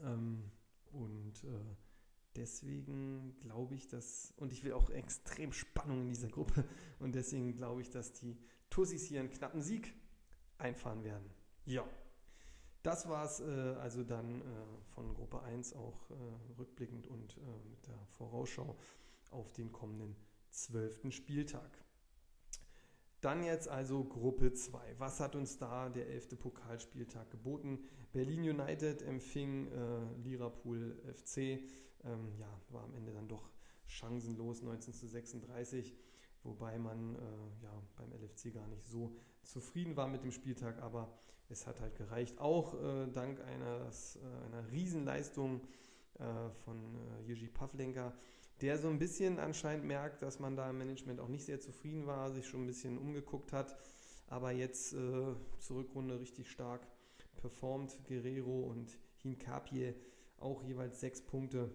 Ähm, 0.00 0.50
und 0.90 1.44
äh, 1.44 1.76
deswegen 2.34 3.36
glaube 3.40 3.74
ich, 3.74 3.88
dass, 3.88 4.32
und 4.38 4.54
ich 4.54 4.64
will 4.64 4.72
auch 4.72 4.88
extrem 4.88 5.52
Spannung 5.52 6.00
in 6.00 6.08
dieser 6.08 6.28
Gruppe, 6.28 6.64
und 6.98 7.14
deswegen 7.14 7.52
glaube 7.52 7.82
ich, 7.82 7.90
dass 7.90 8.14
die 8.14 8.38
Tussis 8.70 9.04
hier 9.04 9.20
einen 9.20 9.30
knappen 9.30 9.60
Sieg 9.60 9.94
einfahren 10.56 11.04
werden. 11.04 11.28
Ja, 11.66 11.86
das 12.82 13.06
war 13.06 13.26
es 13.26 13.40
äh, 13.40 13.76
also 13.80 14.02
dann 14.02 14.40
äh, 14.40 14.44
von 14.94 15.12
Gruppe 15.12 15.42
1 15.42 15.74
auch 15.74 16.10
äh, 16.10 16.14
rückblickend 16.58 17.06
und 17.06 17.36
äh, 17.36 17.68
mit 17.68 17.86
der 17.86 17.98
Vorausschau 18.16 18.78
auf 19.30 19.52
den 19.52 19.72
kommenden 19.72 20.16
zwölften 20.54 21.12
Spieltag. 21.12 21.78
Dann 23.20 23.42
jetzt 23.42 23.68
also 23.68 24.04
Gruppe 24.04 24.52
2. 24.52 24.96
Was 24.98 25.18
hat 25.18 25.34
uns 25.34 25.56
da 25.58 25.88
der 25.88 26.08
elfte 26.08 26.36
Pokalspieltag 26.36 27.30
geboten? 27.30 27.78
Berlin 28.12 28.42
United 28.42 29.02
empfing 29.02 29.68
äh, 29.68 30.18
Liverpool 30.22 31.00
FC. 31.14 31.38
Ähm, 32.04 32.34
ja, 32.38 32.60
war 32.68 32.84
am 32.84 32.94
Ende 32.94 33.12
dann 33.12 33.28
doch 33.28 33.50
chancenlos 33.86 34.62
19 34.62 34.92
zu 34.92 35.06
36, 35.06 35.94
wobei 36.42 36.78
man 36.78 37.14
äh, 37.14 37.18
ja, 37.62 37.82
beim 37.96 38.12
LFC 38.12 38.52
gar 38.52 38.66
nicht 38.68 38.86
so 38.86 39.16
zufrieden 39.42 39.96
war 39.96 40.08
mit 40.08 40.22
dem 40.22 40.32
Spieltag, 40.32 40.82
aber 40.82 41.16
es 41.48 41.66
hat 41.66 41.80
halt 41.80 41.96
gereicht. 41.96 42.38
Auch 42.38 42.74
äh, 42.74 43.06
dank 43.08 43.40
eines, 43.40 44.16
äh, 44.16 44.46
einer 44.46 44.70
Riesenleistung 44.70 45.62
äh, 46.18 46.50
von 46.64 46.78
äh, 46.96 47.22
Jiří 47.26 47.48
Pavlenka, 47.48 48.12
der 48.64 48.78
so 48.78 48.88
ein 48.88 48.98
bisschen 48.98 49.38
anscheinend 49.38 49.84
merkt, 49.84 50.22
dass 50.22 50.40
man 50.40 50.56
da 50.56 50.70
im 50.70 50.78
Management 50.78 51.20
auch 51.20 51.28
nicht 51.28 51.44
sehr 51.44 51.60
zufrieden 51.60 52.06
war, 52.06 52.30
sich 52.30 52.48
schon 52.48 52.62
ein 52.62 52.66
bisschen 52.66 52.96
umgeguckt 52.96 53.52
hat, 53.52 53.76
aber 54.26 54.52
jetzt 54.52 54.94
äh, 54.94 55.34
zur 55.58 55.76
Rückrunde 55.76 56.18
richtig 56.18 56.50
stark 56.50 56.80
performt. 57.36 57.98
Guerrero 58.08 58.62
und 58.62 58.98
Hinkapie 59.18 59.92
auch 60.38 60.62
jeweils 60.62 60.98
sechs 60.98 61.20
Punkte. 61.20 61.70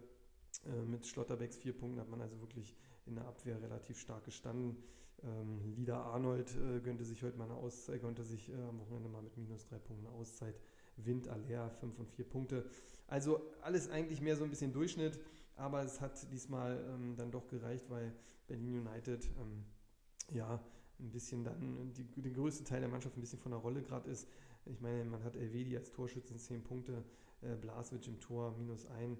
Äh, 0.65 0.82
mit 0.82 1.06
Schlotterbecks 1.06 1.58
vier 1.58 1.78
Punkten 1.78 1.99
hat 1.99 2.10
man 2.10 2.21
also 2.21 2.41
wirklich 2.41 2.75
in 3.06 3.13
der 3.13 3.25
Abwehr 3.25 3.62
relativ 3.62 3.99
stark 3.99 4.25
gestanden. 4.25 4.75
Ähm, 5.23 5.75
Lida 5.75 6.02
Arnold 6.02 6.49
äh, 6.56 6.80
gönnte 6.80 7.04
sich 7.04 7.21
heute 7.21 7.38
mal 7.38 7.45
eine 7.45 7.54
Auszeit, 7.54 8.02
konnte 8.02 8.23
sich 8.23 8.49
äh, 8.49 8.54
am 8.67 8.80
Wochenende 8.80 9.10
mal 9.10 9.21
mit 9.21 9.38
minus 9.38 9.67
drei 9.67 9.78
Punkten 9.78 10.08
eine 10.08 10.15
Auszeit. 10.15 10.56
Wind 10.97 11.28
Aller, 11.28 11.69
fünf 11.69 11.99
und 11.99 12.10
vier 12.10 12.25
Punkte. 12.25 12.65
Also 13.06 13.41
alles 13.62 13.91
eigentlich 13.91 14.21
mehr 14.21 14.36
so 14.36 14.43
ein 14.43 14.49
bisschen 14.49 14.73
Durchschnitt, 14.73 15.19
aber 15.60 15.84
es 15.84 16.02
hat 16.02 16.32
diesmal 16.32 16.84
ähm, 16.89 17.15
dann 17.15 17.32
doch 17.32 17.48
gereicht, 17.48 17.89
weil 17.89 18.13
Berlin 18.48 18.88
United 18.88 19.30
ähm, 19.39 19.65
ja 20.32 20.60
ein 21.00 21.12
bisschen 21.12 21.43
dann 21.43 21.93
die, 21.93 22.04
den 22.22 22.34
größten 22.34 22.65
Teil 22.65 22.82
der 22.82 22.89
Mannschaft 22.89 23.17
ein 23.17 23.22
bisschen 23.22 23.39
von 23.39 23.52
der 23.52 23.60
Rolle 23.60 23.82
gerade 23.82 24.10
ist. 24.10 24.28
Ich 24.65 24.82
meine, 24.82 25.06
man 25.06 25.24
hat 25.24 25.36
Elvedi 25.36 25.78
als 25.78 25.91
Torschützen 25.91 26.38
zehn 26.38 26.63
Punkte, 26.63 27.04
äh, 27.41 27.56
Blaswitsch 27.56 28.08
im 28.08 28.19
Tor 28.19 28.56
minus 28.58 28.86
ein 28.88 29.17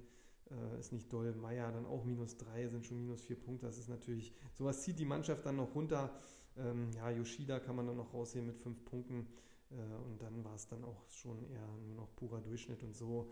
äh, 0.52 0.80
ist 0.80 0.92
nicht 0.92 1.12
doll. 1.12 1.34
Meier 1.36 1.72
dann 1.72 1.86
auch 1.86 2.04
minus 2.04 2.38
drei, 2.38 2.68
sind 2.68 2.86
schon 2.86 2.98
minus 2.98 3.22
vier 3.22 3.40
Punkte. 3.40 3.66
Das 3.66 3.78
ist 3.78 3.90
natürlich, 3.90 4.34
sowas 4.54 4.82
zieht 4.82 5.00
die 5.00 5.06
Mannschaft 5.06 5.46
dann 5.46 5.58
noch 5.58 5.74
runter. 5.76 6.12
Ähm, 6.58 6.92
ja, 6.96 7.10
Yoshida 7.10 7.60
kann 7.60 7.76
man 7.76 7.88
dann 7.88 7.98
noch 7.98 8.14
raussehen 8.14 8.46
mit 8.46 8.58
fünf 8.58 8.84
Punkten. 8.86 9.28
Äh, 9.72 9.76
und 10.06 10.22
dann 10.22 10.44
war 10.44 10.56
es 10.56 10.68
dann 10.68 10.84
auch 10.84 11.08
schon 11.10 11.44
eher 11.50 11.68
nur 11.86 11.96
noch 11.96 12.16
purer 12.16 12.42
Durchschnitt. 12.42 12.84
Und 12.84 12.96
so 12.96 13.32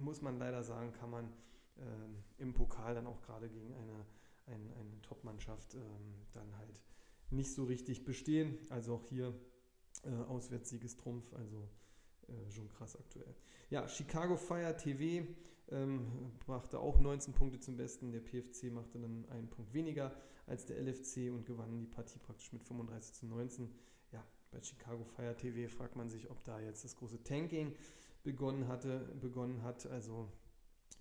muss 0.00 0.22
man 0.22 0.38
leider 0.38 0.62
sagen, 0.62 0.92
kann 0.92 1.10
man 1.10 1.28
ähm, 1.78 2.22
im 2.38 2.54
Pokal 2.54 2.94
dann 2.94 3.06
auch 3.06 3.20
gerade 3.22 3.48
gegen 3.48 3.74
eine, 3.74 4.06
eine, 4.46 4.76
eine 4.76 5.02
Top-Mannschaft 5.02 5.74
ähm, 5.74 6.14
dann 6.32 6.56
halt 6.58 6.82
nicht 7.30 7.52
so 7.52 7.64
richtig 7.64 8.04
bestehen. 8.04 8.58
Also 8.70 8.94
auch 8.94 9.04
hier 9.04 9.34
äh, 10.04 10.10
Auswärtssieg 10.28 10.86
Trumpf. 10.98 11.32
Also 11.34 11.68
äh, 12.28 12.50
schon 12.50 12.68
krass 12.68 12.96
aktuell. 12.96 13.34
Ja, 13.70 13.88
Chicago 13.88 14.36
Fire 14.36 14.76
TV 14.76 15.26
ähm, 15.68 16.32
brachte 16.44 16.78
auch 16.78 16.98
19 17.00 17.34
Punkte 17.34 17.60
zum 17.60 17.76
Besten. 17.76 18.12
Der 18.12 18.20
PFC 18.20 18.72
machte 18.72 18.98
dann 18.98 19.26
einen 19.30 19.48
Punkt 19.48 19.72
weniger 19.74 20.12
als 20.46 20.66
der 20.66 20.80
LFC 20.80 21.30
und 21.30 21.44
gewann 21.44 21.78
die 21.78 21.86
Partie 21.86 22.18
praktisch 22.18 22.52
mit 22.52 22.62
35 22.64 23.14
zu 23.14 23.26
19. 23.26 23.68
Ja, 24.12 24.24
bei 24.50 24.60
Chicago 24.62 25.04
Fire 25.04 25.36
TV 25.36 25.72
fragt 25.72 25.96
man 25.96 26.08
sich, 26.08 26.30
ob 26.30 26.42
da 26.44 26.60
jetzt 26.60 26.84
das 26.84 26.96
große 26.96 27.22
Tanking 27.22 27.74
begonnen 28.22 28.68
hatte, 28.68 29.14
begonnen 29.20 29.62
hat. 29.62 29.86
Also, 29.86 30.28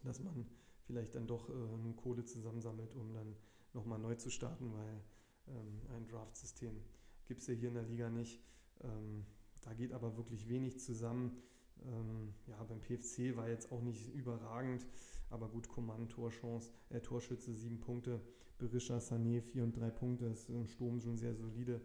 dass 0.04 0.20
man 0.20 0.48
vielleicht 0.86 1.16
dann 1.16 1.28
doch 1.28 1.50
äh, 1.50 1.94
Kohle 1.96 2.26
zusammensammelt, 2.26 2.94
um 2.96 3.14
dann 3.14 3.36
nochmal 3.74 4.00
neu 4.00 4.16
zu 4.16 4.30
starten, 4.30 4.72
weil 4.74 5.02
ähm, 5.48 5.82
ein 5.96 6.08
Draft-System 6.08 6.82
gibt 7.26 7.42
es 7.42 7.48
ja 7.48 7.54
hier 7.54 7.70
in 7.70 7.76
der 7.76 7.84
Liga 7.84 8.10
nicht. 8.10 8.42
Ähm, 8.84 9.26
da 9.62 9.74
geht 9.74 9.94
aber 9.94 10.16
wirklich 10.16 10.48
wenig 10.48 10.80
zusammen. 10.80 11.42
Ähm, 11.84 12.34
ja, 12.48 12.64
beim 12.64 12.82
PFC 12.82 13.36
war 13.36 13.50
jetzt 13.50 13.72
auch 13.72 13.82
nicht 13.82 14.14
überragend, 14.14 14.86
aber 15.30 15.50
gut, 15.50 15.68
Command, 15.68 16.12
Torchance, 16.12 16.72
äh, 16.90 17.02
Torschütze, 17.02 17.54
sieben 17.54 17.80
Punkte, 17.80 18.22
Berisha, 18.58 18.98
Sané, 18.98 19.42
vier 19.42 19.64
und 19.64 19.76
drei 19.76 19.90
Punkte, 19.90 20.26
ist 20.28 20.50
im 20.50 20.68
Sturm 20.68 21.02
schon 21.02 21.18
sehr 21.18 21.36
solide 21.36 21.82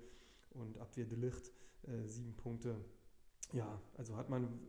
und 0.51 0.79
Abwehr 0.79 1.07
de 1.07 1.19
Licht, 1.19 1.51
äh, 1.83 2.07
sieben 2.07 2.35
Punkte. 2.37 2.77
Ja, 3.53 3.81
also 3.97 4.17
hat 4.17 4.31
man, 4.31 4.61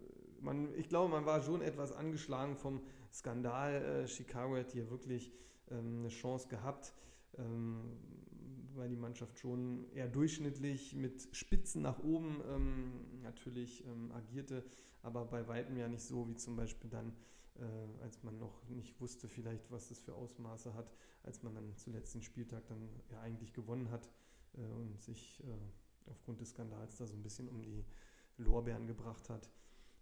man, 0.42 0.74
ich 0.76 0.90
glaube, 0.90 1.12
man 1.12 1.26
war 1.26 1.42
schon 1.42 1.62
etwas 1.62 1.92
angeschlagen 1.92 2.56
vom 2.56 2.82
Skandal. 3.14 3.74
Äh, 3.74 4.08
Chicago 4.08 4.56
hat 4.58 4.72
hier 4.72 4.90
wirklich 4.90 5.32
ähm, 5.70 6.00
eine 6.00 6.10
Chance 6.10 6.48
gehabt. 6.48 6.94
Ähm, 7.38 7.98
weil 8.76 8.90
die 8.90 8.98
Mannschaft 8.98 9.38
schon 9.38 9.90
eher 9.94 10.08
durchschnittlich 10.08 10.96
mit 10.96 11.28
Spitzen 11.36 11.82
nach 11.82 12.00
oben 12.04 12.42
ähm, 12.50 13.22
natürlich 13.22 13.86
ähm, 13.86 14.12
agierte, 14.12 14.64
aber 15.02 15.26
bei 15.26 15.48
weitem 15.48 15.78
ja 15.78 15.88
nicht 15.88 16.04
so 16.04 16.28
wie 16.28 16.36
zum 16.36 16.56
Beispiel 16.56 16.90
dann, 16.90 17.14
äh, 17.56 18.04
als 18.04 18.24
man 18.24 18.38
noch 18.38 18.68
nicht 18.70 19.00
wusste 19.00 19.28
vielleicht, 19.28 19.72
was 19.72 19.90
das 19.90 20.00
für 20.00 20.14
Ausmaße 20.14 20.74
hat, 20.74 20.94
als 21.24 21.44
man 21.44 21.54
dann 21.54 21.76
zuletzt 21.78 22.14
den 22.14 22.22
Spieltag 22.22 22.66
dann 22.68 22.90
ja 23.10 23.20
eigentlich 23.22 23.54
gewonnen 23.54 23.92
hat 23.92 24.10
äh, 24.54 24.62
und 24.62 25.02
sich 25.02 25.44
äh, 25.44 26.10
aufgrund 26.10 26.42
des 26.42 26.50
Skandals 26.52 26.98
da 26.98 27.08
so 27.08 27.16
ein 27.16 27.24
bisschen 27.24 27.48
um 27.50 27.62
die 27.62 27.86
Lorbeeren 28.38 28.88
gebracht 28.88 29.30
hat. 29.30 29.50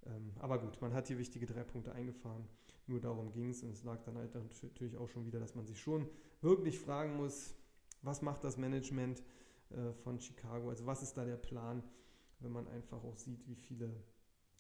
Ähm, 0.10 0.34
aber 0.40 0.60
gut, 0.60 0.82
man 0.82 0.94
hat 0.94 1.08
hier 1.08 1.18
wichtige 1.18 1.46
drei 1.46 1.64
Punkte 1.64 1.94
eingefahren. 1.94 2.48
Nur 2.88 3.00
darum 3.00 3.32
ging 3.32 3.50
es 3.50 3.62
und 3.64 3.72
es 3.72 3.84
lag 3.84 4.02
dann 4.04 4.18
halt 4.18 4.34
natürlich 4.34 4.98
auch 4.98 5.08
schon 5.08 5.26
wieder, 5.26 5.40
dass 5.40 5.56
man 5.56 5.66
sich 5.66 5.80
schon 5.80 6.10
wirklich 6.42 6.80
fragen 6.80 7.18
muss, 7.18 7.56
was 8.02 8.22
macht 8.22 8.44
das 8.44 8.58
Management 8.58 9.24
äh, 9.70 9.94
von 9.94 10.20
Chicago? 10.20 10.70
Also 10.70 10.86
was 10.86 11.04
ist 11.04 11.16
da 11.16 11.26
der 11.26 11.38
Plan, 11.38 11.84
wenn 12.40 12.52
man 12.52 12.68
einfach 12.68 13.04
auch 13.04 13.18
sieht, 13.18 13.48
wie 13.48 13.56
viele 13.56 14.04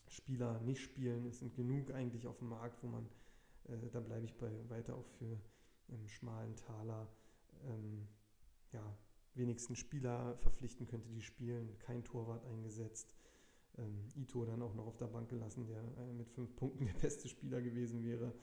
Spieler 0.07 0.59
nicht 0.61 0.81
spielen? 0.81 1.25
Es 1.25 1.39
sind 1.39 1.55
genug 1.55 1.91
eigentlich 1.91 2.27
auf 2.27 2.37
dem 2.37 2.49
Markt, 2.49 2.83
wo 2.83 2.87
man, 2.87 3.09
äh, 3.65 3.89
da 3.91 3.99
bleibe 3.99 4.25
ich 4.25 4.37
bei, 4.37 4.51
weiter 4.69 4.95
auch 4.95 5.07
für 5.17 5.39
einen 5.87 6.07
schmalen 6.07 6.55
Taler, 6.55 7.07
ähm, 7.67 8.07
ja, 8.71 8.97
wenigstens 9.33 9.79
Spieler 9.79 10.37
verpflichten 10.37 10.85
könnte, 10.85 11.09
die 11.09 11.21
spielen. 11.21 11.77
Kein 11.79 12.03
Torwart 12.03 12.45
eingesetzt. 12.45 13.15
Ähm, 13.79 14.03
Ito 14.15 14.45
dann 14.45 14.61
auch 14.61 14.75
noch 14.75 14.87
auf 14.87 14.97
der 14.97 15.07
Bank 15.07 15.29
gelassen, 15.29 15.65
der 15.65 15.79
äh, 15.79 16.13
mit 16.13 16.29
fünf 16.29 16.55
Punkten 16.55 16.85
der 16.85 16.93
beste 16.93 17.27
Spieler 17.27 17.61
gewesen 17.61 18.03
wäre. 18.03 18.33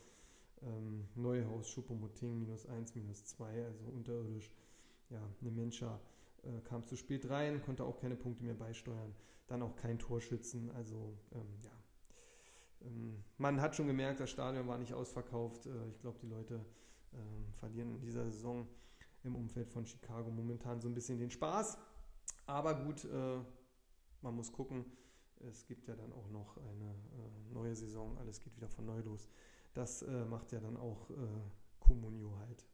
Ähm, 0.63 1.09
Neuhaus, 1.15 1.69
Schuppomoting, 1.69 2.39
minus 2.39 2.67
eins, 2.67 2.95
minus 2.95 3.25
zwei, 3.27 3.65
also 3.65 3.85
unterirdisch 3.85 4.51
ja, 5.11 5.21
eine 5.41 5.51
Menscher 5.51 6.01
äh, 6.43 6.61
kam 6.63 6.87
zu 6.87 6.97
spät 6.97 7.29
rein, 7.29 7.63
konnte 7.63 7.85
auch 7.85 7.99
keine 7.99 8.17
Punkte 8.17 8.45
mehr 8.45 8.55
beisteuern. 8.55 9.15
Dann 9.47 9.63
auch 9.63 9.77
kein 9.77 9.99
Torschützen. 9.99 10.71
Also 10.73 11.17
ähm, 11.33 11.59
ja, 11.63 11.71
ähm, 12.87 13.23
man 13.39 13.61
hat 13.61 13.77
schon 13.77 13.87
gemerkt, 13.87 14.21
das 14.21 14.31
Stadion 14.31 14.67
war 14.67 14.79
nicht 14.79 14.95
ausverkauft. 14.95 15.67
Äh, 15.67 15.89
ich 15.91 16.01
glaube, 16.01 16.19
die 16.21 16.29
Leute 16.29 16.65
äh, 17.13 17.59
verlieren 17.59 17.91
in 17.91 18.01
dieser 18.01 18.25
Saison 18.25 18.67
im 19.25 19.37
Umfeld 19.37 19.69
von 19.69 19.85
Chicago 19.85 20.31
momentan 20.31 20.81
so 20.81 20.89
ein 20.89 20.95
bisschen 20.95 21.19
den 21.19 21.31
Spaß. 21.31 21.79
Aber 22.47 22.75
gut, 22.85 23.05
äh, 23.05 23.39
man 24.23 24.35
muss 24.35 24.53
gucken. 24.53 24.85
Es 25.49 25.67
gibt 25.67 25.87
ja 25.89 25.95
dann 25.95 26.13
auch 26.13 26.29
noch 26.31 26.57
eine 26.57 26.91
äh, 26.91 27.53
neue 27.53 27.75
Saison. 27.75 28.17
Alles 28.19 28.41
geht 28.41 28.57
wieder 28.57 28.69
von 28.69 28.87
neu 28.87 29.01
los. 29.01 29.29
Das 29.75 30.03
äh, 30.03 30.25
macht 30.25 30.53
ja 30.53 30.61
dann 30.61 30.77
auch 30.77 31.11
Comunio 31.81 32.37
halt 32.39 32.67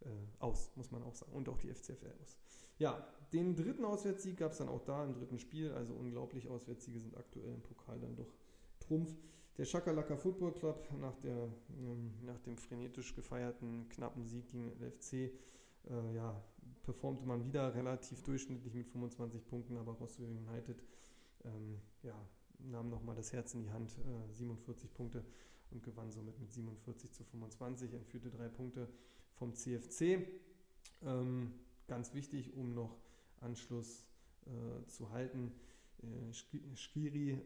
äh, 0.00 0.08
aus, 0.38 0.70
muss 0.76 0.90
man 0.90 1.02
auch 1.02 1.14
sagen. 1.14 1.32
Und 1.32 1.48
auch 1.48 1.58
die 1.58 1.72
FCFL 1.72 2.12
aus. 2.22 2.38
Ja, 2.78 3.06
den 3.32 3.56
dritten 3.56 3.84
Auswärtssieg 3.84 4.36
gab 4.36 4.52
es 4.52 4.58
dann 4.58 4.68
auch 4.68 4.84
da 4.84 5.04
im 5.04 5.14
dritten 5.14 5.38
Spiel. 5.38 5.72
Also 5.72 5.94
unglaublich, 5.94 6.48
Auswärtssiege 6.48 7.00
sind 7.00 7.16
aktuell 7.16 7.52
im 7.54 7.62
Pokal 7.62 7.98
dann 8.00 8.16
doch 8.16 8.32
Trumpf. 8.80 9.14
Der 9.56 9.64
Schakalaka 9.64 10.16
Football 10.16 10.52
Club 10.52 10.88
nach, 11.00 11.16
der, 11.16 11.48
ähm, 11.80 12.14
nach 12.24 12.38
dem 12.40 12.56
frenetisch 12.56 13.14
gefeierten 13.14 13.88
knappen 13.88 14.24
Sieg 14.24 14.48
gegen 14.48 14.70
LFC 14.80 15.12
äh, 15.12 16.14
ja, 16.14 16.40
performte 16.84 17.26
man 17.26 17.44
wieder 17.44 17.74
relativ 17.74 18.22
durchschnittlich 18.22 18.72
mit 18.72 18.86
25 18.86 19.44
Punkten, 19.48 19.76
aber 19.76 19.92
Rostock 19.92 20.26
United 20.26 20.80
ähm, 21.44 21.80
ja, 22.02 22.14
nahm 22.58 22.90
nochmal 22.90 23.16
das 23.16 23.32
Herz 23.32 23.54
in 23.54 23.62
die 23.62 23.70
Hand, 23.70 23.96
äh, 23.98 24.32
47 24.32 24.92
Punkte 24.92 25.24
und 25.70 25.82
gewann 25.82 26.10
somit 26.10 26.38
mit 26.40 26.52
47 26.52 27.12
zu 27.12 27.24
25, 27.24 27.92
entführte 27.92 28.30
drei 28.30 28.48
Punkte 28.48 28.88
vom 29.34 29.54
CFC. 29.54 30.26
Ähm, 31.02 31.52
ganz 31.86 32.14
wichtig, 32.14 32.54
um 32.54 32.74
noch 32.74 32.98
Anschluss 33.40 34.06
äh, 34.46 34.86
zu 34.86 35.10
halten. 35.10 35.52
Äh, 36.02 36.32
Skiri 36.74 37.32
äh, 37.32 37.40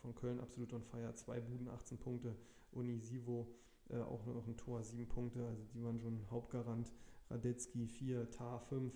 von 0.00 0.14
Köln 0.14 0.40
absolut 0.40 0.72
on 0.72 0.82
fire, 0.82 1.14
zwei 1.14 1.40
Buden, 1.40 1.68
18 1.68 1.98
Punkte. 1.98 2.36
Unisivo 2.72 3.52
äh, 3.90 3.98
auch 3.98 4.24
noch 4.26 4.46
ein 4.46 4.56
Tor, 4.56 4.82
7 4.82 5.08
Punkte, 5.08 5.46
also 5.46 5.64
die 5.74 5.82
waren 5.82 5.98
schon 5.98 6.30
Hauptgarant. 6.30 6.92
Radetzky 7.28 7.86
4, 7.86 8.30
Tar 8.30 8.60
5, 8.60 8.92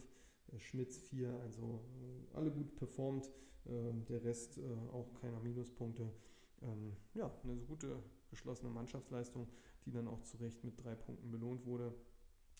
äh, 0.52 0.58
Schmitz 0.58 0.98
4, 0.98 1.32
also 1.42 1.80
äh, 2.00 2.36
alle 2.36 2.50
gut 2.50 2.74
performt. 2.76 3.30
Der 3.66 4.22
Rest 4.22 4.60
auch 4.92 5.14
keiner 5.20 5.40
Minuspunkte. 5.40 6.12
Ähm, 6.62 6.96
ja, 7.14 7.30
eine 7.42 7.56
gute 7.56 8.02
geschlossene 8.28 8.70
Mannschaftsleistung, 8.70 9.48
die 9.86 9.90
dann 9.90 10.08
auch 10.08 10.20
zu 10.22 10.36
Recht 10.36 10.62
mit 10.64 10.82
drei 10.82 10.94
Punkten 10.94 11.30
belohnt 11.30 11.64
wurde. 11.64 11.94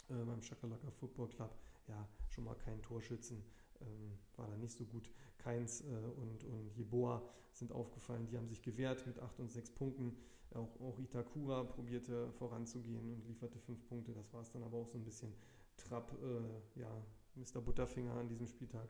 beim 0.09 0.42
Shakalaka 0.42 0.90
Football 0.90 1.28
Club, 1.28 1.55
ja, 1.88 2.09
schon 2.28 2.44
mal 2.44 2.55
kein 2.55 2.80
Torschützen 2.82 3.44
ähm, 3.80 4.18
war 4.36 4.48
da 4.48 4.57
nicht 4.57 4.76
so 4.76 4.84
gut. 4.84 5.11
Keins 5.38 5.82
äh, 5.82 5.84
und, 5.84 6.44
und 6.44 6.74
Jeboa 6.76 7.22
sind 7.52 7.72
aufgefallen, 7.72 8.26
die 8.26 8.36
haben 8.36 8.48
sich 8.48 8.62
gewehrt 8.62 9.07
mit 9.07 9.18
8 9.18 9.40
und 9.40 9.50
6 9.50 9.70
Punkten. 9.72 10.16
Auch, 10.55 10.80
auch 10.80 10.98
Itakura 10.98 11.64
probierte 11.64 12.30
voranzugehen 12.32 13.12
und 13.12 13.26
lieferte 13.26 13.59
5 13.59 13.88
Punkte. 13.88 14.12
Das 14.12 14.32
war 14.32 14.42
es 14.42 14.50
dann 14.50 14.62
aber 14.62 14.78
auch 14.78 14.88
so 14.88 14.98
ein 14.98 15.05
bisschen 15.05 15.32
Trapp, 15.76 16.12
äh, 16.22 16.80
ja, 16.80 16.90
Mr. 17.34 17.61
Butterfinger 17.61 18.14
an 18.14 18.28
diesem 18.28 18.46
Spieltag. 18.46 18.88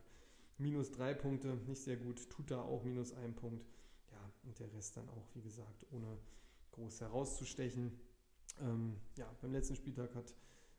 Minus 0.59 0.93
3 0.93 1.15
Punkte, 1.15 1.57
nicht 1.67 1.83
sehr 1.83 1.97
gut. 1.97 2.29
Tut 2.31 2.51
da 2.51 2.63
auch 2.63 2.85
minus 2.85 3.13
1 3.13 3.35
Punkt. 3.37 3.67
Ja, 4.13 4.33
und 4.45 4.59
der 4.59 4.73
Rest 4.73 4.97
dann 4.97 5.09
auch, 5.09 5.29
wie 5.35 5.43
gesagt, 5.43 5.87
ohne 5.91 6.19
groß 6.73 7.01
herauszustechen. 7.01 7.93
Ähm, 8.61 8.97
ja, 9.17 9.31
beim 9.41 9.53
letzten 9.53 9.75
Spieltag 9.77 10.15
hat 10.15 10.35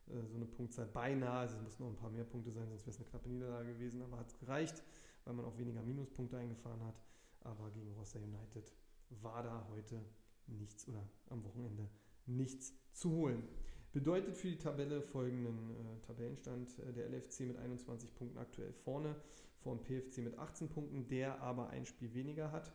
äh, 0.08 0.26
so 0.28 0.36
eine 0.36 0.46
Punktzahl 0.46 0.86
beinahe, 0.86 1.40
also 1.40 1.56
es 1.56 1.62
mussten 1.62 1.84
noch 1.84 1.90
ein 1.90 1.98
paar 1.98 2.10
mehr 2.10 2.24
Punkte 2.24 2.52
sein, 2.52 2.68
sonst 2.70 2.82
wäre 2.82 2.92
es 2.92 2.98
eine 2.98 3.10
knappe 3.10 3.30
Niederlage 3.30 3.74
gewesen, 3.74 4.02
aber 4.02 4.20
hat 4.20 4.28
es 4.28 4.38
gereicht, 4.38 4.84
weil 5.26 5.34
man 5.34 5.46
auch 5.46 5.58
weniger 5.58 5.82
Minuspunkte 5.82 6.38
eingefahren 6.38 6.84
hat. 6.84 7.02
Aber 7.42 7.70
gegen 7.72 7.92
Rossa 7.94 8.20
United 8.20 8.74
war 9.10 9.44
da 9.44 9.68
heute 9.70 10.04
nichts 10.48 10.88
oder 10.88 11.08
am 11.30 11.44
Wochenende 11.44 11.90
nichts 12.26 12.74
zu 12.94 13.12
holen. 13.12 13.44
Bedeutet 13.92 14.36
für 14.36 14.50
die 14.50 14.58
Tabelle 14.58 15.02
folgenden 15.02 15.72
äh, 15.72 16.02
Tabellenstand. 16.02 16.80
Äh, 16.80 16.94
der 16.94 17.10
LFC 17.10 17.42
mit 17.42 17.58
21 17.58 18.14
Punkten 18.14 18.38
aktuell 18.38 18.74
vorne, 18.74 19.16
vor 19.66 19.76
dem 19.76 19.84
PFC 19.84 20.20
mit 20.20 20.38
18 20.38 20.70
Punkten, 20.70 21.08
der 21.08 21.42
aber 21.42 21.70
ein 21.72 21.88
Spiel 21.88 22.14
weniger 22.14 22.52
hat. 22.52 22.72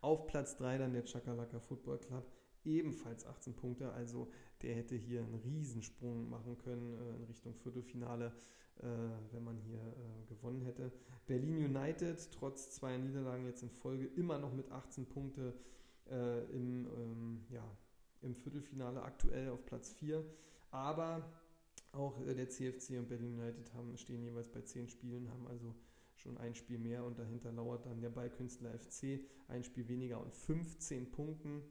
Auf 0.00 0.26
Platz 0.26 0.56
3 0.56 0.78
dann 0.78 0.94
der 0.94 1.04
Chakalaka 1.04 1.60
Football 1.60 1.98
Club, 1.98 2.24
ebenfalls 2.64 3.26
18 3.26 3.54
Punkte, 3.54 3.92
also 3.92 4.32
der 4.62 4.74
hätte 4.74 4.96
hier 4.96 5.20
einen 5.20 5.34
Riesensprung 5.34 6.30
machen 6.30 6.56
können 6.56 6.94
äh, 6.94 7.16
in 7.16 7.24
Richtung 7.24 7.54
Viertelfinale, 7.54 8.32
äh, 8.78 8.86
wenn 9.32 9.44
man 9.44 9.58
hier 9.58 9.78
äh, 9.78 10.26
gewonnen 10.26 10.62
hätte. 10.62 10.90
Berlin 11.26 11.66
United, 11.66 12.30
trotz 12.32 12.70
zweier 12.70 12.96
Niederlagen 12.96 13.44
jetzt 13.44 13.62
in 13.62 13.68
Folge, 13.70 14.06
immer 14.06 14.38
noch 14.38 14.54
mit 14.54 14.70
18 14.72 15.04
Punkte 15.04 15.52
äh, 16.10 16.44
im, 16.46 16.86
ähm, 16.96 17.44
ja, 17.50 17.76
im 18.22 18.34
Viertelfinale, 18.34 19.02
aktuell 19.02 19.50
auf 19.50 19.66
Platz 19.66 19.92
4. 19.92 20.24
Aber 20.70 21.28
auch 21.92 22.18
äh, 22.26 22.34
der 22.34 22.48
CFC 22.48 22.98
und 22.98 23.08
Berlin 23.08 23.38
United 23.38 23.74
haben, 23.74 23.98
stehen 23.98 24.22
jeweils 24.22 24.48
bei 24.48 24.62
10 24.62 24.88
Spielen, 24.88 25.30
haben 25.30 25.46
also 25.46 25.74
schon 26.20 26.36
ein 26.38 26.54
Spiel 26.54 26.78
mehr 26.78 27.04
und 27.04 27.18
dahinter 27.18 27.52
lauert 27.52 27.86
dann 27.86 28.00
der 28.00 28.10
Ballkünstler 28.10 28.70
FC, 28.78 29.20
ein 29.48 29.64
Spiel 29.64 29.88
weniger 29.88 30.20
und 30.20 30.34
15 30.34 31.10
Punkten. 31.10 31.62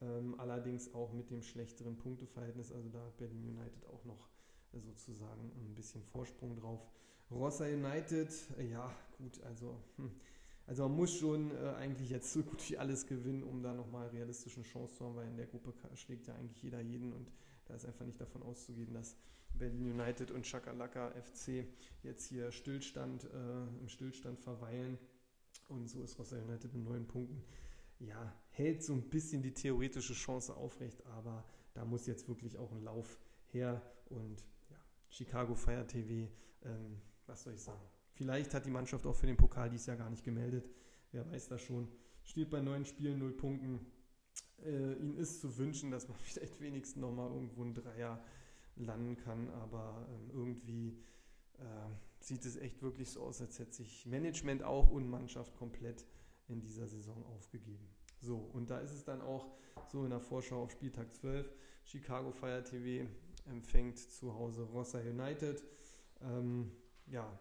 Ähm, 0.00 0.38
allerdings 0.38 0.92
auch 0.94 1.12
mit 1.12 1.30
dem 1.30 1.42
schlechteren 1.42 1.96
Punkteverhältnis. 1.96 2.72
Also 2.72 2.88
da 2.90 3.00
hat 3.04 3.16
Berlin 3.16 3.56
United 3.56 3.86
auch 3.86 4.04
noch 4.04 4.28
sozusagen 4.72 5.52
ein 5.56 5.74
bisschen 5.74 6.02
Vorsprung 6.02 6.56
drauf. 6.56 6.80
Rossa 7.30 7.64
United, 7.64 8.30
äh, 8.58 8.70
ja 8.70 8.90
gut, 9.16 9.40
also, 9.42 9.80
hm, 9.96 10.10
also 10.66 10.88
man 10.88 10.96
muss 10.96 11.14
schon 11.14 11.50
äh, 11.52 11.74
eigentlich 11.76 12.10
jetzt 12.10 12.32
so 12.32 12.42
gut 12.42 12.68
wie 12.68 12.76
alles 12.76 13.06
gewinnen, 13.06 13.42
um 13.42 13.62
da 13.62 13.72
nochmal 13.72 14.08
realistische 14.08 14.62
Chance 14.62 14.94
zu 14.94 15.04
haben, 15.04 15.16
weil 15.16 15.28
in 15.28 15.36
der 15.36 15.46
Gruppe 15.46 15.72
schlägt 15.94 16.26
ja 16.26 16.34
eigentlich 16.34 16.62
jeder 16.62 16.80
jeden 16.80 17.12
und 17.12 17.30
da 17.66 17.74
ist 17.74 17.86
einfach 17.86 18.04
nicht 18.04 18.20
davon 18.20 18.42
auszugehen, 18.42 18.92
dass 18.92 19.16
Berlin 19.58 19.98
United 19.98 20.30
und 20.30 20.44
Chakalaka 20.44 21.10
FC 21.10 21.66
jetzt 22.02 22.26
hier 22.26 22.50
Stillstand, 22.50 23.24
äh, 23.24 23.80
im 23.80 23.88
Stillstand 23.88 24.40
verweilen. 24.40 24.98
Und 25.68 25.88
so 25.88 26.02
ist 26.02 26.18
Rossa 26.18 26.36
United 26.36 26.74
mit 26.74 26.84
neun 26.84 27.06
Punkten 27.06 27.42
ja, 28.00 28.34
hält 28.50 28.82
so 28.82 28.92
ein 28.92 29.02
bisschen 29.02 29.42
die 29.42 29.52
theoretische 29.52 30.14
Chance 30.14 30.56
aufrecht, 30.56 31.04
aber 31.06 31.44
da 31.74 31.84
muss 31.84 32.06
jetzt 32.06 32.28
wirklich 32.28 32.56
auch 32.58 32.72
ein 32.72 32.82
Lauf 32.82 33.18
her 33.48 33.82
und 34.06 34.44
ja, 34.70 34.76
Chicago 35.08 35.54
Fire 35.54 35.86
TV, 35.86 36.30
ähm, 36.62 37.00
was 37.26 37.42
soll 37.42 37.54
ich 37.54 37.62
sagen? 37.62 37.82
Vielleicht 38.12 38.54
hat 38.54 38.66
die 38.66 38.70
Mannschaft 38.70 39.06
auch 39.06 39.16
für 39.16 39.26
den 39.26 39.36
Pokal 39.36 39.70
dies 39.70 39.86
Jahr 39.86 39.96
gar 39.96 40.10
nicht 40.10 40.24
gemeldet, 40.24 40.68
wer 41.12 41.28
weiß 41.30 41.48
das 41.48 41.62
schon. 41.62 41.88
Steht 42.22 42.50
bei 42.50 42.60
neun 42.60 42.84
Spielen, 42.84 43.18
null 43.18 43.32
Punkten. 43.32 43.86
Äh, 44.64 44.94
ihnen 44.94 45.16
ist 45.16 45.40
zu 45.40 45.56
wünschen, 45.58 45.90
dass 45.90 46.08
man 46.08 46.16
vielleicht 46.22 46.60
wenigstens 46.60 47.00
nochmal 47.00 47.30
irgendwo 47.30 47.64
ein 47.64 47.74
Dreier 47.74 48.24
landen 48.76 49.16
kann, 49.16 49.48
aber 49.50 50.06
ähm, 50.10 50.30
irgendwie 50.32 50.98
äh, 51.58 51.64
sieht 52.20 52.44
es 52.44 52.56
echt 52.56 52.82
wirklich 52.82 53.10
so 53.10 53.22
aus, 53.22 53.40
als 53.40 53.58
hätte 53.58 53.72
sich 53.72 54.06
Management 54.06 54.62
auch 54.62 54.90
und 54.90 55.08
Mannschaft 55.08 55.54
komplett 55.56 56.04
in 56.48 56.60
dieser 56.60 56.86
Saison 56.88 57.24
aufgegeben. 57.26 57.88
So, 58.20 58.36
und 58.36 58.70
da 58.70 58.78
ist 58.78 58.92
es 58.92 59.04
dann 59.04 59.20
auch 59.20 59.52
so 59.88 60.04
in 60.04 60.10
der 60.10 60.20
Vorschau 60.20 60.62
auf 60.62 60.70
Spieltag 60.70 61.12
12. 61.12 61.52
Chicago 61.84 62.32
Fire 62.32 62.64
TV 62.64 63.08
empfängt 63.46 63.98
zu 63.98 64.34
Hause 64.34 64.62
Rossa 64.62 64.98
United. 65.00 65.62
Ähm, 66.22 66.72
ja, 67.06 67.38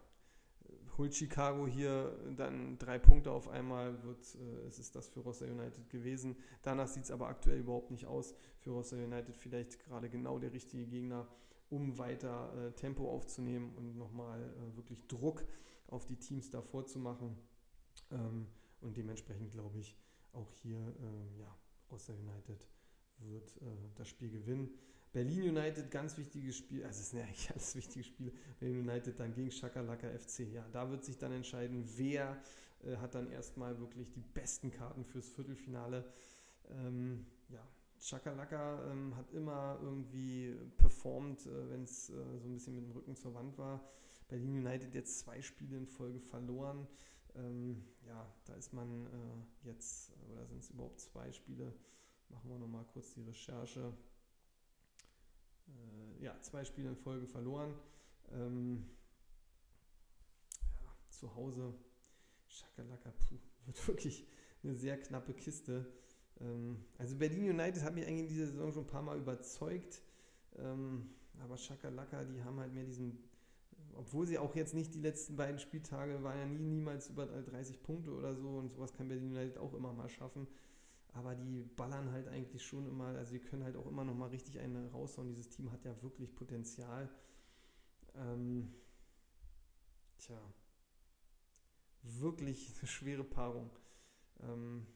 holt 0.97 1.15
Chicago 1.15 1.67
hier 1.67 2.17
dann 2.35 2.77
drei 2.77 2.99
Punkte 2.99 3.31
auf 3.31 3.47
einmal, 3.47 4.03
wird, 4.03 4.35
äh, 4.35 4.67
es 4.67 4.79
ist 4.79 4.95
das 4.95 5.09
für 5.09 5.21
Rossa 5.21 5.45
United 5.45 5.89
gewesen. 5.89 6.35
Danach 6.61 6.87
sieht 6.87 7.03
es 7.03 7.11
aber 7.11 7.27
aktuell 7.27 7.59
überhaupt 7.59 7.91
nicht 7.91 8.05
aus. 8.05 8.35
Für 8.59 8.71
Rossa 8.71 8.95
United 8.95 9.35
vielleicht 9.35 9.79
gerade 9.79 10.09
genau 10.09 10.39
der 10.39 10.53
richtige 10.53 10.85
Gegner, 10.85 11.27
um 11.69 11.97
weiter 11.97 12.53
äh, 12.55 12.71
Tempo 12.73 13.09
aufzunehmen 13.09 13.73
und 13.75 13.97
nochmal 13.97 14.41
äh, 14.41 14.75
wirklich 14.77 15.07
Druck 15.07 15.45
auf 15.87 16.05
die 16.05 16.17
Teams 16.17 16.49
davor 16.49 16.85
zu 16.85 16.99
machen. 16.99 17.37
Ähm, 18.11 18.47
und 18.81 18.97
dementsprechend 18.97 19.51
glaube 19.51 19.79
ich, 19.79 19.97
auch 20.33 20.51
hier, 20.51 20.77
äh, 20.77 21.39
ja, 21.39 21.57
Rostock 21.91 22.17
United 22.17 22.67
wird 23.19 23.55
äh, 23.57 23.65
das 23.95 24.07
Spiel 24.07 24.29
gewinnen. 24.29 24.69
Berlin 25.13 25.55
United, 25.55 25.91
ganz 25.91 26.17
wichtiges 26.17 26.57
Spiel, 26.57 26.83
also 26.83 26.99
es 26.99 27.11
sind 27.11 27.19
ja 27.19 27.25
eigentlich 27.25 27.51
alles 27.51 27.75
wichtige 27.75 28.03
Spiele. 28.03 28.31
Berlin 28.59 28.89
United 28.89 29.19
dann 29.19 29.31
gegen 29.31 29.51
Shakalaka 29.51 30.07
FC. 30.09 30.51
Ja, 30.51 30.65
da 30.71 30.89
wird 30.89 31.05
sich 31.05 31.19
dann 31.19 31.31
entscheiden, 31.31 31.87
wer 31.97 32.41
äh, 32.83 32.97
hat 32.97 33.13
dann 33.13 33.29
erstmal 33.29 33.79
wirklich 33.79 34.11
die 34.11 34.21
besten 34.21 34.71
Karten 34.71 35.05
fürs 35.05 35.29
Viertelfinale. 35.29 36.03
Ähm, 36.71 37.27
ja, 37.49 37.63
Shakalaka 37.99 38.91
ähm, 38.91 39.15
hat 39.15 39.31
immer 39.33 39.77
irgendwie 39.83 40.55
performt, 40.77 41.45
äh, 41.45 41.69
wenn 41.69 41.83
es 41.83 42.09
äh, 42.09 42.13
so 42.39 42.47
ein 42.47 42.55
bisschen 42.55 42.75
mit 42.75 42.83
dem 42.83 42.91
Rücken 42.91 43.15
zur 43.15 43.35
Wand 43.35 43.55
war. 43.59 43.87
Berlin 44.29 44.65
United 44.65 44.95
jetzt 44.95 45.19
zwei 45.19 45.43
Spiele 45.43 45.77
in 45.77 45.85
Folge 45.85 46.19
verloren. 46.19 46.87
Ähm, 47.35 47.83
ja, 48.07 48.27
da 48.45 48.55
ist 48.55 48.73
man 48.73 49.05
äh, 49.05 49.67
jetzt, 49.67 50.11
oder 50.31 50.47
sind 50.47 50.63
es 50.63 50.71
überhaupt 50.71 50.99
zwei 50.99 51.31
Spiele? 51.31 51.71
Machen 52.29 52.49
wir 52.49 52.57
nochmal 52.57 52.85
kurz 52.93 53.13
die 53.13 53.21
Recherche. 53.21 53.93
Äh, 55.67 56.23
ja, 56.23 56.39
zwei 56.41 56.63
Spiele 56.65 56.89
in 56.89 56.95
Folge 56.95 57.27
verloren. 57.27 57.73
Ähm, 58.31 58.85
ja, 60.81 60.95
zu 61.09 61.33
Hause, 61.35 61.73
Schakalaka, 62.47 63.11
puh, 63.11 63.37
wird 63.65 63.87
wirklich 63.87 64.25
eine 64.63 64.75
sehr 64.75 64.99
knappe 64.99 65.33
Kiste. 65.33 65.85
Ähm, 66.39 66.85
also 66.97 67.15
Berlin 67.15 67.49
United 67.49 67.83
hat 67.83 67.93
mich 67.93 68.05
eigentlich 68.05 68.21
in 68.21 68.27
dieser 68.27 68.47
Saison 68.47 68.71
schon 68.71 68.83
ein 68.83 68.87
paar 68.87 69.01
Mal 69.01 69.17
überzeugt. 69.17 70.01
Ähm, 70.57 71.09
aber 71.39 71.57
Schakalaka, 71.57 72.23
die 72.23 72.43
haben 72.43 72.59
halt 72.59 72.73
mehr 72.73 72.85
diesen 72.85 73.17
obwohl 73.95 74.25
sie 74.27 74.37
auch 74.37 74.55
jetzt 74.55 74.73
nicht 74.73 74.93
die 74.93 75.01
letzten 75.01 75.35
beiden 75.35 75.59
Spieltage 75.59 76.23
waren 76.23 76.37
ja 76.37 76.45
nie, 76.45 76.65
niemals 76.65 77.09
über 77.09 77.25
30 77.25 77.81
Punkte 77.83 78.11
oder 78.11 78.35
so 78.35 78.57
und 78.57 78.71
sowas 78.71 78.93
kann 78.93 79.07
Berlin 79.07 79.31
United 79.31 79.57
auch 79.57 79.73
immer 79.73 79.93
mal 79.93 80.09
schaffen. 80.09 80.47
Aber 81.13 81.35
die 81.35 81.63
ballern 81.63 82.11
halt 82.11 82.27
eigentlich 82.27 82.65
schon 82.65 82.87
immer, 82.87 83.05
also 83.05 83.31
sie 83.31 83.39
können 83.39 83.63
halt 83.63 83.75
auch 83.75 83.85
immer 83.85 84.03
noch 84.03 84.15
mal 84.15 84.29
richtig 84.29 84.59
eine 84.59 84.89
raushauen. 84.91 85.29
Dieses 85.29 85.49
Team 85.49 85.71
hat 85.71 85.85
ja 85.85 86.01
wirklich 86.01 86.33
Potenzial. 86.33 87.07
Ähm, 88.15 88.73
tja, 90.17 90.39
wirklich 92.01 92.73
eine 92.79 92.87
schwere 92.87 93.23
Paarung. 93.23 93.69
Ähm, 94.41 94.87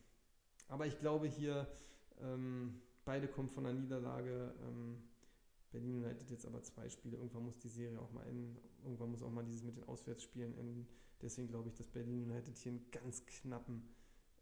aber 0.67 0.87
ich 0.87 0.99
glaube 0.99 1.27
hier, 1.27 1.67
ähm, 2.19 2.81
beide 3.05 3.27
kommen 3.27 3.49
von 3.49 3.65
einer 3.65 3.79
Niederlage. 3.79 4.55
Ähm, 4.63 5.03
Berlin 5.71 6.03
United 6.03 6.29
jetzt 6.31 6.45
aber 6.47 6.63
zwei 6.63 6.89
Spiele. 6.89 7.17
Irgendwann 7.17 7.43
muss 7.43 7.59
die 7.59 7.69
Serie 7.69 7.99
auch 7.99 8.11
mal 8.11 8.25
enden. 8.25 8.57
Irgendwann 8.83 9.11
muss 9.11 9.21
auch 9.21 9.31
mal 9.31 9.43
dieses 9.43 9.63
mit 9.63 9.77
den 9.77 9.83
Auswärtsspielen 9.83 10.57
enden. 10.57 10.87
Deswegen 11.21 11.47
glaube 11.47 11.69
ich, 11.69 11.75
dass 11.75 11.87
Berlin 11.87 12.23
United 12.29 12.57
hier 12.57 12.71
einen 12.71 12.89
ganz 12.91 13.25
knappen 13.25 13.87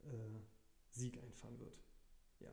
äh, 0.03 0.54
Sieg 0.95 1.17
einfahren 1.21 1.59
wird. 1.59 1.77
Ja. 2.39 2.51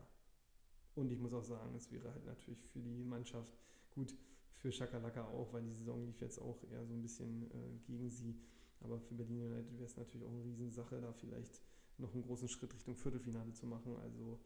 Und 0.94 1.10
ich 1.10 1.18
muss 1.18 1.32
auch 1.32 1.44
sagen, 1.44 1.74
es 1.74 1.90
wäre 1.90 2.12
halt 2.12 2.24
natürlich 2.26 2.62
für 2.66 2.80
die 2.80 3.04
Mannschaft 3.04 3.56
gut. 3.90 4.14
für 4.54 4.70
Schakalaka 4.70 5.24
auch, 5.24 5.52
weil 5.52 5.62
die 5.62 5.72
Saison 5.72 6.04
lief 6.04 6.20
jetzt 6.20 6.38
auch 6.38 6.62
eher 6.70 6.84
so 6.84 6.94
ein 6.94 7.02
bisschen 7.02 7.50
äh, 7.50 7.78
gegen 7.84 8.10
sie. 8.10 8.38
Aber 8.80 9.00
für 9.00 9.14
Berlin 9.14 9.42
United 9.42 9.72
wäre 9.72 9.84
es 9.84 9.96
natürlich 9.96 10.26
auch 10.26 10.30
eine 10.30 10.44
Riesensache, 10.44 11.00
da 11.00 11.12
vielleicht 11.12 11.62
noch 11.98 12.12
einen 12.12 12.22
großen 12.22 12.48
Schritt 12.48 12.72
Richtung 12.74 12.94
Viertelfinale 12.94 13.52
zu 13.52 13.66
machen. 13.66 13.96
Also 13.96 14.38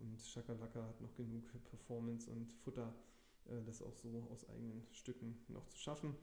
und 0.00 0.20
Schakalaka 0.20 0.82
hat 0.82 1.00
noch 1.00 1.14
genug 1.14 1.44
Performance 1.64 2.30
und 2.30 2.52
Futter, 2.52 2.94
äh, 3.46 3.62
das 3.66 3.82
auch 3.82 3.94
so 3.94 4.26
aus 4.30 4.48
eigenen 4.48 4.86
Stücken 4.92 5.44
noch 5.48 5.66
zu 5.66 5.78
schaffen. 5.78 6.16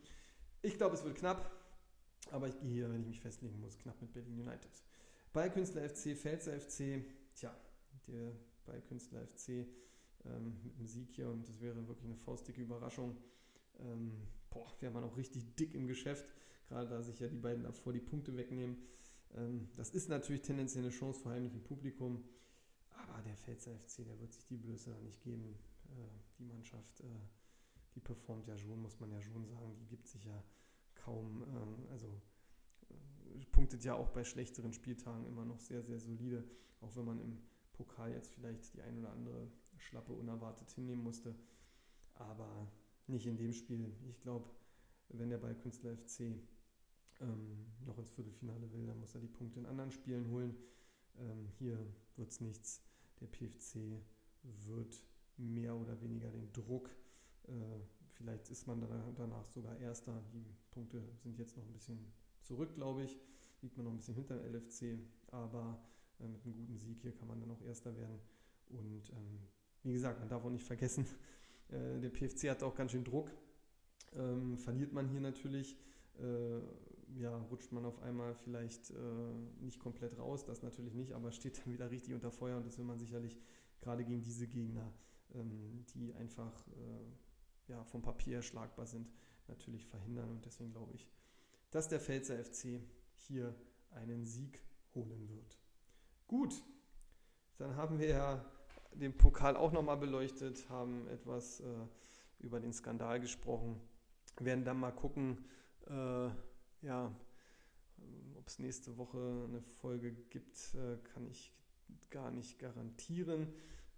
Ich 0.61 0.77
glaube, 0.77 0.95
es 0.95 1.03
wird 1.03 1.15
knapp, 1.15 1.51
aber 2.31 2.47
ich 2.47 2.57
gehe 2.59 2.71
hier, 2.71 2.89
wenn 2.89 3.01
ich 3.01 3.07
mich 3.07 3.19
festlegen 3.19 3.59
muss, 3.59 3.77
knapp 3.77 4.01
mit 4.01 4.13
Berlin 4.13 4.41
United. 4.41 4.71
Bei 5.37 5.49
Künstler 5.49 5.87
FC, 5.87 6.17
Pfälzer 6.17 6.59
FC, 6.59 7.05
tja, 7.35 7.55
der 8.07 8.31
bei 8.65 8.81
Künstler 8.81 9.21
FC 9.27 9.67
ähm, 10.25 10.59
mit 10.63 10.79
dem 10.79 10.87
Sieg 10.87 11.11
hier 11.11 11.29
und 11.29 11.47
das 11.47 11.61
wäre 11.61 11.87
wirklich 11.87 12.05
eine 12.05 12.15
faustdicke 12.15 12.59
Überraschung. 12.59 13.15
Ähm, 13.77 14.13
boah, 14.49 14.65
wäre 14.79 14.91
man 14.91 15.03
auch 15.03 15.15
richtig 15.15 15.53
dick 15.53 15.75
im 15.75 15.85
Geschäft, 15.85 16.25
gerade 16.67 16.89
da 16.89 17.03
sich 17.03 17.19
ja 17.19 17.27
die 17.27 17.37
beiden 17.37 17.61
davor 17.61 17.93
die 17.93 17.99
Punkte 17.99 18.35
wegnehmen. 18.35 18.77
Ähm, 19.35 19.69
das 19.75 19.91
ist 19.91 20.09
natürlich 20.09 20.41
tendenziell 20.41 20.85
eine 20.85 20.91
Chance 20.91 21.19
vor 21.19 21.33
heimlichem 21.33 21.61
Publikum, 21.61 22.23
aber 22.89 23.21
der 23.21 23.37
Pfälzer 23.37 23.77
FC, 23.77 24.05
der 24.07 24.19
wird 24.19 24.33
sich 24.33 24.47
die 24.47 24.57
Blöße 24.57 24.89
da 24.89 24.99
nicht 25.01 25.21
geben. 25.21 25.53
Äh, 25.85 26.17
die 26.39 26.45
Mannschaft, 26.45 26.99
äh, 27.01 27.03
die 27.93 27.99
performt 27.99 28.47
ja 28.47 28.57
schon, 28.57 28.81
muss 28.81 28.99
man 28.99 29.11
ja 29.11 29.21
schon 29.21 29.45
sagen, 29.45 29.75
die 29.77 29.85
gibt 29.85 30.07
sich 30.07 30.25
ja 30.25 30.43
kaum, 30.95 31.43
ähm, 31.43 31.87
also 31.91 32.23
punktet 33.45 33.83
ja 33.83 33.95
auch 33.95 34.09
bei 34.09 34.23
schlechteren 34.23 34.73
Spieltagen 34.73 35.25
immer 35.25 35.45
noch 35.45 35.59
sehr, 35.59 35.83
sehr 35.83 35.99
solide, 35.99 36.43
auch 36.81 36.95
wenn 36.95 37.05
man 37.05 37.19
im 37.19 37.37
Pokal 37.73 38.11
jetzt 38.11 38.31
vielleicht 38.31 38.73
die 38.73 38.81
ein 38.81 38.97
oder 38.97 39.11
andere 39.11 39.51
Schlappe 39.77 40.13
unerwartet 40.13 40.69
hinnehmen 40.71 41.03
musste. 41.03 41.35
Aber 42.15 42.71
nicht 43.07 43.27
in 43.27 43.37
dem 43.37 43.53
Spiel. 43.53 43.93
Ich 44.09 44.19
glaube, 44.21 44.49
wenn 45.09 45.29
der 45.29 45.37
Ballkünstler 45.37 45.95
FC 45.95 46.35
ähm, 47.21 47.65
noch 47.85 47.97
ins 47.97 48.11
Viertelfinale 48.11 48.71
will, 48.73 48.85
dann 48.85 48.99
muss 48.99 49.15
er 49.15 49.21
die 49.21 49.27
Punkte 49.27 49.59
in 49.59 49.65
anderen 49.65 49.91
Spielen 49.91 50.29
holen. 50.29 50.55
Ähm, 51.19 51.47
hier 51.57 51.77
wird 52.15 52.31
es 52.31 52.41
nichts. 52.41 52.81
Der 53.19 53.27
PFC 53.27 54.01
wird 54.65 55.03
mehr 55.37 55.75
oder 55.75 55.99
weniger 56.01 56.29
den 56.29 56.51
Druck. 56.53 56.89
Äh, 57.47 57.79
vielleicht 58.11 58.49
ist 58.49 58.67
man 58.67 58.81
danach 59.15 59.47
sogar 59.47 59.77
Erster. 59.77 60.23
Die 60.33 60.45
Punkte 60.71 61.01
sind 61.23 61.37
jetzt 61.37 61.55
noch 61.55 61.65
ein 61.65 61.73
bisschen 61.73 62.11
zurück, 62.47 62.73
glaube 62.75 63.03
ich. 63.03 63.19
Liegt 63.61 63.77
man 63.77 63.85
noch 63.85 63.91
ein 63.91 63.97
bisschen 63.97 64.15
hinter 64.15 64.37
dem 64.37 64.55
LFC. 64.55 64.99
Aber 65.31 65.79
äh, 66.19 66.27
mit 66.27 66.43
einem 66.43 66.55
guten 66.55 66.77
Sieg 66.77 66.99
hier 67.01 67.13
kann 67.13 67.27
man 67.27 67.39
dann 67.39 67.51
auch 67.51 67.61
Erster 67.61 67.95
werden. 67.95 68.19
Und 68.69 69.09
ähm, 69.11 69.39
wie 69.83 69.93
gesagt, 69.93 70.19
man 70.19 70.29
darf 70.29 70.43
auch 70.43 70.49
nicht 70.49 70.65
vergessen, 70.65 71.05
äh, 71.69 71.99
der 71.99 72.09
PFC 72.09 72.49
hat 72.49 72.63
auch 72.63 72.75
ganz 72.75 72.91
schön 72.91 73.03
Druck. 73.03 73.31
Ähm, 74.15 74.57
verliert 74.57 74.93
man 74.93 75.07
hier 75.09 75.21
natürlich, 75.21 75.77
äh, 76.19 76.59
ja, 77.19 77.37
rutscht 77.49 77.71
man 77.71 77.85
auf 77.85 78.01
einmal 78.01 78.35
vielleicht 78.35 78.91
äh, 78.91 78.95
nicht 79.59 79.79
komplett 79.79 80.17
raus, 80.17 80.45
das 80.45 80.63
natürlich 80.63 80.93
nicht, 80.93 81.13
aber 81.13 81.31
steht 81.31 81.59
dann 81.59 81.73
wieder 81.73 81.91
richtig 81.91 82.13
unter 82.13 82.31
Feuer 82.31 82.57
und 82.57 82.65
das 82.65 82.77
will 82.77 82.85
man 82.85 82.99
sicherlich 82.99 83.37
gerade 83.81 84.03
gegen 84.03 84.21
diese 84.23 84.47
Gegner, 84.47 84.93
ähm, 85.33 85.85
die 85.93 86.13
einfach 86.13 86.67
äh, 86.69 87.71
ja, 87.71 87.83
vom 87.83 88.01
Papier 88.01 88.41
schlagbar 88.41 88.85
sind, 88.85 89.11
natürlich 89.47 89.85
verhindern 89.85 90.29
und 90.31 90.45
deswegen 90.45 90.71
glaube 90.71 90.93
ich, 90.93 91.07
dass 91.77 91.87
der 91.87 91.99
Pfälzer 91.99 92.43
FC 92.43 92.81
hier 93.13 93.53
einen 93.91 94.25
Sieg 94.25 94.59
holen 94.95 95.29
wird. 95.29 95.59
Gut, 96.25 96.63
dann 97.59 97.75
haben 97.75 97.99
wir 97.99 98.07
ja 98.07 98.45
den 98.93 99.15
Pokal 99.15 99.55
auch 99.55 99.71
nochmal 99.71 99.97
beleuchtet, 99.97 100.67
haben 100.71 101.07
etwas 101.07 101.59
äh, 101.59 101.65
über 102.39 102.59
den 102.59 102.73
Skandal 102.73 103.19
gesprochen, 103.19 103.79
werden 104.39 104.65
dann 104.65 104.79
mal 104.79 104.89
gucken, 104.89 105.45
äh, 105.85 106.29
ja, 106.81 107.15
ob 108.33 108.47
es 108.47 108.57
nächste 108.57 108.97
Woche 108.97 109.45
eine 109.47 109.61
Folge 109.61 110.11
gibt, 110.11 110.73
äh, 110.73 110.97
kann 111.13 111.27
ich 111.27 111.53
gar 112.09 112.31
nicht 112.31 112.57
garantieren. 112.57 113.53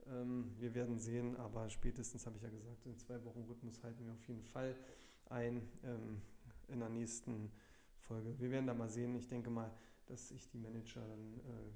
Ähm, 0.06 0.54
wir 0.58 0.76
werden 0.76 1.00
sehen, 1.00 1.38
aber 1.38 1.70
spätestens 1.70 2.26
habe 2.26 2.36
ich 2.36 2.44
ja 2.44 2.50
gesagt, 2.50 2.86
in 2.86 2.98
zwei 2.98 3.24
Wochen 3.24 3.44
Rhythmus 3.44 3.82
halten 3.84 4.06
wir 4.06 4.12
auf 4.12 4.28
jeden 4.28 4.44
Fall 4.44 4.76
ein 5.30 5.62
ähm, 5.86 6.22
in 6.68 6.80
der 6.80 6.90
nächsten 6.90 7.52
Folge. 8.10 8.39
Wir 8.39 8.49
werden 8.49 8.66
da 8.66 8.74
mal 8.74 8.89
sehen. 8.89 9.14
Ich 9.16 9.28
denke 9.28 9.51
mal, 9.51 9.72
dass 10.07 10.32
ich 10.32 10.49
die 10.49 10.57
Manager 10.57 11.07
dann 11.07 11.39
äh, 11.41 11.72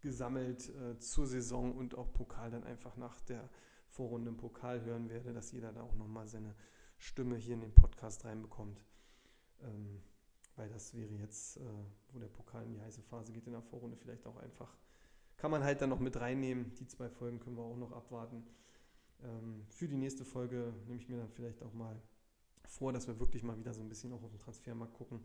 gesammelt 0.00 0.70
äh, 0.70 0.98
zur 0.98 1.26
Saison 1.26 1.76
und 1.76 1.94
auch 1.94 2.10
Pokal 2.10 2.50
dann 2.50 2.64
einfach 2.64 2.96
nach 2.96 3.20
der 3.20 3.50
Vorrunde 3.88 4.30
im 4.30 4.38
Pokal 4.38 4.82
hören 4.82 5.10
werde, 5.10 5.34
dass 5.34 5.52
jeder 5.52 5.72
da 5.72 5.82
auch 5.82 5.94
nochmal 5.94 6.26
seine 6.26 6.54
Stimme 6.96 7.36
hier 7.36 7.52
in 7.54 7.60
den 7.60 7.74
Podcast 7.74 8.24
reinbekommt. 8.24 8.80
Ähm, 9.62 10.00
weil 10.56 10.70
das 10.70 10.94
wäre 10.94 11.12
jetzt, 11.16 11.58
äh, 11.58 11.60
wo 12.12 12.18
der 12.18 12.28
Pokal 12.28 12.64
in 12.64 12.72
die 12.72 12.80
heiße 12.80 13.02
Phase 13.02 13.32
geht 13.32 13.46
in 13.46 13.52
der 13.52 13.60
Vorrunde, 13.60 13.98
vielleicht 13.98 14.26
auch 14.26 14.38
einfach, 14.38 14.74
kann 15.36 15.50
man 15.50 15.64
halt 15.64 15.82
dann 15.82 15.90
noch 15.90 16.00
mit 16.00 16.18
reinnehmen. 16.18 16.74
Die 16.76 16.86
zwei 16.86 17.10
Folgen 17.10 17.40
können 17.40 17.56
wir 17.56 17.64
auch 17.64 17.76
noch 17.76 17.92
abwarten. 17.92 18.46
Ähm, 19.22 19.66
für 19.68 19.86
die 19.86 19.98
nächste 19.98 20.24
Folge 20.24 20.72
nehme 20.86 20.98
ich 20.98 21.10
mir 21.10 21.18
dann 21.18 21.30
vielleicht 21.30 21.62
auch 21.62 21.74
mal 21.74 22.00
vor, 22.64 22.94
dass 22.94 23.06
wir 23.06 23.20
wirklich 23.20 23.42
mal 23.42 23.58
wieder 23.58 23.74
so 23.74 23.82
ein 23.82 23.88
bisschen 23.90 24.14
auch 24.14 24.22
auf 24.22 24.30
den 24.30 24.38
Transfermarkt 24.38 24.94
gucken. 24.94 25.20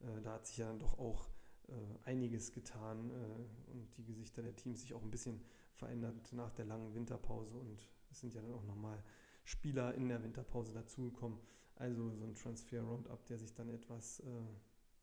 Äh, 0.00 0.20
da 0.22 0.34
hat 0.34 0.46
sich 0.46 0.58
ja 0.58 0.66
dann 0.66 0.78
doch 0.78 0.98
auch 0.98 1.28
äh, 1.68 1.72
einiges 2.04 2.52
getan 2.52 3.10
äh, 3.10 3.70
und 3.72 3.96
die 3.96 4.04
Gesichter 4.04 4.42
der 4.42 4.54
Teams 4.54 4.82
sich 4.82 4.94
auch 4.94 5.02
ein 5.02 5.10
bisschen 5.10 5.40
verändert 5.74 6.32
nach 6.32 6.52
der 6.52 6.66
langen 6.66 6.94
Winterpause 6.94 7.56
und 7.56 7.88
es 8.10 8.20
sind 8.20 8.34
ja 8.34 8.42
dann 8.42 8.52
auch 8.52 8.64
nochmal 8.64 9.02
Spieler 9.44 9.94
in 9.94 10.08
der 10.08 10.22
Winterpause 10.22 10.72
dazugekommen. 10.72 11.38
Also 11.76 12.10
so 12.12 12.24
ein 12.24 12.34
Transfer-Roundup, 12.34 13.26
der 13.26 13.38
sich 13.38 13.52
dann 13.52 13.68
etwas, 13.68 14.22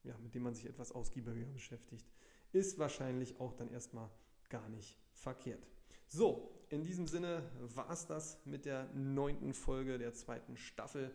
ja, 0.04 0.18
mit 0.20 0.34
dem 0.34 0.44
man 0.44 0.56
sich 0.56 0.66
etwas 0.66 0.94
ausgiebiger 0.94 1.46
beschäftigt, 1.52 2.10
ist 2.54 2.80
wahrscheinlich 2.80 3.42
auch 3.42 3.54
dann 3.54 3.70
erstmal 3.70 4.10
gar 4.48 4.70
nicht 4.70 4.98
verkehrt. 5.12 5.68
So, 6.08 6.66
in 6.70 6.84
diesem 6.86 7.08
Sinne 7.08 7.44
war 7.76 7.92
es 7.92 8.08
das 8.08 8.44
mit 8.46 8.64
der 8.64 8.90
neunten 8.94 9.54
Folge 9.54 9.98
der 9.98 10.14
zweiten 10.14 10.56
Staffel. 10.56 11.14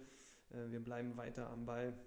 Wir 0.50 0.80
bleiben 0.80 1.16
weiter 1.16 1.48
am 1.48 1.64
Ball, 1.64 1.98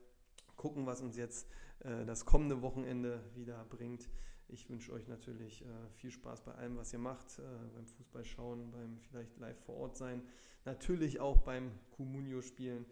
gucken, 0.59 0.85
was 0.85 1.01
uns 1.01 1.15
jetzt 1.15 1.47
äh, 1.79 2.05
das 2.05 2.25
kommende 2.25 2.61
Wochenende 2.61 3.23
wieder 3.33 3.65
bringt. 3.65 4.09
Ich 4.49 4.69
wünsche 4.69 4.91
euch 4.91 5.07
natürlich 5.07 5.63
äh, 5.63 5.67
viel 5.93 6.11
Spaß 6.11 6.43
bei 6.43 6.53
allem, 6.53 6.77
was 6.77 6.91
ihr 6.91 6.99
macht, 6.99 7.39
äh, 7.39 7.41
beim 7.73 7.87
Fußball 7.87 8.25
schauen, 8.25 8.69
beim 8.71 8.99
vielleicht 8.99 9.39
live 9.39 9.57
vor 9.61 9.77
Ort 9.77 9.97
sein, 9.97 10.21
natürlich 10.65 11.19
auch 11.19 11.39
beim 11.39 11.71
Comunio 11.91 12.41
spielen. 12.41 12.85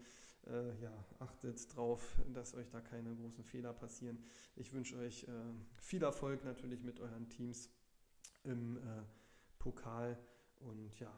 ja, 0.80 1.04
achtet 1.18 1.58
drauf, 1.76 2.22
dass 2.32 2.54
euch 2.54 2.70
da 2.70 2.80
keine 2.80 3.14
großen 3.14 3.44
Fehler 3.44 3.74
passieren. 3.74 4.18
Ich 4.56 4.72
wünsche 4.72 4.96
euch 4.96 5.26
viel 5.76 6.02
Erfolg 6.02 6.42
natürlich 6.42 6.82
mit 6.82 7.00
euren 7.00 7.28
Teams 7.28 7.68
im 8.44 8.78
Pokal 9.58 10.16
und 10.60 10.98
ja, 11.00 11.12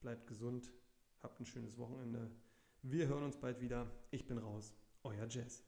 bleibt 0.00 0.26
gesund, 0.26 0.72
habt 1.22 1.38
ein 1.38 1.46
schönes 1.46 1.78
Wochenende. 1.78 2.32
Wir 2.82 3.06
hören 3.06 3.22
uns 3.22 3.36
bald 3.36 3.60
wieder. 3.60 3.86
Ich 4.10 4.26
bin 4.26 4.38
raus, 4.38 4.74
euer 5.04 5.28
Jazz. 5.28 5.62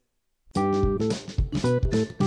Thank 0.99 2.21
you. 2.21 2.26